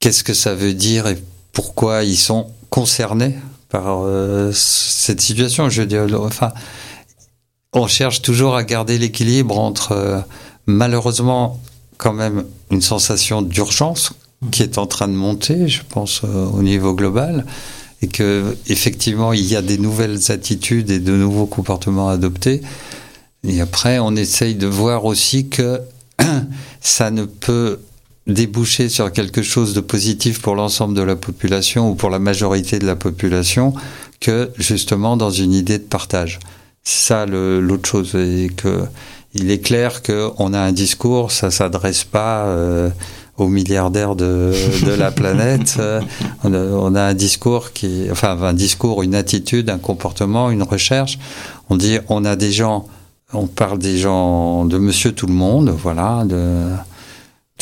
qu'est-ce 0.00 0.24
que 0.24 0.34
ça 0.34 0.54
veut 0.54 0.74
dire 0.74 1.06
et 1.06 1.16
pourquoi 1.52 2.04
ils 2.04 2.18
sont 2.18 2.48
concernés 2.68 3.36
par 3.68 4.04
euh, 4.04 4.52
cette 4.52 5.20
situation. 5.20 5.68
Je 5.68 5.82
veux 5.82 5.86
dire, 5.86 6.06
enfin, 6.20 6.52
on 7.72 7.86
cherche 7.86 8.22
toujours 8.22 8.56
à 8.56 8.64
garder 8.64 8.98
l'équilibre 8.98 9.58
entre 9.58 9.92
euh, 9.92 10.20
malheureusement 10.66 11.60
quand 11.98 12.12
même 12.12 12.44
une 12.70 12.82
sensation 12.82 13.42
d'urgence 13.42 14.12
qui 14.50 14.62
est 14.62 14.78
en 14.78 14.86
train 14.86 15.08
de 15.08 15.14
monter, 15.14 15.68
je 15.68 15.82
pense, 15.88 16.22
euh, 16.24 16.46
au 16.46 16.62
niveau 16.62 16.94
global, 16.94 17.46
et 18.02 18.08
que 18.08 18.56
effectivement 18.66 19.32
il 19.32 19.44
y 19.44 19.56
a 19.56 19.62
des 19.62 19.78
nouvelles 19.78 20.30
attitudes 20.30 20.90
et 20.90 20.98
de 20.98 21.12
nouveaux 21.12 21.46
comportements 21.46 22.08
adoptés. 22.08 22.62
Et 23.44 23.60
après, 23.60 23.98
on 23.98 24.16
essaye 24.16 24.54
de 24.54 24.66
voir 24.66 25.04
aussi 25.04 25.48
que 25.48 25.80
ça 26.80 27.10
ne 27.10 27.24
peut 27.24 27.80
déboucher 28.26 28.88
sur 28.88 29.12
quelque 29.12 29.42
chose 29.42 29.72
de 29.74 29.80
positif 29.80 30.40
pour 30.40 30.54
l'ensemble 30.54 30.94
de 30.94 31.02
la 31.02 31.16
population 31.16 31.90
ou 31.90 31.94
pour 31.94 32.10
la 32.10 32.18
majorité 32.18 32.78
de 32.78 32.86
la 32.86 32.96
population 32.96 33.72
que 34.20 34.50
justement 34.58 35.16
dans 35.16 35.30
une 35.30 35.52
idée 35.52 35.78
de 35.78 35.84
partage. 35.84 36.38
C'est 36.82 37.06
ça 37.06 37.26
l'autre 37.26 37.88
chose 37.88 38.14
et 38.14 38.50
que 38.54 38.84
il 39.34 39.50
est 39.50 39.58
clair 39.58 40.02
qu'on 40.02 40.54
a 40.54 40.58
un 40.58 40.72
discours, 40.72 41.30
ça 41.30 41.50
s'adresse 41.50 42.04
pas 42.04 42.46
euh, 42.46 42.88
aux 43.36 43.48
milliardaires 43.48 44.16
de, 44.16 44.52
de 44.84 44.92
la 44.92 45.10
planète. 45.20 45.78
on, 46.42 46.54
a, 46.54 46.58
on, 46.58 46.94
a, 46.94 47.02
un 47.02 47.14
discours 47.14 47.72
qui, 47.72 48.06
enfin 48.10 48.40
un 48.40 48.54
discours, 48.54 49.02
une 49.02 49.14
attitude, 49.14 49.68
un 49.68 49.78
comportement, 49.78 50.50
une 50.50 50.62
recherche. 50.62 51.18
On 51.68 51.76
dit, 51.76 51.98
on 52.08 52.24
a 52.24 52.34
des 52.34 52.50
gens, 52.50 52.86
on 53.34 53.46
parle 53.46 53.78
des 53.78 53.98
gens 53.98 54.64
de 54.64 54.78
Monsieur 54.78 55.12
Tout 55.12 55.26
le 55.26 55.34
Monde, 55.34 55.68
voilà, 55.68 56.24
de 56.24 56.70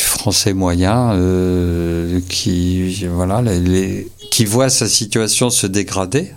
français 0.03 0.55
moyen 0.55 1.13
euh, 1.13 2.21
qui 2.29 3.07
voilà 3.07 3.43
les, 3.43 4.09
qui 4.31 4.45
voit 4.45 4.69
sa 4.69 4.89
situation 4.89 5.51
se 5.51 5.67
dégrader 5.67 6.33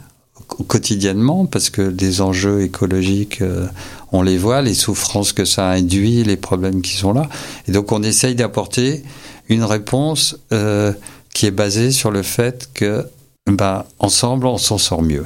quotidiennement 0.68 1.46
parce 1.46 1.70
que 1.70 1.82
les 1.82 2.22
enjeux 2.22 2.62
écologiques 2.62 3.42
euh, 3.42 3.68
on 4.12 4.22
les 4.22 4.38
voit 4.38 4.62
les 4.62 4.74
souffrances 4.74 5.34
que 5.34 5.46
ça 5.46 5.70
induit 5.70 6.24
les 6.24 6.38
problèmes 6.38 6.82
qui 6.82 6.94
sont 6.94 7.14
là. 7.14 7.28
Et 7.68 7.72
donc 7.72 7.92
on 7.92 8.04
essaye 8.04 8.36
d'apporter 8.36 9.04
une 9.50 9.64
réponse 9.64 10.38
euh, 10.54 10.94
qui 11.34 11.46
est 11.46 11.52
basée 11.52 11.92
sur 11.92 12.12
le 12.12 12.22
fait 12.22 12.70
que 12.74 13.06
ben, 13.48 13.84
ensemble 14.00 14.46
on 14.46 14.58
s'en 14.58 14.78
sort 14.78 15.02
mieux. 15.02 15.26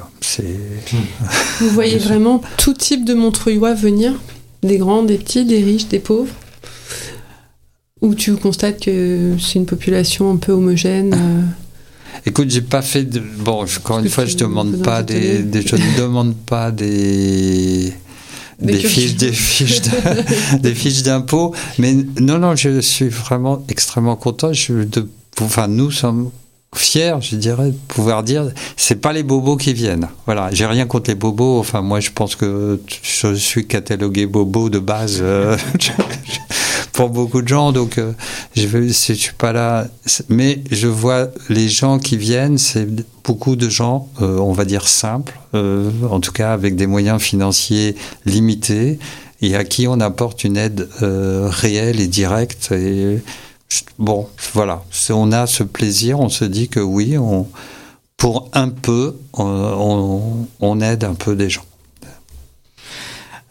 Vous 1.60 1.70
voyez 1.70 1.98
vraiment 2.00 2.42
tout 2.58 2.74
type 2.74 3.06
de 3.06 3.14
Montreuillois 3.14 3.74
venir? 3.74 4.14
Des 4.64 4.78
grands 4.78 5.04
des 5.04 5.18
petits 5.18 5.46
des 5.46 5.64
riches 5.64 5.88
des 5.88 6.00
pauvres? 6.00 6.34
Ou 8.02 8.16
tu 8.16 8.36
constates 8.36 8.80
que 8.84 9.36
c'est 9.40 9.60
une 9.60 9.66
population 9.66 10.32
un 10.32 10.38
peu 10.38 10.52
homogène 10.52 11.14
euh 11.14 11.42
Écoute, 12.26 12.52
j'ai 12.52 12.62
pas 12.62 12.82
fait 12.82 13.04
de. 13.04 13.20
Bon, 13.20 13.64
encore 13.64 14.00
une 14.00 14.10
fois, 14.10 14.26
je 14.26 14.36
demande 14.36 14.84
pas 14.84 15.02
des, 15.02 15.40
des, 15.40 15.62
je 15.66 15.76
ne 15.76 15.98
demande 15.98 16.36
pas 16.36 16.72
des. 16.72 17.94
Des, 18.60 18.74
des 18.74 18.80
fiches, 18.80 19.16
des 19.16 19.32
fiches, 19.32 19.82
des 20.62 20.76
fiches 20.76 21.02
d'impôts, 21.02 21.56
mais 21.80 21.96
non, 22.20 22.38
non, 22.38 22.56
je 22.56 22.80
suis 22.80 23.10
vraiment 23.10 23.64
extrêmement 23.70 24.16
content. 24.16 24.54
Je, 24.54 24.84
de, 24.84 25.10
enfin, 25.40 25.68
nous 25.68 25.90
sommes 25.90 26.30
fiers, 26.76 27.16
je 27.22 27.38
dirais, 27.38 27.72
de 27.72 27.78
pouvoir 27.88 28.22
dire, 28.22 28.52
c'est 28.78 29.02
pas 29.02 29.14
les 29.14 29.24
bobos 29.24 29.58
qui 29.58 29.74
viennent. 29.74 30.08
Voilà, 30.28 30.50
j'ai 30.52 30.68
rien 30.68 30.86
contre 30.86 31.10
les 31.10 31.16
bobos. 31.16 31.60
Enfin, 31.60 31.82
moi, 31.82 32.00
je 32.00 32.12
pense 32.12 32.36
que 32.36 32.80
je 33.12 33.34
suis 33.34 33.66
catalogué 33.66 34.28
bobo 34.28 34.70
de 34.70 34.80
base. 34.80 35.20
Euh, 35.22 35.58
pour 37.02 37.10
beaucoup 37.10 37.42
de 37.42 37.48
gens, 37.48 37.72
donc 37.72 37.98
euh, 37.98 38.14
je 38.56 38.78
ne 38.78 38.92
suis 38.92 39.34
pas 39.36 39.54
là. 39.54 39.88
Mais 40.30 40.60
je 40.70 40.88
vois 40.88 41.30
les 41.50 41.68
gens 41.68 41.98
qui 41.98 42.16
viennent, 42.16 42.60
c'est 42.60 42.88
beaucoup 43.24 43.56
de 43.56 43.70
gens, 43.70 44.08
euh, 44.22 44.38
on 44.38 44.52
va 44.52 44.66
dire 44.66 44.88
simples, 44.88 45.40
euh, 45.56 45.90
en 46.12 46.20
tout 46.20 46.32
cas 46.32 46.54
avec 46.54 46.76
des 46.76 46.86
moyens 46.86 47.20
financiers 47.20 47.96
limités, 48.28 49.00
et 49.42 49.56
à 49.56 49.64
qui 49.64 49.88
on 49.88 50.00
apporte 50.00 50.44
une 50.44 50.58
aide 50.58 50.88
réelle 51.02 52.00
et 52.00 52.08
directe. 52.08 52.72
Et 52.72 53.24
bon, 53.98 54.28
voilà, 54.54 54.84
on 55.10 55.32
a 55.32 55.48
ce 55.48 55.64
plaisir, 55.64 56.20
on 56.20 56.30
se 56.30 56.46
dit 56.46 56.68
que 56.68 56.80
oui, 56.80 57.18
on, 57.18 57.48
pour 58.16 58.48
un 58.54 58.70
peu, 58.70 59.16
on 59.34 60.82
aide 60.82 61.04
un 61.04 61.16
peu 61.16 61.36
des 61.36 61.50
gens. 61.50 61.66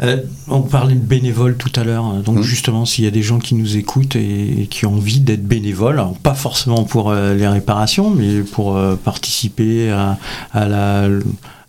Euh, 0.02 0.22
on 0.48 0.62
parlait 0.62 0.94
de 0.94 1.00
bénévoles 1.00 1.56
tout 1.56 1.72
à 1.76 1.84
l'heure, 1.84 2.04
donc 2.22 2.38
mmh. 2.38 2.42
justement 2.42 2.86
s'il 2.86 3.04
y 3.04 3.08
a 3.08 3.10
des 3.10 3.22
gens 3.22 3.38
qui 3.38 3.54
nous 3.54 3.76
écoutent 3.76 4.16
et, 4.16 4.66
qui 4.70 4.86
ont 4.86 4.94
envie 4.94 5.20
d'être 5.20 5.44
bénévoles, 5.44 6.02
pas 6.22 6.34
forcément 6.34 6.84
pour 6.84 7.10
euh, 7.10 7.34
les 7.34 7.46
réparations, 7.46 8.10
mais 8.10 8.40
pour 8.40 8.76
euh, 8.76 8.96
participer 8.96 9.90
à, 9.90 10.18
la 10.54 11.08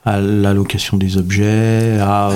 à 0.04 0.20
l'allocation 0.20 0.98
des 0.98 1.18
objets, 1.18 2.00
à, 2.00 2.32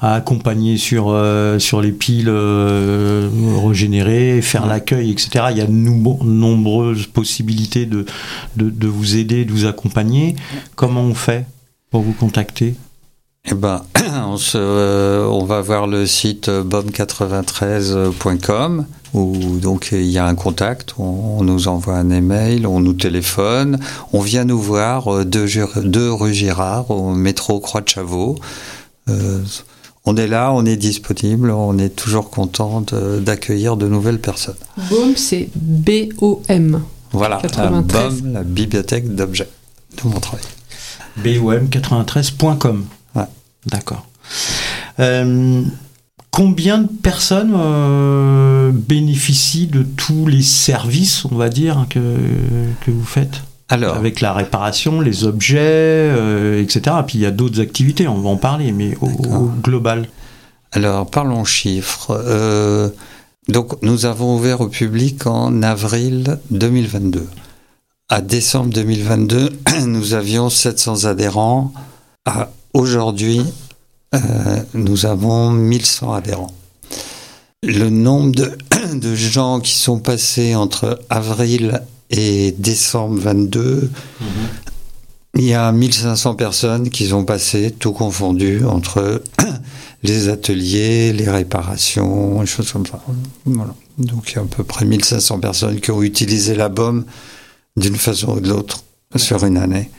accompagner 0.00 0.78
sur, 0.78 1.14
sur 1.58 1.82
les 1.82 1.92
piles 1.92 2.30
régénérées, 2.30 4.40
faire 4.40 4.64
mmh. 4.64 4.70
l'accueil, 4.70 5.10
etc. 5.10 5.44
Il 5.50 5.58
y 5.58 5.60
a 5.60 5.66
de 5.66 5.72
nombreuses 5.72 7.08
possibilités 7.08 7.84
de, 7.84 8.06
de, 8.56 8.70
de, 8.70 8.86
vous 8.86 9.16
aider, 9.16 9.44
de 9.44 9.52
vous 9.52 9.66
accompagner. 9.66 10.34
Comment 10.76 11.02
on 11.02 11.14
fait 11.14 11.44
pour 11.90 12.00
vous 12.00 12.14
contacter? 12.14 12.74
Eh 13.46 13.54
ben, 13.54 13.82
on, 14.26 14.36
se, 14.36 14.58
euh, 14.58 15.24
on 15.26 15.44
va 15.44 15.62
voir 15.62 15.86
le 15.86 16.04
site 16.06 16.48
bom93.com 16.48 18.86
où 19.12 19.58
donc 19.58 19.88
il 19.92 20.04
y 20.04 20.18
a 20.18 20.26
un 20.26 20.34
contact, 20.34 20.94
on, 20.98 21.42
nous 21.42 21.66
envoie 21.66 21.94
un 21.94 22.10
email, 22.10 22.66
on 22.66 22.80
nous 22.80 22.92
téléphone, 22.92 23.78
on 24.12 24.20
vient 24.20 24.44
nous 24.44 24.60
voir 24.60 25.08
euh, 25.08 25.24
de, 25.24 26.08
rue 26.08 26.34
Girard 26.34 26.90
au 26.90 27.12
métro 27.12 27.60
Croix 27.60 27.80
de 27.80 27.88
Chavaux. 27.88 28.36
Euh, 29.08 29.42
on 30.04 30.16
est 30.16 30.28
là, 30.28 30.52
on 30.52 30.64
est 30.64 30.76
disponible, 30.76 31.50
on 31.50 31.76
est 31.78 31.96
toujours 31.96 32.30
content 32.30 32.84
d'accueillir 33.18 33.76
de, 33.76 33.88
nouvelles 33.88 34.20
personnes. 34.20 34.54
BOM, 34.90 35.16
c'est 35.16 35.48
B-O-M. 35.54 36.82
Voilà, 37.12 37.38
93. 37.42 38.22
BOM, 38.22 38.32
la 38.32 38.44
bibliothèque 38.44 39.14
d'objets 39.14 39.50
de 40.02 40.08
mon 40.08 40.20
travail. 40.20 40.44
BOM93.com. 41.22 42.86
D'accord. 43.66 44.06
Euh, 44.98 45.62
combien 46.30 46.78
de 46.78 46.88
personnes 46.88 47.54
euh, 47.54 48.70
bénéficient 48.72 49.66
de 49.66 49.82
tous 49.82 50.26
les 50.26 50.42
services, 50.42 51.24
on 51.24 51.36
va 51.36 51.48
dire, 51.48 51.86
que, 51.88 51.98
que 52.84 52.90
vous 52.90 53.04
faites? 53.04 53.42
Alors, 53.68 53.96
avec 53.96 54.20
la 54.20 54.32
réparation, 54.32 55.00
les 55.00 55.24
objets, 55.24 55.58
euh, 55.60 56.60
etc. 56.60 56.96
Puis 57.06 57.18
il 57.18 57.20
y 57.20 57.26
a 57.26 57.30
d'autres 57.30 57.60
activités, 57.60 58.08
on 58.08 58.18
va 58.18 58.30
en 58.30 58.36
parler, 58.36 58.72
mais 58.72 58.96
au, 59.00 59.50
global. 59.62 60.08
Alors 60.72 61.08
parlons 61.08 61.44
chiffres. 61.44 62.14
donc 63.48 63.80
nous 63.82 64.06
avons 64.06 64.36
ouvert 64.36 64.60
au 64.60 64.68
public 64.68 65.26
en 65.26 65.62
avril 65.62 66.38
2022. 66.50 67.26
À 68.08 68.20
décembre 68.20 68.72
2022, 68.72 69.50
nous 69.86 70.14
avions 70.14 70.50
700 70.50 71.04
adhérents. 71.04 71.72
À 72.24 72.50
Aujourd'hui, 72.72 73.42
euh, 74.14 74.18
nous 74.74 75.06
avons 75.06 75.50
1100 75.50 76.12
adhérents. 76.12 76.54
Le 77.64 77.90
nombre 77.90 78.32
de, 78.94 79.14
gens 79.14 79.60
qui 79.60 79.74
sont 79.74 79.98
passés 79.98 80.54
entre 80.54 81.00
avril 81.10 81.82
et 82.10 82.52
décembre 82.52 83.18
22, 83.20 83.90
mhm. 84.20 84.26
il 85.34 85.44
y 85.44 85.54
a 85.54 85.70
1500 85.72 86.36
personnes 86.36 86.90
qui 86.90 87.12
ont 87.12 87.24
passé, 87.24 87.72
tout 87.76 87.92
confondu, 87.92 88.64
entre 88.64 89.22
les 90.04 90.28
ateliers, 90.28 91.12
les 91.12 91.28
réparations, 91.28 92.40
les 92.40 92.46
choses 92.46 92.70
comme 92.70 92.86
ça. 92.86 93.02
Donc 93.98 94.30
il 94.30 94.36
y 94.36 94.38
a 94.38 94.42
à 94.42 94.44
peu 94.44 94.64
près 94.64 94.84
1500 94.84 95.40
personnes 95.40 95.80
qui 95.80 95.90
ont 95.90 96.02
utilisé 96.02 96.54
la 96.54 96.68
bombe 96.68 97.04
d'une 97.76 97.96
façon 97.96 98.36
ou 98.36 98.40
de 98.40 98.48
l'autre 98.48 98.84
sur 99.16 99.44
une 99.44 99.56
année. 99.56 99.90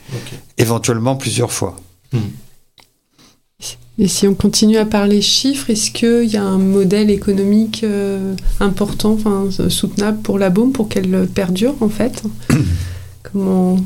Éventuellement 0.56 1.16
plusieurs 1.16 1.52
fois. 1.52 1.76
Mhm. 2.12 2.20
Et 4.02 4.08
si 4.08 4.26
on 4.26 4.34
continue 4.34 4.78
à 4.78 4.84
parler 4.84 5.22
chiffres, 5.22 5.70
est-ce 5.70 5.92
qu'il 5.92 6.24
y 6.24 6.36
a 6.36 6.42
un 6.42 6.58
modèle 6.58 7.08
économique 7.08 7.82
euh, 7.84 8.34
important, 8.58 9.12
enfin, 9.12 9.48
soutenable 9.68 10.18
pour 10.22 10.40
la 10.40 10.50
Baume 10.50 10.72
pour 10.72 10.88
qu'elle 10.88 11.28
perdure 11.32 11.76
en 11.80 11.88
fait 11.88 12.24
Comment 13.22 13.76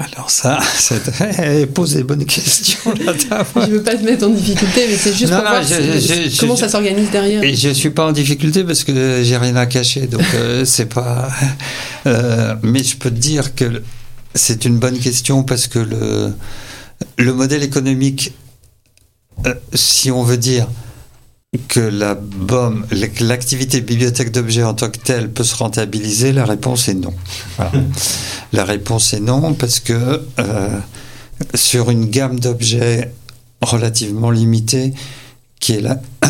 Alors 0.00 0.30
ça, 0.30 0.58
c'est 0.76 1.72
pose 1.72 1.94
des 1.94 2.02
bonnes 2.02 2.24
questions 2.24 2.92
là 3.06 3.44
Je 3.54 3.70
veux 3.70 3.84
pas 3.84 3.94
te 3.94 4.02
mettre 4.02 4.26
en 4.26 4.30
difficulté, 4.30 4.86
mais 4.90 4.96
c'est 4.96 5.16
juste 5.16 5.32
pour 5.32 5.42
voir 5.42 5.62
comment 6.40 6.56
ça 6.56 6.68
s'organise 6.68 7.12
derrière. 7.12 7.44
Et 7.44 7.54
je 7.54 7.68
suis 7.68 7.90
pas 7.90 8.08
en 8.08 8.12
difficulté 8.12 8.64
parce 8.64 8.82
que 8.82 9.22
j'ai 9.22 9.36
rien 9.36 9.54
à 9.54 9.66
cacher, 9.66 10.08
donc 10.08 10.26
euh, 10.34 10.64
c'est 10.64 10.92
pas. 10.92 11.30
Euh, 12.08 12.56
mais 12.64 12.82
je 12.82 12.96
peux 12.96 13.10
te 13.10 13.14
dire 13.14 13.54
que 13.54 13.80
c'est 14.34 14.64
une 14.64 14.78
bonne 14.80 14.98
question 14.98 15.44
parce 15.44 15.68
que 15.68 15.78
le 15.78 16.32
le 17.18 17.32
modèle 17.32 17.62
économique, 17.62 18.32
euh, 19.44 19.54
si 19.74 20.10
on 20.10 20.22
veut 20.22 20.38
dire 20.38 20.66
que 21.68 21.80
la 21.80 22.14
BOM, 22.14 22.86
l'activité 23.20 23.80
bibliothèque 23.80 24.32
d'objets 24.32 24.62
en 24.62 24.74
tant 24.74 24.90
que 24.90 24.98
telle 24.98 25.30
peut 25.30 25.44
se 25.44 25.56
rentabiliser, 25.56 26.32
la 26.32 26.44
réponse 26.44 26.88
est 26.88 26.94
non. 26.94 27.14
la 28.52 28.64
réponse 28.64 29.12
est 29.14 29.20
non 29.20 29.54
parce 29.54 29.80
que 29.80 30.22
euh, 30.38 30.78
sur 31.54 31.90
une 31.90 32.06
gamme 32.06 32.40
d'objets 32.40 33.12
relativement 33.62 34.30
limitée, 34.30 34.94
qui 35.60 35.74
est 35.74 35.80
là, 35.80 36.00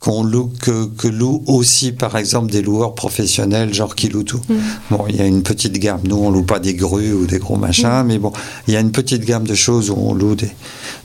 qu'on 0.00 0.22
loue, 0.22 0.52
que, 0.62 0.86
que 0.86 1.08
loue 1.08 1.42
aussi, 1.46 1.92
par 1.92 2.16
exemple, 2.16 2.52
des 2.52 2.62
loueurs 2.62 2.94
professionnels, 2.94 3.74
genre 3.74 3.96
qui 3.96 4.08
louent 4.08 4.22
tout. 4.22 4.40
Mm. 4.48 4.56
Bon, 4.90 5.04
il 5.08 5.16
y 5.16 5.20
a 5.20 5.26
une 5.26 5.42
petite 5.42 5.72
gamme. 5.78 6.00
Nous, 6.04 6.16
on 6.16 6.30
loue 6.30 6.44
pas 6.44 6.60
des 6.60 6.74
grues 6.74 7.12
ou 7.12 7.26
des 7.26 7.38
gros 7.38 7.56
machins, 7.56 8.02
mm. 8.02 8.06
mais 8.06 8.18
bon, 8.18 8.32
il 8.68 8.74
y 8.74 8.76
a 8.76 8.80
une 8.80 8.92
petite 8.92 9.24
gamme 9.24 9.46
de 9.46 9.54
choses 9.54 9.90
où 9.90 9.96
on 9.96 10.14
loue 10.14 10.36
des, 10.36 10.50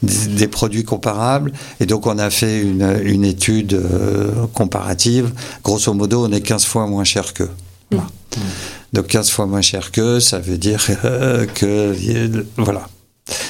des, 0.03 0.47
produits 0.47 0.83
comparables. 0.83 1.53
Et 1.79 1.87
donc, 1.87 2.05
on 2.05 2.19
a 2.19 2.29
fait 2.29 2.61
une, 2.61 3.01
une 3.03 3.25
étude 3.25 3.73
euh, 3.73 4.45
comparative. 4.53 5.31
Grosso 5.63 5.91
modo, 5.93 6.25
on 6.25 6.31
est 6.31 6.41
15 6.41 6.65
fois 6.65 6.85
moins 6.85 7.03
cher 7.03 7.33
qu'eux. 7.33 7.51
Mm. 7.91 7.97
Donc, 8.93 9.07
15 9.07 9.31
fois 9.31 9.47
moins 9.47 9.61
cher 9.61 9.91
qu'eux, 9.91 10.19
ça 10.19 10.37
veut 10.37 10.57
dire 10.57 10.85
euh, 11.03 11.47
que, 11.47 11.95
voilà, 12.57 12.87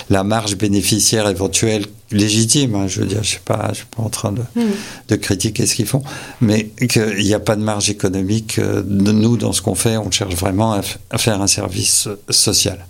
la 0.10 0.24
marge 0.24 0.56
bénéficiaire 0.58 1.28
éventuelle 1.28 1.86
légitime. 2.12 2.76
Hein, 2.76 2.88
je 2.88 3.02
veux 3.02 3.08
dire, 3.08 3.24
je 3.24 3.36
ne 3.36 3.40
pas, 3.40 3.70
je 3.70 3.78
suis 3.78 3.86
pas 3.86 4.04
en 4.04 4.10
train 4.10 4.32
de, 4.32 4.42
hmm. 4.56 4.72
de 5.08 5.16
critiquer 5.16 5.66
ce 5.66 5.76
qu'ils 5.76 5.88
font, 5.88 6.04
mais 6.42 6.70
qu'il 6.90 7.24
n'y 7.24 7.34
a 7.34 7.40
pas 7.40 7.56
de 7.56 7.64
marge 7.64 7.90
économique. 7.90 8.60
Euh, 8.60 8.84
nous, 8.86 9.38
dans 9.38 9.54
ce 9.54 9.62
qu'on 9.62 9.76
fait, 9.76 9.98
on 9.98 10.12
cherche 10.12 10.36
vraiment 10.36 10.74
à, 10.74 11.18
faire 11.18 11.42
un 11.42 11.48
service 11.48 12.08
social. 12.30 12.86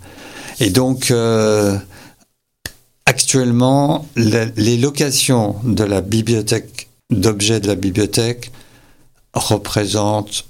Et 0.60 0.70
donc, 0.70 1.10
euh, 1.10 1.76
actuellement, 3.06 4.06
les 4.16 4.76
locations 4.76 5.56
de 5.64 5.84
la 5.84 6.00
bibliothèque, 6.00 6.88
d'objets 7.10 7.60
de 7.60 7.66
la 7.66 7.74
bibliothèque, 7.74 8.50
représentent 9.34 10.44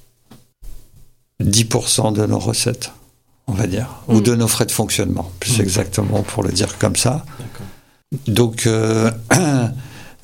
10% 1.43 2.13
de 2.13 2.27
nos 2.27 2.39
recettes 2.39 2.91
on 3.47 3.53
va 3.53 3.67
dire, 3.67 3.89
ou 4.09 4.19
mm. 4.19 4.23
de 4.23 4.35
nos 4.35 4.49
frais 4.49 4.67
de 4.67 4.73
fonctionnement, 4.73 5.31
plus 5.41 5.59
mm. 5.59 5.63
exactement 5.63 6.23
pour 6.23 6.43
le 6.43 6.51
dire 6.51 6.79
comme 6.79 6.97
ça. 6.97 7.25
Donc, 8.27 8.67
euh, 8.67 9.11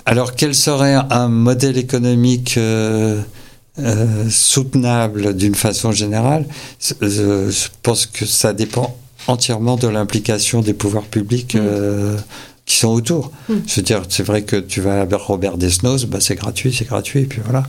alors 0.07 0.35
quel 0.35 0.55
serait 0.55 0.95
un 0.95 1.29
modèle 1.29 1.77
économique 1.77 2.57
euh, 2.57 3.21
euh, 3.79 4.29
soutenable 4.31 5.37
d'une 5.37 5.55
façon 5.55 5.93
générale? 5.93 6.47
Je, 7.01 7.69
pense 7.83 8.07
que 8.07 8.25
ça 8.25 8.53
dépend 8.53 8.97
entièrement 9.27 9.77
de 9.77 9.89
l'implication 9.89 10.61
des 10.63 10.75
pouvoirs 10.75 11.05
publics. 11.05 11.55
Mm. 11.55 12.17
qui 12.67 12.77
sont 12.77 12.89
autour. 12.89 13.33
Je 13.49 13.75
veux 13.77 13.83
dire, 13.83 14.03
c'est 14.09 14.23
vrai 14.23 14.43
que 14.43 14.55
tu 14.55 14.81
vas 14.81 15.01
à 15.01 15.17
Robert 15.17 15.59
Desnos, 15.59 16.05
bah 16.05 16.19
c'est 16.21 16.37
gratuit, 16.37 16.73
c'est 16.73 16.85
gratuit, 16.85 17.23
et 17.23 17.27
puis 17.27 17.41
voilà. 17.45 17.65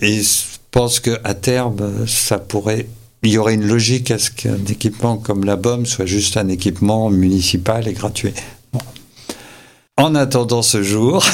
et 0.00 0.22
je 0.22 0.42
pense 0.70 1.00
qu'à 1.00 1.34
terme, 1.34 2.06
ça 2.06 2.38
pourrait 2.38 2.86
il 3.26 3.32
y 3.32 3.38
aurait 3.38 3.54
une 3.54 3.66
logique 3.66 4.10
à 4.10 4.18
ce 4.18 4.30
qu'un 4.30 4.64
équipement 4.68 5.16
comme 5.16 5.44
la 5.44 5.56
BOM 5.56 5.84
soit 5.84 6.06
juste 6.06 6.36
un 6.36 6.48
équipement 6.48 7.10
municipal 7.10 7.88
et 7.88 7.92
gratuit. 7.92 8.32
En 9.96 10.14
attendant 10.14 10.62
ce 10.62 10.82
jour, 10.82 11.24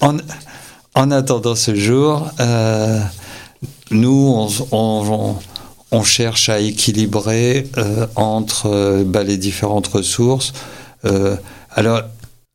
en, 0.00 1.10
attendant 1.10 1.54
ce 1.54 1.74
jour, 1.76 2.28
euh, 2.40 3.00
nous, 3.92 4.48
on, 4.72 6.02
cherche 6.02 6.48
à 6.48 6.58
équilibrer 6.58 7.68
euh, 7.78 8.08
entre 8.16 8.66
euh, 8.66 9.04
bah, 9.06 9.22
les 9.22 9.36
différentes 9.38 9.86
ressources. 9.86 10.52
alors, 11.70 12.02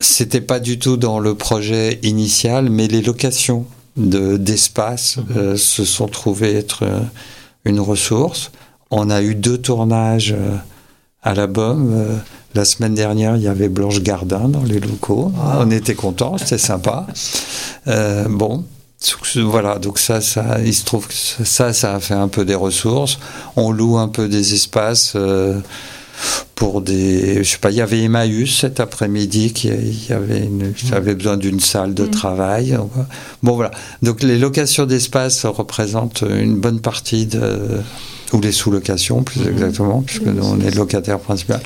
c'était 0.01 0.41
pas 0.41 0.59
du 0.59 0.77
tout 0.77 0.97
dans 0.97 1.19
le 1.19 1.35
projet 1.35 1.99
initial, 2.03 2.69
mais 2.69 2.87
les 2.87 3.01
locations 3.01 3.65
d'espace 3.97 5.17
mhm. 5.17 5.37
euh, 5.37 5.57
se 5.57 5.85
sont 5.85 6.07
trouvés 6.07 6.55
être 6.55 6.83
euh, 6.83 6.99
une 7.65 7.79
ressource. 7.79 8.51
On 8.91 9.09
a 9.09 9.21
eu 9.21 9.35
deux 9.35 9.57
tournages 9.57 10.33
euh, 10.37 10.55
à 11.21 11.33
la 11.33 11.47
BOM. 11.47 12.21
la 12.55 12.65
semaine 12.65 12.95
dernière, 12.95 13.35
il 13.35 13.41
y 13.41 13.47
avait 13.47 13.67
Blanche 13.67 14.01
Gardin 14.01 14.47
dans 14.47 14.63
les 14.63 14.79
locaux. 14.79 15.33
Ah. 15.37 15.59
On 15.61 15.69
était 15.69 15.93
contents, 15.93 16.37
c'était 16.37 16.57
sympa. 16.57 17.07
bon, 18.29 18.63
voilà, 19.35 19.79
donc 19.79 19.99
ça, 19.99 20.21
ça, 20.21 20.59
il 20.63 20.73
se 20.73 20.85
trouve 20.85 21.07
que 21.07 21.13
ça, 21.13 21.73
ça 21.73 21.95
a 21.95 21.99
fait 21.99 22.13
un 22.13 22.29
peu 22.29 22.45
des 22.45 22.55
ressources. 22.55 23.19
On 23.57 23.71
loue 23.71 23.97
un 23.97 24.07
peu 24.07 24.29
des 24.29 24.53
espaces 24.53 25.17
pour 26.55 26.81
des. 26.81 27.43
Je 27.43 27.49
sais 27.49 27.57
pas, 27.57 27.71
il 27.71 27.77
y 27.77 27.81
avait 27.81 28.01
Emmaüs 28.01 28.59
cet 28.59 28.79
après-midi 28.79 29.53
qui 29.53 29.69
y 29.69 30.13
avait, 30.13 30.39
une, 30.39 30.73
avait 30.91 31.15
besoin 31.15 31.37
d'une 31.37 31.59
salle 31.59 31.93
de 31.93 32.03
mm. 32.03 32.11
travail. 32.11 32.77
Bon, 33.43 33.55
voilà. 33.55 33.71
Donc 34.01 34.21
les 34.23 34.37
locations 34.37 34.85
d'espace 34.85 35.45
représentent 35.45 36.23
une 36.29 36.57
bonne 36.57 36.81
partie 36.81 37.25
de. 37.25 37.79
Ou 38.31 38.41
les 38.41 38.51
sous-locations, 38.51 39.23
plus 39.23 39.39
mm. 39.39 39.49
exactement, 39.49 40.01
puisque 40.01 40.25
nous, 40.25 40.45
on 40.45 40.59
est 40.59 40.75
locataire 40.75 41.19
principal. 41.19 41.61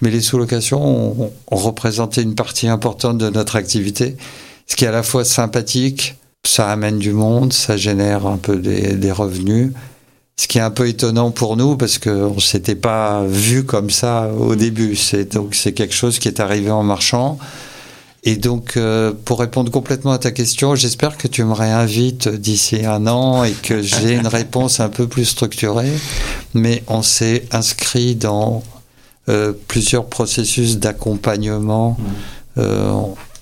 Mais 0.00 0.10
les 0.10 0.20
sous-locations 0.20 0.80
ont, 0.80 1.32
représenté 1.50 2.22
une 2.22 2.34
partie 2.34 2.68
importante 2.68 3.18
de 3.18 3.28
notre 3.28 3.56
activité, 3.56 4.16
ce 4.66 4.76
qui 4.76 4.84
est 4.84 4.88
à 4.88 4.92
la 4.92 5.02
fois 5.02 5.24
sympathique, 5.24 6.16
ça 6.44 6.70
amène 6.70 6.98
du 6.98 7.12
monde, 7.12 7.52
ça 7.52 7.76
génère 7.76 8.26
un 8.26 8.36
peu 8.36 8.56
des, 8.56 8.94
des 8.94 9.12
revenus, 9.12 9.72
ce 10.38 10.48
qui 10.48 10.58
est 10.58 10.62
un 10.62 10.70
peu 10.70 10.86
étonnant 10.86 11.30
pour 11.30 11.56
nous 11.56 11.76
parce 11.76 11.98
qu'on 11.98 12.34
ne 12.34 12.40
s'était 12.40 12.74
pas 12.74 13.24
vu 13.26 13.64
comme 13.64 13.88
ça 13.88 14.30
au 14.38 14.52
mm. 14.52 14.56
début. 14.56 14.96
C'est 14.96 15.32
donc 15.32 15.54
c'est 15.54 15.72
quelque 15.72 15.94
chose 15.94 16.18
qui 16.18 16.28
est 16.28 16.40
arrivé 16.40 16.70
en 16.70 16.82
marchant. 16.82 17.38
Et 18.28 18.34
donc, 18.36 18.76
euh, 18.76 19.12
pour 19.24 19.38
répondre 19.38 19.70
complètement 19.70 20.10
à 20.10 20.18
ta 20.18 20.32
question, 20.32 20.74
j'espère 20.74 21.16
que 21.16 21.28
tu 21.28 21.44
me 21.44 21.52
réinvites 21.52 22.28
d'ici 22.28 22.84
un 22.84 23.06
an 23.06 23.44
et 23.44 23.52
que 23.52 23.82
j'ai 23.82 24.14
une 24.14 24.26
réponse 24.40 24.80
un 24.80 24.88
peu 24.88 25.06
plus 25.06 25.26
structurée. 25.26 25.92
Mais 26.52 26.82
on 26.88 27.02
s'est 27.02 27.44
inscrit 27.52 28.16
dans 28.16 28.64
euh, 29.28 29.52
plusieurs 29.68 30.06
processus 30.06 30.78
d'accompagnement. 30.78 31.96
Mm. 31.98 32.04
Euh, 32.58 32.92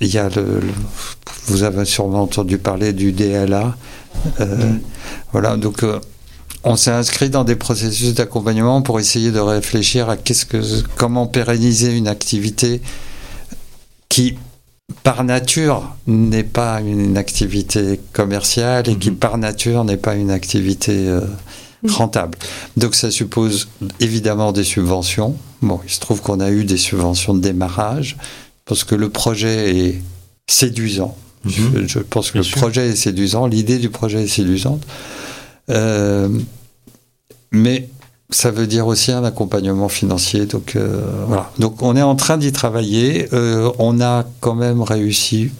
il 0.01 0.09
y 0.13 0.19
a 0.19 0.29
le, 0.29 0.61
vous 1.47 1.63
avez 1.63 1.87
sûrement 1.87 2.23
entendu 2.23 2.59
parler 2.59 2.93
du 2.93 3.13
DLA. 3.13 3.75
Mm. 4.39 4.79
Voilà, 5.33 5.57
donc 5.57 5.83
on 6.65 6.77
s'est 6.77 6.91
inscrit 6.91 7.31
dans 7.31 7.45
des 7.45 7.57
processus 7.57 8.15
d'accompagnement 8.15 8.83
pour 8.83 8.99
essayer 8.99 9.31
de 9.31 9.39
réfléchir 9.39 10.09
à 10.09 10.17
qu'est-ce 10.17 10.47
que, 10.47 10.83
comment 10.97 11.27
pérenniser 11.27 11.95
une 11.95 12.09
activité 12.09 12.81
qui, 14.09 14.37
par 15.03 15.25
nature, 15.25 15.95
n'est 16.07 16.43
pas 16.45 16.81
une 16.81 17.19
activité 17.19 18.01
commerciale 18.13 18.89
et 18.89 18.97
qui, 18.97 19.11
mhm. 19.11 19.17
par 19.17 19.39
nature, 19.39 19.85
n'est 19.85 19.99
pas 19.99 20.15
une 20.15 20.31
activité 20.31 20.93
euh, 20.93 21.21
mhm. 21.83 21.91
rentable. 21.91 22.39
Donc 22.79 22.95
ça 22.95 23.11
suppose 23.11 23.69
évidemment 24.01 24.53
des 24.53 24.65
subventions. 24.65 25.37
Bon, 25.61 25.81
il 25.85 25.91
se 25.91 26.01
trouve 26.01 26.23
qu'on 26.23 26.41
a 26.41 26.51
eu 26.51 26.65
des 26.65 26.79
subventions 26.79 27.35
de 27.35 27.41
démarrage 27.41 28.17
parce 28.65 28.85
que 28.85 28.95
le 28.95 29.11
projet 29.11 29.77
est 29.77 30.03
séduisant. 30.49 31.17
Mhm. 31.45 31.87
Je, 31.87 31.99
pense 31.99 32.31
que 32.31 32.39
le 32.39 32.45
projet 32.45 32.89
est 32.89 32.97
séduisant, 32.97 33.47
l'idée 33.47 33.79
du 33.79 33.91
projet 33.91 34.23
est 34.23 34.29
séduisante. 34.29 34.83
Euh, 35.71 36.29
mais 37.53 37.89
ça 38.31 38.51
veut 38.51 38.67
dire 38.67 38.87
aussi 38.87 39.13
un 39.13 39.25
accompagnement 39.25 39.89
financier. 39.89 40.47
Donc 40.47 40.77
euh, 40.77 41.03
voilà. 41.27 41.51
Donc 41.59 41.83
on 41.83 41.97
est 41.97 42.03
en 42.03 42.17
train 42.17 42.37
d'y 42.37 42.53
travailler. 42.53 43.29
Euh, 43.33 43.71
on 43.79 44.01
a 44.01 44.25
quand 44.41 44.55
même 44.55 44.83
réussi 44.83 45.51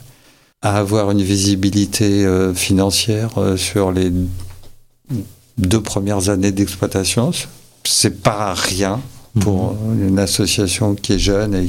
à 0.63 0.79
avoir 0.79 1.11
une 1.11 1.23
visibilité 1.23 2.27
financière 2.55 3.33
sur 3.57 3.93
les 3.93 4.11
deux 5.59 5.83
premières 5.83 6.31
années 6.31 6.53
d'exploitation. 6.53 7.33
C'est 7.85 8.23
pas 8.23 8.55
rien 8.55 8.99
pour 9.41 9.75
mhm. 9.75 10.09
une 10.09 10.19
association 10.19 10.95
qui 10.95 11.15
est 11.15 11.19
jeune 11.19 11.55
et 11.55 11.69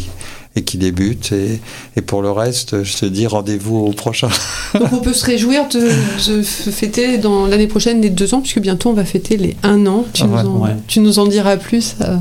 et 0.56 0.64
qui 0.64 0.78
débute. 0.78 1.32
Et, 1.32 1.60
et, 1.96 2.02
pour 2.02 2.22
le 2.22 2.32
reste, 2.32 2.84
je 2.84 2.98
te 2.98 3.06
dis 3.06 3.28
rendez-vous 3.28 3.78
au 3.78 3.92
prochain. 3.92 4.30
Donc 4.74 4.94
on 4.94 5.00
peut 5.00 5.14
se 5.14 5.26
réjouir 5.26 5.68
de, 5.70 6.42
fêter 6.42 7.18
dans 7.18 7.48
l'année 7.48 7.68
prochaine 7.68 8.02
les 8.02 8.10
deux 8.10 8.34
ans, 8.34 8.42
puisque 8.42 8.60
bientôt 8.60 8.90
on 8.90 8.94
va 8.94 9.06
fêter 9.06 9.38
les 9.38 9.56
un 9.64 9.86
an. 9.86 10.06
Tu, 10.14 10.24
nous, 10.24 10.36
en, 10.36 10.68
tu 10.88 11.00
nous 11.00 11.20
en 11.20 11.28
diras 11.28 11.58
plus. 11.58 11.96
Euh. 12.02 12.18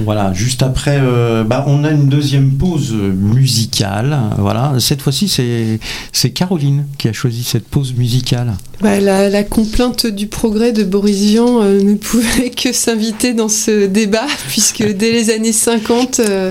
Voilà, 0.00 0.32
juste 0.32 0.62
après, 0.62 0.98
euh, 1.02 1.44
bah, 1.44 1.64
on 1.66 1.84
a 1.84 1.90
une 1.90 2.08
deuxième 2.08 2.52
pause 2.52 2.92
musicale. 2.92 4.18
Voilà, 4.38 4.74
cette 4.78 5.02
fois-ci, 5.02 5.28
c'est, 5.28 5.80
c'est 6.12 6.30
Caroline 6.30 6.86
qui 6.96 7.08
a 7.08 7.12
choisi 7.12 7.42
cette 7.42 7.68
pause 7.68 7.92
musicale. 7.94 8.54
Bah, 8.82 8.98
la, 8.98 9.44
complainte 9.44 10.06
du 10.06 10.26
progrès 10.26 10.72
de 10.72 10.82
Boris 10.82 11.16
Vian 11.16 11.62
euh, 11.62 11.80
ne 11.82 11.94
pouvait 11.94 12.50
que 12.50 12.72
s'inviter 12.72 13.32
dans 13.32 13.48
ce 13.48 13.86
débat, 13.86 14.26
puisque 14.48 14.82
dès 14.82 15.12
les 15.12 15.30
années 15.30 15.52
50, 15.52 16.20
euh, 16.20 16.50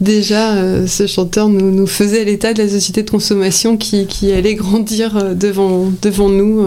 déjà, 0.00 0.54
euh, 0.54 0.88
ce 0.88 1.06
chanteur 1.06 1.48
nous, 1.48 1.70
nous 1.70 1.86
faisait 1.86 2.24
l'état 2.24 2.52
de 2.52 2.62
la 2.62 2.68
société 2.68 3.04
de 3.04 3.10
consommation 3.10 3.76
qui, 3.76 4.06
qui 4.06 4.32
allait 4.32 4.56
grandir 4.56 5.36
devant, 5.36 5.92
devant 6.02 6.28
nous 6.28 6.66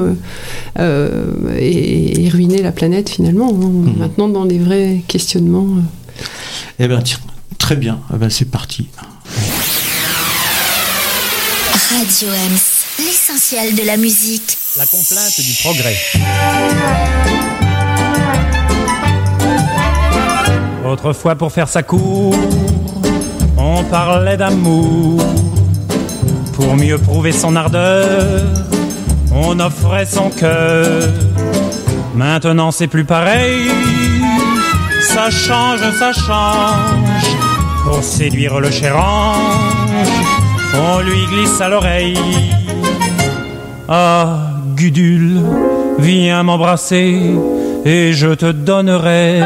et, 0.80 2.30
ruiner 2.32 2.62
la 2.62 2.72
planète 2.72 3.10
finalement. 3.10 3.50
Hein. 3.50 3.68
Mmh. 3.68 4.00
Maintenant, 4.00 4.30
dans 4.30 4.46
les 4.46 4.60
vrais 4.60 5.02
questionnements. 5.08 5.68
Eh 6.80 6.88
bien, 6.88 7.04
très 7.58 7.76
bien, 7.76 8.00
eh 8.14 8.18
ben, 8.18 8.30
c'est 8.30 8.50
parti. 8.50 8.88
Radio 11.90 12.30
l'essentiel 13.06 13.76
de 13.76 13.84
la 13.84 13.98
musique. 13.98 14.58
La 14.78 14.86
complainte 14.86 15.40
du 15.40 15.54
progrès. 15.64 15.98
Autrefois, 20.86 21.36
pour 21.36 21.52
faire 21.52 21.68
sa 21.68 21.84
cour, 21.84 22.36
on 23.58 23.84
parlait 23.86 24.38
d'amour. 24.38 25.24
Pour 26.54 26.76
mieux 26.76 26.98
prouver 26.98 27.32
son 27.32 27.56
ardeur, 27.56 28.44
on 29.34 29.60
offrait 29.60 30.06
son 30.06 30.30
cœur. 30.30 31.10
Maintenant, 32.14 32.72
c'est 32.72 32.88
plus 32.88 33.06
pareil. 33.06 33.72
Ça 35.02 35.32
change, 35.32 35.82
ça 35.98 36.14
change. 36.14 37.26
Pour 37.84 38.04
séduire 38.04 38.60
le 38.60 38.70
cher 38.70 38.96
ange, 38.96 40.12
on 40.76 41.00
lui 41.00 41.26
glisse 41.26 41.60
à 41.62 41.70
l'oreille. 41.70 42.61
Ah, 43.94 44.54
Gudule, 44.78 45.42
viens 46.00 46.44
m'embrasser 46.44 47.36
et 47.84 48.14
je 48.14 48.28
te 48.28 48.50
donnerai 48.50 49.42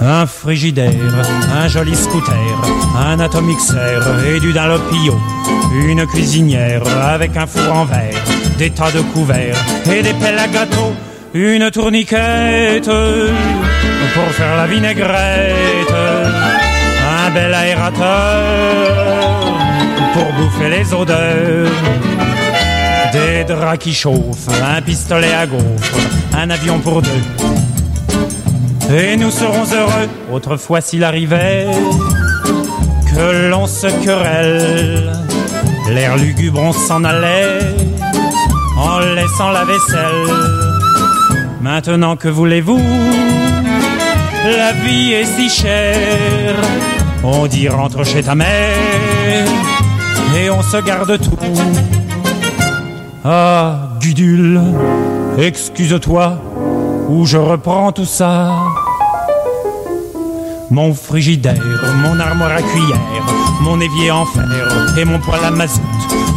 un 0.00 0.26
frigidaire, 0.26 1.26
un 1.60 1.66
joli 1.66 1.96
scooter, 1.96 2.34
un 2.96 3.18
atomixer 3.18 3.98
et 4.32 4.38
du 4.38 4.52
Dalopio, 4.52 5.18
une 5.88 6.06
cuisinière 6.06 6.82
avec 7.02 7.36
un 7.36 7.48
four 7.48 7.74
en 7.74 7.84
verre, 7.84 8.22
des 8.58 8.70
tas 8.70 8.92
de 8.92 9.00
couverts 9.12 9.58
et 9.92 10.00
des 10.04 10.14
pelles 10.14 10.38
à 10.38 10.46
gâteau, 10.46 10.92
une 11.34 11.68
tourniquette 11.68 12.86
pour 14.14 14.28
faire 14.34 14.56
la 14.56 14.68
vinaigrette, 14.68 15.90
un 17.26 17.30
bel 17.34 17.52
aérateur 17.52 19.02
pour 20.14 20.32
bouffer 20.34 20.70
les 20.70 20.94
odeurs 20.94 22.11
des 23.12 23.44
draps 23.44 23.78
qui 23.78 23.92
chauffent, 23.92 24.48
un 24.62 24.80
pistolet 24.80 25.32
à 25.32 25.46
gaufres, 25.46 25.98
un 26.34 26.50
avion 26.50 26.78
pour 26.78 27.02
deux. 27.02 27.10
Et 28.94 29.16
nous 29.16 29.30
serons 29.30 29.64
heureux, 29.72 30.08
autrefois 30.32 30.80
s'il 30.80 31.04
arrivait 31.04 31.66
que 33.14 33.48
l'on 33.48 33.66
se 33.66 33.86
querelle. 34.04 35.12
L'air 35.90 36.16
lugubre, 36.16 36.60
on 36.60 36.72
s'en 36.72 37.04
allait 37.04 37.60
en 38.76 38.98
laissant 39.00 39.50
la 39.50 39.64
vaisselle. 39.64 40.34
Maintenant 41.60 42.16
que 42.16 42.28
voulez-vous? 42.28 42.82
La 44.44 44.72
vie 44.72 45.12
est 45.12 45.24
si 45.24 45.48
chère. 45.48 46.56
On 47.22 47.46
dit 47.46 47.68
rentre 47.68 48.04
chez 48.04 48.22
ta 48.22 48.34
mère 48.34 49.46
et 50.36 50.50
on 50.50 50.62
se 50.62 50.78
garde 50.78 51.20
tout. 51.20 52.01
Ah, 53.24 53.90
Gudule, 54.00 54.60
excuse-toi, 55.38 56.42
ou 57.08 57.24
je 57.24 57.36
reprends 57.36 57.92
tout 57.92 58.04
ça. 58.04 58.50
Mon 60.70 60.92
frigidaire, 60.92 61.62
mon 62.02 62.18
armoire 62.18 62.50
à 62.50 62.62
cuillère, 62.62 62.98
mon 63.60 63.80
évier 63.80 64.10
en 64.10 64.26
fer 64.26 64.42
et 64.98 65.04
mon 65.04 65.20
poêle 65.20 65.44
à 65.44 65.52
mazout, 65.52 65.80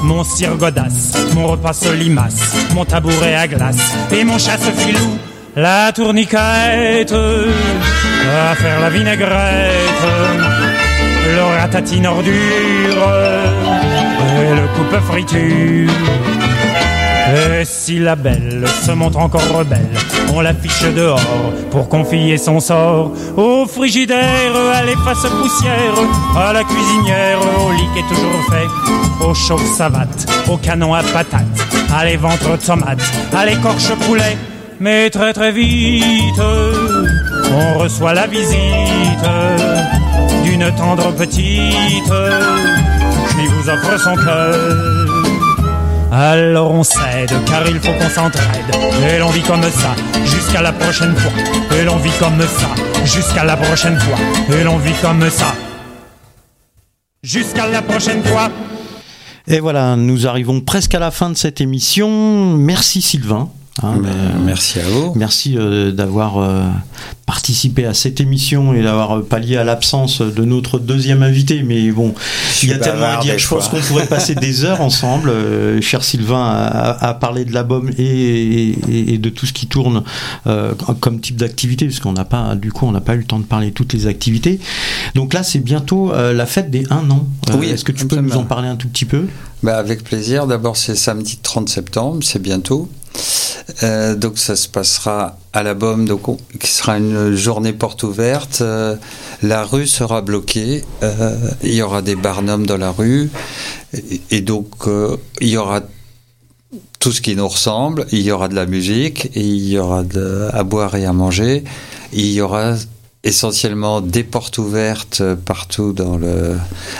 mon 0.04 0.22
godasse, 0.58 1.14
mon 1.34 1.48
repas 1.48 1.74
solimace, 1.74 2.56
mon 2.76 2.86
tabouret 2.86 3.34
à 3.34 3.48
glace 3.48 3.96
et 4.12 4.24
mon 4.24 4.38
chasse-filou, 4.38 5.18
la 5.56 5.92
tourniquette, 5.92 7.14
à 7.14 8.56
faire 8.56 8.80
la 8.82 8.92
vinaigrette, 8.92 10.04
le 11.34 11.60
ratatine 11.62 12.06
ordure 12.06 13.10
et 14.38 14.54
le 14.54 14.68
coupe 14.76 15.02
friture. 15.08 15.92
Et 17.36 17.66
si 17.66 18.00
la 18.00 18.16
belle 18.16 18.66
se 18.86 18.92
montre 18.92 19.20
encore 19.20 19.46
rebelle, 19.54 19.90
on 20.34 20.40
l'affiche 20.40 20.84
dehors 20.96 21.20
pour 21.70 21.90
confier 21.90 22.38
son 22.38 22.62
sort 22.62 23.12
au 23.36 23.66
frigidaire, 23.66 24.56
à 24.74 24.84
l'efface 24.84 25.30
poussière, 25.42 25.96
à 26.38 26.54
la 26.54 26.64
cuisinière, 26.64 27.40
au 27.60 27.72
lit 27.74 27.90
qui 27.94 28.00
est 28.00 28.08
toujours 28.08 28.42
fait, 28.50 29.26
au 29.26 29.34
chauffe 29.34 29.66
savate, 29.76 30.26
au 30.50 30.56
canon 30.56 30.94
à 30.94 31.04
patates, 31.04 31.44
à 31.94 32.06
les 32.06 32.16
ventres 32.16 32.58
tomates, 32.66 33.00
à 33.36 33.46
l'écorche 33.46 33.92
poulet. 34.08 34.38
Mais 34.80 35.10
très 35.10 35.34
très 35.34 35.52
vite, 35.52 36.40
on 37.52 37.80
reçoit 37.80 38.14
la 38.14 38.28
visite 38.28 39.26
d'une 40.46 40.72
tendre 40.76 41.12
petite 41.16 42.14
qui 43.36 43.48
vous 43.48 43.70
offre 43.70 44.00
son 44.00 44.16
cœur. 44.16 45.05
Alors 46.18 46.72
on 46.72 46.82
cède, 46.82 47.34
car 47.46 47.68
il 47.68 47.78
faut 47.78 47.92
qu'on 47.92 48.10
s'entraide. 48.10 48.74
Et 49.06 49.20
l'on 49.20 49.32
vit 49.32 49.42
comme 49.42 49.64
ça, 49.64 49.94
jusqu'à 50.24 50.62
la 50.62 50.72
prochaine 50.72 51.14
fois. 51.14 51.34
Et 51.78 51.84
l'on 51.84 51.98
vit 51.98 52.18
comme 52.18 52.40
ça, 52.40 52.70
jusqu'à 53.04 53.44
la 53.44 53.58
prochaine 53.58 54.00
fois. 54.00 54.18
Et 54.58 54.64
l'on 54.64 54.78
vit 54.78 54.94
comme 55.02 55.30
ça. 55.30 55.54
Jusqu'à 57.22 57.68
la 57.68 57.82
prochaine 57.82 58.24
fois. 58.24 58.50
Et 59.48 59.60
voilà, 59.60 59.98
nous 59.98 60.26
arrivons 60.26 60.62
presque 60.62 60.96
à 60.96 61.00
la 61.00 61.12
fin 61.12 61.30
de 61.30 61.36
cette 61.36 61.60
émission. 61.60 62.56
Merci 62.56 63.02
Sylvain. 63.02 63.50
Hein, 63.84 63.98
ben, 64.02 64.10
merci 64.46 64.80
à 64.80 64.88
vous. 64.88 65.12
Merci 65.16 65.58
euh, 65.58 65.92
d'avoir 65.92 66.38
euh, 66.38 66.64
participé 67.26 67.86
à 67.86 67.94
cette 67.94 68.22
émission 68.22 68.74
et 68.74 68.82
d'avoir 68.82 69.22
pallié 69.24 69.58
à 69.58 69.66
l'absence 69.66 70.22
de 70.22 70.46
notre 70.46 70.80
deuxième 70.80 71.24
invité. 71.24 71.62
Mais 71.62 71.92
bon, 71.92 72.16
il 72.64 72.70
y 72.70 72.74
a 72.74 72.78
tellement 72.78 73.18
à 73.18 73.22
dire. 73.22 73.38
Je 73.38 73.48
pense 73.50 73.68
qu'on 73.68 73.82
pourrait 73.82 74.06
passer 74.06 74.34
des 74.34 74.64
heures 74.64 74.80
ensemble. 74.82 75.30
Euh, 75.30 75.82
cher 75.82 76.06
Sylvain 76.06 76.46
à, 76.46 77.14
parler 77.16 77.44
de 77.44 77.54
l'album 77.54 77.92
et, 77.98 78.76
et, 78.88 79.18
de 79.18 79.30
tout 79.30 79.46
ce 79.46 79.52
qui 79.54 79.68
tourne 79.68 80.04
comme 81.02 81.20
type 81.20 81.36
d'activité, 81.36 81.86
parce 81.86 82.00
qu'on 82.00 82.14
n'a 82.14 82.26
pas, 82.26 82.56
du 82.56 82.72
coup, 82.72 82.86
on 82.86 82.92
n'a 82.92 83.02
pas 83.02 83.16
eu 83.16 83.20
le 83.20 83.24
temps 83.26 83.40
de 83.40 83.46
parler 83.46 83.70
de 83.70 83.74
toutes 83.74 83.94
les 83.94 84.08
activités. 84.08 84.60
Donc 85.16 85.34
là, 85.34 85.44
c'est 85.44 85.60
bientôt 85.60 86.14
la 86.14 86.46
fête 86.46 86.72
des 86.72 86.86
1 86.90 87.10
an. 87.10 87.28
oui, 87.58 87.70
Est-ce 87.70 87.84
que 87.84 87.92
tu 87.92 88.08
peux 88.08 88.18
nous 88.18 88.38
en 88.38 88.44
parler 88.44 88.70
un 88.70 88.76
tout 88.78 88.88
petit 88.88 89.06
peu? 89.06 89.26
Bah, 89.64 89.78
Avec 89.78 90.04
plaisir. 90.04 90.48
D'abord, 90.48 90.78
c'est 90.78 90.96
samedi 90.96 91.40
30 91.42 91.68
septembre, 91.68 92.20
c'est 92.24 92.42
bientôt. 92.42 92.90
Euh, 93.84 94.16
donc 94.16 94.38
ça 94.38 94.56
se 94.56 94.68
passera 94.68 95.38
à 95.54 95.64
la 95.64 95.74
BOM, 95.74 96.06
donc 96.06 96.40
qui 96.60 96.72
sera 96.72 96.98
une 96.98 97.36
journée 97.36 97.74
porte 97.74 98.04
ouverte. 98.04 98.60
Euh, 98.62 98.96
la 99.42 99.64
rue 99.64 99.88
sera 99.88 100.22
bloquée, 100.22 100.84
euh, 101.04 101.36
il 101.64 101.74
y 101.74 101.82
aura 101.82 102.02
des 102.02 102.16
barnums 102.16 102.66
dans 102.66 102.78
la 102.78 102.92
rue, 102.92 103.30
et, 104.32 104.42
donc 104.42 104.68
il 105.42 105.48
y 105.48 105.58
aura 105.58 105.82
tout 107.00 107.12
ce 107.12 107.22
qui 107.22 107.36
nous 107.36 107.48
ressemble, 107.48 108.06
il 108.12 108.22
y 108.22 108.32
aura 108.32 108.48
de 108.48 108.56
la 108.56 108.66
musique, 108.66 109.26
et 109.36 109.42
il 109.42 109.68
y 109.68 109.78
aura 109.78 110.04
de, 110.04 110.50
à 110.54 110.64
boire 110.64 110.96
et 110.96 111.06
à 111.06 111.14
manger, 111.14 111.64
il 112.14 112.32
y 112.32 112.42
aura 112.42 112.76
essentiellement 113.24 114.02
des 114.02 114.24
portes 114.24 114.60
ouvertes 114.60 115.24
partout 115.46 115.94
dans 115.94 116.18
le, 116.18 116.56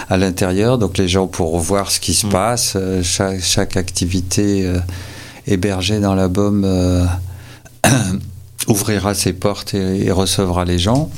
à 0.10 0.18
l'intérieur, 0.18 0.78
donc 0.78 0.98
les 0.98 1.08
gens 1.08 1.28
pourront 1.28 1.60
voir 1.60 1.92
ce 1.92 2.00
qui 2.00 2.14
se 2.16 2.26
mmh. 2.26 2.30
passe, 2.30 2.78
chaque, 3.04 3.42
chaque 3.42 3.78
activité 3.78 4.72
hébergé 5.48 6.00
dans 6.00 6.16
la 6.16 6.28
baume 6.28 6.64
euh, 6.66 7.06
ouvrira 8.68 9.14
ses 9.14 9.34
portes 9.34 9.74
et, 9.74 10.12
recevra 10.12 10.66
les 10.66 10.80
gens. 10.80 11.10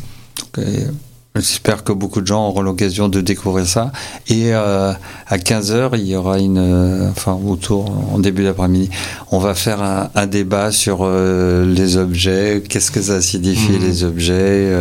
Euh, 0.57 0.91
j'espère 1.35 1.83
que 1.83 1.93
beaucoup 1.93 2.21
de 2.21 2.27
gens 2.27 2.47
auront 2.47 2.61
l'occasion 2.61 3.09
de 3.09 3.21
découvrir 3.21 3.65
ça. 3.65 3.91
Et 4.27 4.53
euh, 4.53 4.91
à 5.27 5.37
15h, 5.37 5.91
il 5.93 6.07
y 6.07 6.15
aura 6.15 6.39
une. 6.39 7.09
enfin, 7.11 7.33
autour, 7.33 7.89
en 8.13 8.19
début 8.19 8.43
d'après-midi, 8.43 8.89
on 9.31 9.39
va 9.39 9.53
faire 9.53 9.81
un, 9.81 10.27
débat 10.27 10.71
sur 10.71 11.07
les 11.07 11.97
objets. 11.97 12.63
Qu'est-ce 12.67 12.91
que 12.91 13.01
ça 13.01 13.21
signifie, 13.21 13.73
mmh. 13.73 13.81
les 13.81 14.03
objets 14.03 14.71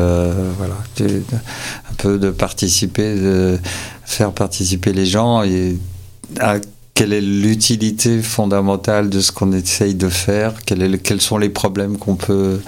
Voilà. 0.59 0.75
Un 1.01 1.95
peu 1.99 2.19
de 2.19 2.31
participer, 2.31 3.15
de 3.15 3.59
faire 4.05 4.33
participer 4.33 4.93
les 4.93 5.07
gens 5.07 5.43
et 5.43 5.77
à 6.41 6.59
quelle 6.97 7.13
est 7.13 7.21
l'utilité 7.21 8.23
fondamentale 8.23 9.11
de 9.11 9.21
ce 9.21 9.31
qu'on 9.31 9.53
essaye 9.53 9.95
de 9.95 10.09
faire? 10.09 10.55
Quels 10.65 11.21
sont 11.21 11.37
les 11.37 11.51
problèmes 11.51 11.99
qu'on 11.99 12.17
peut 12.17 12.59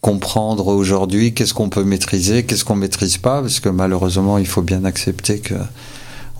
comprendre 0.00 0.68
aujourd'hui? 0.68 1.34
Qu'est-ce 1.34 1.52
qu'on 1.52 1.68
peut 1.68 1.84
maîtriser? 1.84 2.46
Qu'est-ce 2.46 2.64
qu'on 2.64 2.74
maîtrise 2.74 3.18
pas? 3.18 3.42
Parce 3.42 3.60
que 3.60 3.68
malheureusement, 3.68 4.38
il 4.38 4.46
faut 4.46 4.62
bien 4.62 4.86
accepter 4.86 5.40
que 5.40 5.54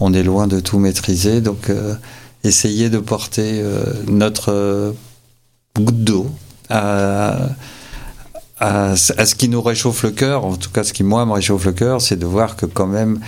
on 0.01 0.15
est 0.15 0.23
loin 0.23 0.47
de 0.47 0.61
tout 0.61 0.79
maîtriser. 0.79 1.43
Donc, 1.43 1.69
euh, 1.69 1.95
essayer 2.43 2.89
de 2.89 2.99
porter 2.99 3.63
notre 4.09 4.95
goutte 5.79 6.05
d'eau 6.05 6.31
à, 6.71 7.37
à, 8.59 8.97
ce 8.97 9.35
qui 9.35 9.51
nous 9.51 9.61
réchauffe 9.61 10.03
le 10.03 10.11
cœur, 10.11 10.47
en 10.47 10.57
tout 10.57 10.71
cas 10.71 10.83
ce 10.83 10.95
qui 10.95 11.03
moi 11.03 11.27
me 11.27 11.33
réchauffe 11.33 11.67
le 11.67 11.73
cœur, 11.73 12.01
c'est 12.01 12.17
de 12.17 12.25
voir 12.25 12.57
que 12.57 12.65
quand 12.65 12.87
même 12.87 13.19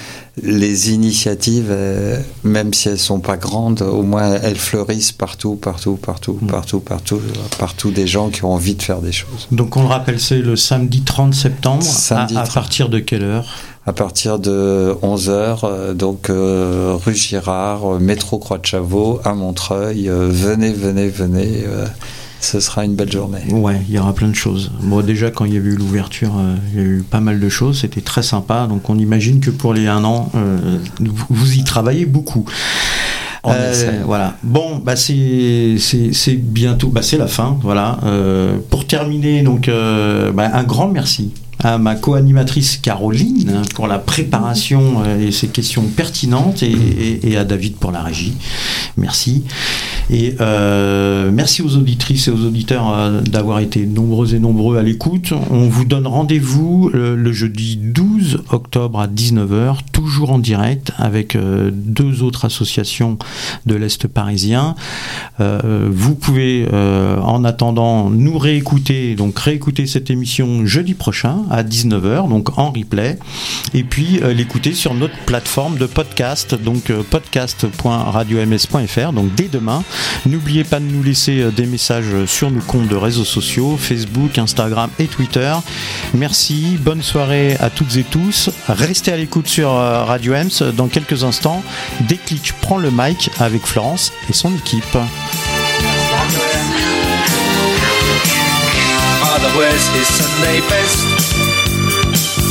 les 0.43 0.93
initiatives, 0.93 1.69
euh, 1.69 2.19
même 2.45 2.73
si 2.73 2.89
elles 2.89 2.99
sont 2.99 3.21
pas 3.21 3.37
grandes, 3.37 3.83
au 3.83 4.03
moins 4.03 4.39
elles 4.43 4.57
fleurissent 4.57 5.13
partout, 5.13 5.57
partout, 5.57 5.97
partout, 5.97 6.39
mm. 6.41 6.47
partout, 6.47 6.81
partout, 6.81 7.21
partout 7.59 7.91
des 7.91 8.07
gens 8.07 8.31
qui 8.31 8.45
ont 8.45 8.55
envie 8.55 8.75
de 8.75 8.83
faire 8.83 9.01
des 9.01 9.13
choses. 9.13 9.49
Donc 9.53 9.77
on 9.77 9.83
le 9.83 9.89
rappelle, 9.89 10.19
c'est 10.19 10.39
le 10.39 10.57
samedi 10.57 11.03
30 11.03 11.35
septembre. 11.35 11.83
Samedi 11.83 12.37
à, 12.37 12.45
partir 12.45 12.89
de 12.89 12.99
quelle 12.99 13.25
heure? 13.25 13.47
À 13.85 13.93
partir 13.93 14.39
de 14.39 14.97
11h, 15.03 15.59
euh, 15.65 15.93
donc 15.93 16.31
euh, 16.31 16.97
rue 17.05 17.15
Girard, 17.15 18.01
métro 18.01 18.39
Croix 18.39 18.59
de 18.59 18.65
Chavaux, 18.65 19.21
à 19.25 19.35
Montreuil. 19.35 20.09
venez, 20.09 20.73
venez, 20.73 21.09
venez 21.09 21.65
ce 22.41 22.61
sera 22.61 22.85
une 22.85 22.95
belle 22.95 23.11
journée. 23.11 23.43
Ouais, 23.51 23.81
il 23.89 23.95
y 23.95 23.99
aura 23.99 24.15
plein 24.15 24.29
de 24.29 24.35
choses. 24.35 24.71
Moi, 24.83 25.03
déjà, 25.03 25.31
quand 25.31 25.45
il 25.45 25.55
y 25.55 25.57
a 25.57 25.61
eu 25.61 25.77
l'ouverture, 25.77 26.35
euh, 26.39 26.55
il 26.73 26.79
y 26.79 26.83
a 26.83 26.85
eu 26.85 27.05
pas 27.09 27.21
mal 27.21 27.41
de 27.41 27.49
choses. 27.49 27.81
C'était 27.81 28.01
très 28.01 28.23
sympa. 28.23 28.67
Donc, 28.67 28.89
on 28.91 28.99
imagine 28.99 29.41
que 29.41 29.51
pour 29.51 29.75
les 29.75 29.87
un 29.87 30.05
an, 30.05 30.31
euh, 30.35 30.79
vous 31.29 31.55
y 31.55 31.65
travaillez 31.65 32.07
beaucoup. 32.07 32.45
Euh, 33.47 34.03
voilà. 34.05 34.37
Bon, 34.43 34.77
bah 34.77 34.95
c'est 34.95 35.77
c'est 35.79 36.37
bientôt, 36.37 36.89
bah 36.89 37.03
c'est 37.03 37.17
la 37.17 37.29
fin. 37.29 37.57
Voilà. 37.63 37.99
pour 38.69 38.87
terminer, 38.87 39.43
donc 39.43 39.71
bah, 40.35 40.51
un 40.53 40.65
grand 40.65 40.89
merci 40.89 41.33
à 41.63 41.79
ma 41.79 41.97
co-animatrice 41.97 42.77
Caroline 42.77 43.63
pour 43.75 43.89
la 43.89 43.99
préparation 43.99 45.03
euh, 45.05 45.27
et 45.27 45.33
ses 45.33 45.49
questions 45.49 45.83
pertinentes 45.85 46.63
et, 46.63 47.37
à 47.37 47.45
David 47.45 47.77
pour 47.77 47.91
la 47.91 48.03
régie. 48.03 48.35
Merci. 48.97 49.45
Et 50.11 50.35
euh, 50.41 51.31
merci 51.33 51.63
aux 51.63 51.77
auditrices 51.77 52.29
et 52.29 52.31
aux 52.31 52.47
auditeurs 52.47 52.93
euh, 52.93 53.21
d'avoir 53.21 53.61
été 53.61 53.87
nombreux 53.87 54.35
et 54.35 54.39
nombreux 54.39 54.79
à 54.79 54.83
l'écoute. 54.83 55.33
On 55.51 55.69
vous 55.69 55.85
donne 55.85 56.07
rendez-vous 56.07 56.91
le, 56.93 57.33
jeudi 57.33 57.77
12 57.77 58.45
octobre 58.51 59.01
à 59.01 59.07
19h, 59.07 59.79
toujours 59.93 60.33
en 60.33 60.39
direct 60.39 60.93
avec 60.97 61.37
deux 61.37 62.23
autres 62.23 62.47
associations 62.47 63.19
de 63.67 63.75
l'Est 63.75 64.09
parisien. 64.09 64.75
vous 65.39 66.15
pouvez 66.15 66.67
en 66.73 67.45
attendant 67.45 68.11
nous 68.11 68.39
réécouter, 68.39 69.15
donc 69.15 69.39
réécouter 69.39 69.87
cette 69.87 70.11
émission 70.11 70.67
jeudi 70.67 70.95
prochain 70.95 71.43
à 71.51 71.63
19h, 71.63 72.29
donc 72.29 72.59
en 72.59 72.71
replay, 72.71 73.19
et 73.75 73.83
puis 73.83 74.21
euh, 74.23 74.33
l'écouter 74.33 74.73
sur 74.73 74.95
notre 74.95 75.19
plateforme 75.27 75.77
de 75.79 75.87
podcast, 75.87 76.55
donc 76.55 76.91
euh, 76.91 77.03
podcast.radioms.fr, 77.09 79.13
donc 79.13 79.35
dès 79.35 79.49
demain. 79.49 79.83
N'oubliez 80.27 80.65
pas 80.65 80.81
de 80.81 80.85
nous 80.85 81.03
laisser 81.03 81.41
euh, 81.41 81.51
des 81.51 81.67
messages 81.67 82.27
sur 82.27 82.51
nos 82.51 82.61
comptes 82.61 82.89
de 82.89 82.97
réseaux 82.97 83.25
sociaux, 83.25 83.77
Facebook, 83.79 84.39
Instagram 84.39 84.91
et 84.99 85.07
Twitter. 85.07 85.55
Merci, 86.15 86.79
bonne 86.81 87.03
soirée 87.03 87.57
à 87.61 87.71
toutes 87.71 87.97
et 87.97 88.05
tous. 88.05 88.51
Restez 88.69 89.13
à 89.13 89.17
l'écoute 89.17 89.49
sur 89.49 89.71
Radio 89.71 90.35
Ems. 90.35 90.73
Dans 90.77 90.89
quelques 90.89 91.25
instants, 91.25 91.63
Déclic 92.09 92.53
prend 92.61 92.79
le 92.79 92.91
mic 92.91 93.31
avec 93.39 93.67
Florence 93.67 94.13
et 94.29 94.33
son 94.33 94.55
équipe. 94.55 94.97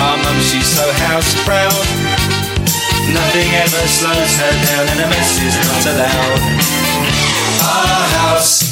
Our 0.00 0.16
mum, 0.16 0.38
she's 0.40 0.66
so 0.66 0.86
house 1.08 1.34
proud. 1.44 1.84
Nothing 3.12 3.50
ever 3.58 3.84
slows 3.88 4.32
her 4.38 4.54
down 4.66 4.84
and 4.92 5.00
a 5.00 5.08
mess 5.10 5.40
is 5.42 5.56
not 5.58 5.82
allowed. 5.92 6.42
Our 7.64 8.02
house 8.20 8.62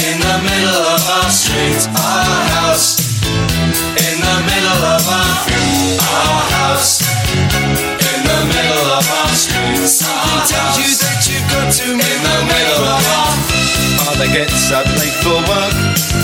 in 0.00 0.16
the 0.20 0.36
middle 0.42 0.84
of 0.94 1.02
our 1.18 1.30
street. 1.30 1.82
Our 1.92 2.40
house 2.56 3.04
in 4.00 4.16
the 4.20 4.36
middle 4.48 4.82
of 4.94 5.02
our 5.08 5.34
our 6.14 6.42
house 6.56 7.02
in 7.34 8.20
the 8.24 8.40
middle 8.54 8.86
of 8.96 9.04
our 9.06 9.34
street. 9.34 9.86
Something 9.86 10.42
tells 10.50 10.76
you 10.78 10.90
that 11.02 11.20
you've 11.28 11.48
got 11.50 11.68
to 11.72 11.88
in 11.92 11.98
the 11.98 12.38
middle 12.48 12.84
of 12.84 13.02
our 13.18 13.32
Father 13.98 14.28
gets 14.32 14.70
up 14.72 14.86
late 14.98 15.16
for 15.22 15.38
work. 15.48 16.23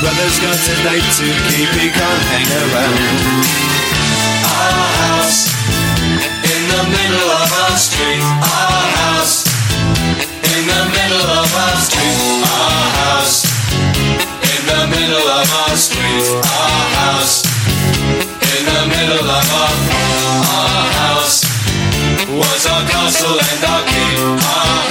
Brother's 0.00 0.40
got 0.40 0.56
a 0.56 0.76
date 0.80 1.08
to 1.20 1.26
keep, 1.52 1.68
he 1.76 1.90
can't 1.92 2.24
hang 2.32 2.48
around. 2.48 2.96
Our 4.48 4.88
house 4.96 5.52
in 6.40 6.62
the 6.72 6.82
middle 6.88 7.28
of 7.28 7.48
our 7.52 7.76
street. 7.76 8.24
Our 8.40 8.84
house 8.96 9.44
in 10.40 10.62
the 10.72 10.82
middle 10.96 11.26
of 11.36 11.48
our 11.52 11.76
street. 11.84 12.16
Our 12.48 12.86
house 12.96 13.44
in 14.40 14.60
the 14.72 14.82
middle 14.88 15.28
of 15.36 15.46
our 15.68 15.76
street. 15.76 16.32
Our 16.48 16.84
house 16.96 17.44
in 18.40 18.62
the 18.72 18.82
middle 18.88 19.28
of 19.28 19.46
our 19.52 19.74
our 20.48 20.84
house 20.96 21.44
was 22.24 22.66
our 22.72 22.84
castle 22.88 23.36
and 23.36 23.64
our 23.68 23.82
king. 23.84 24.89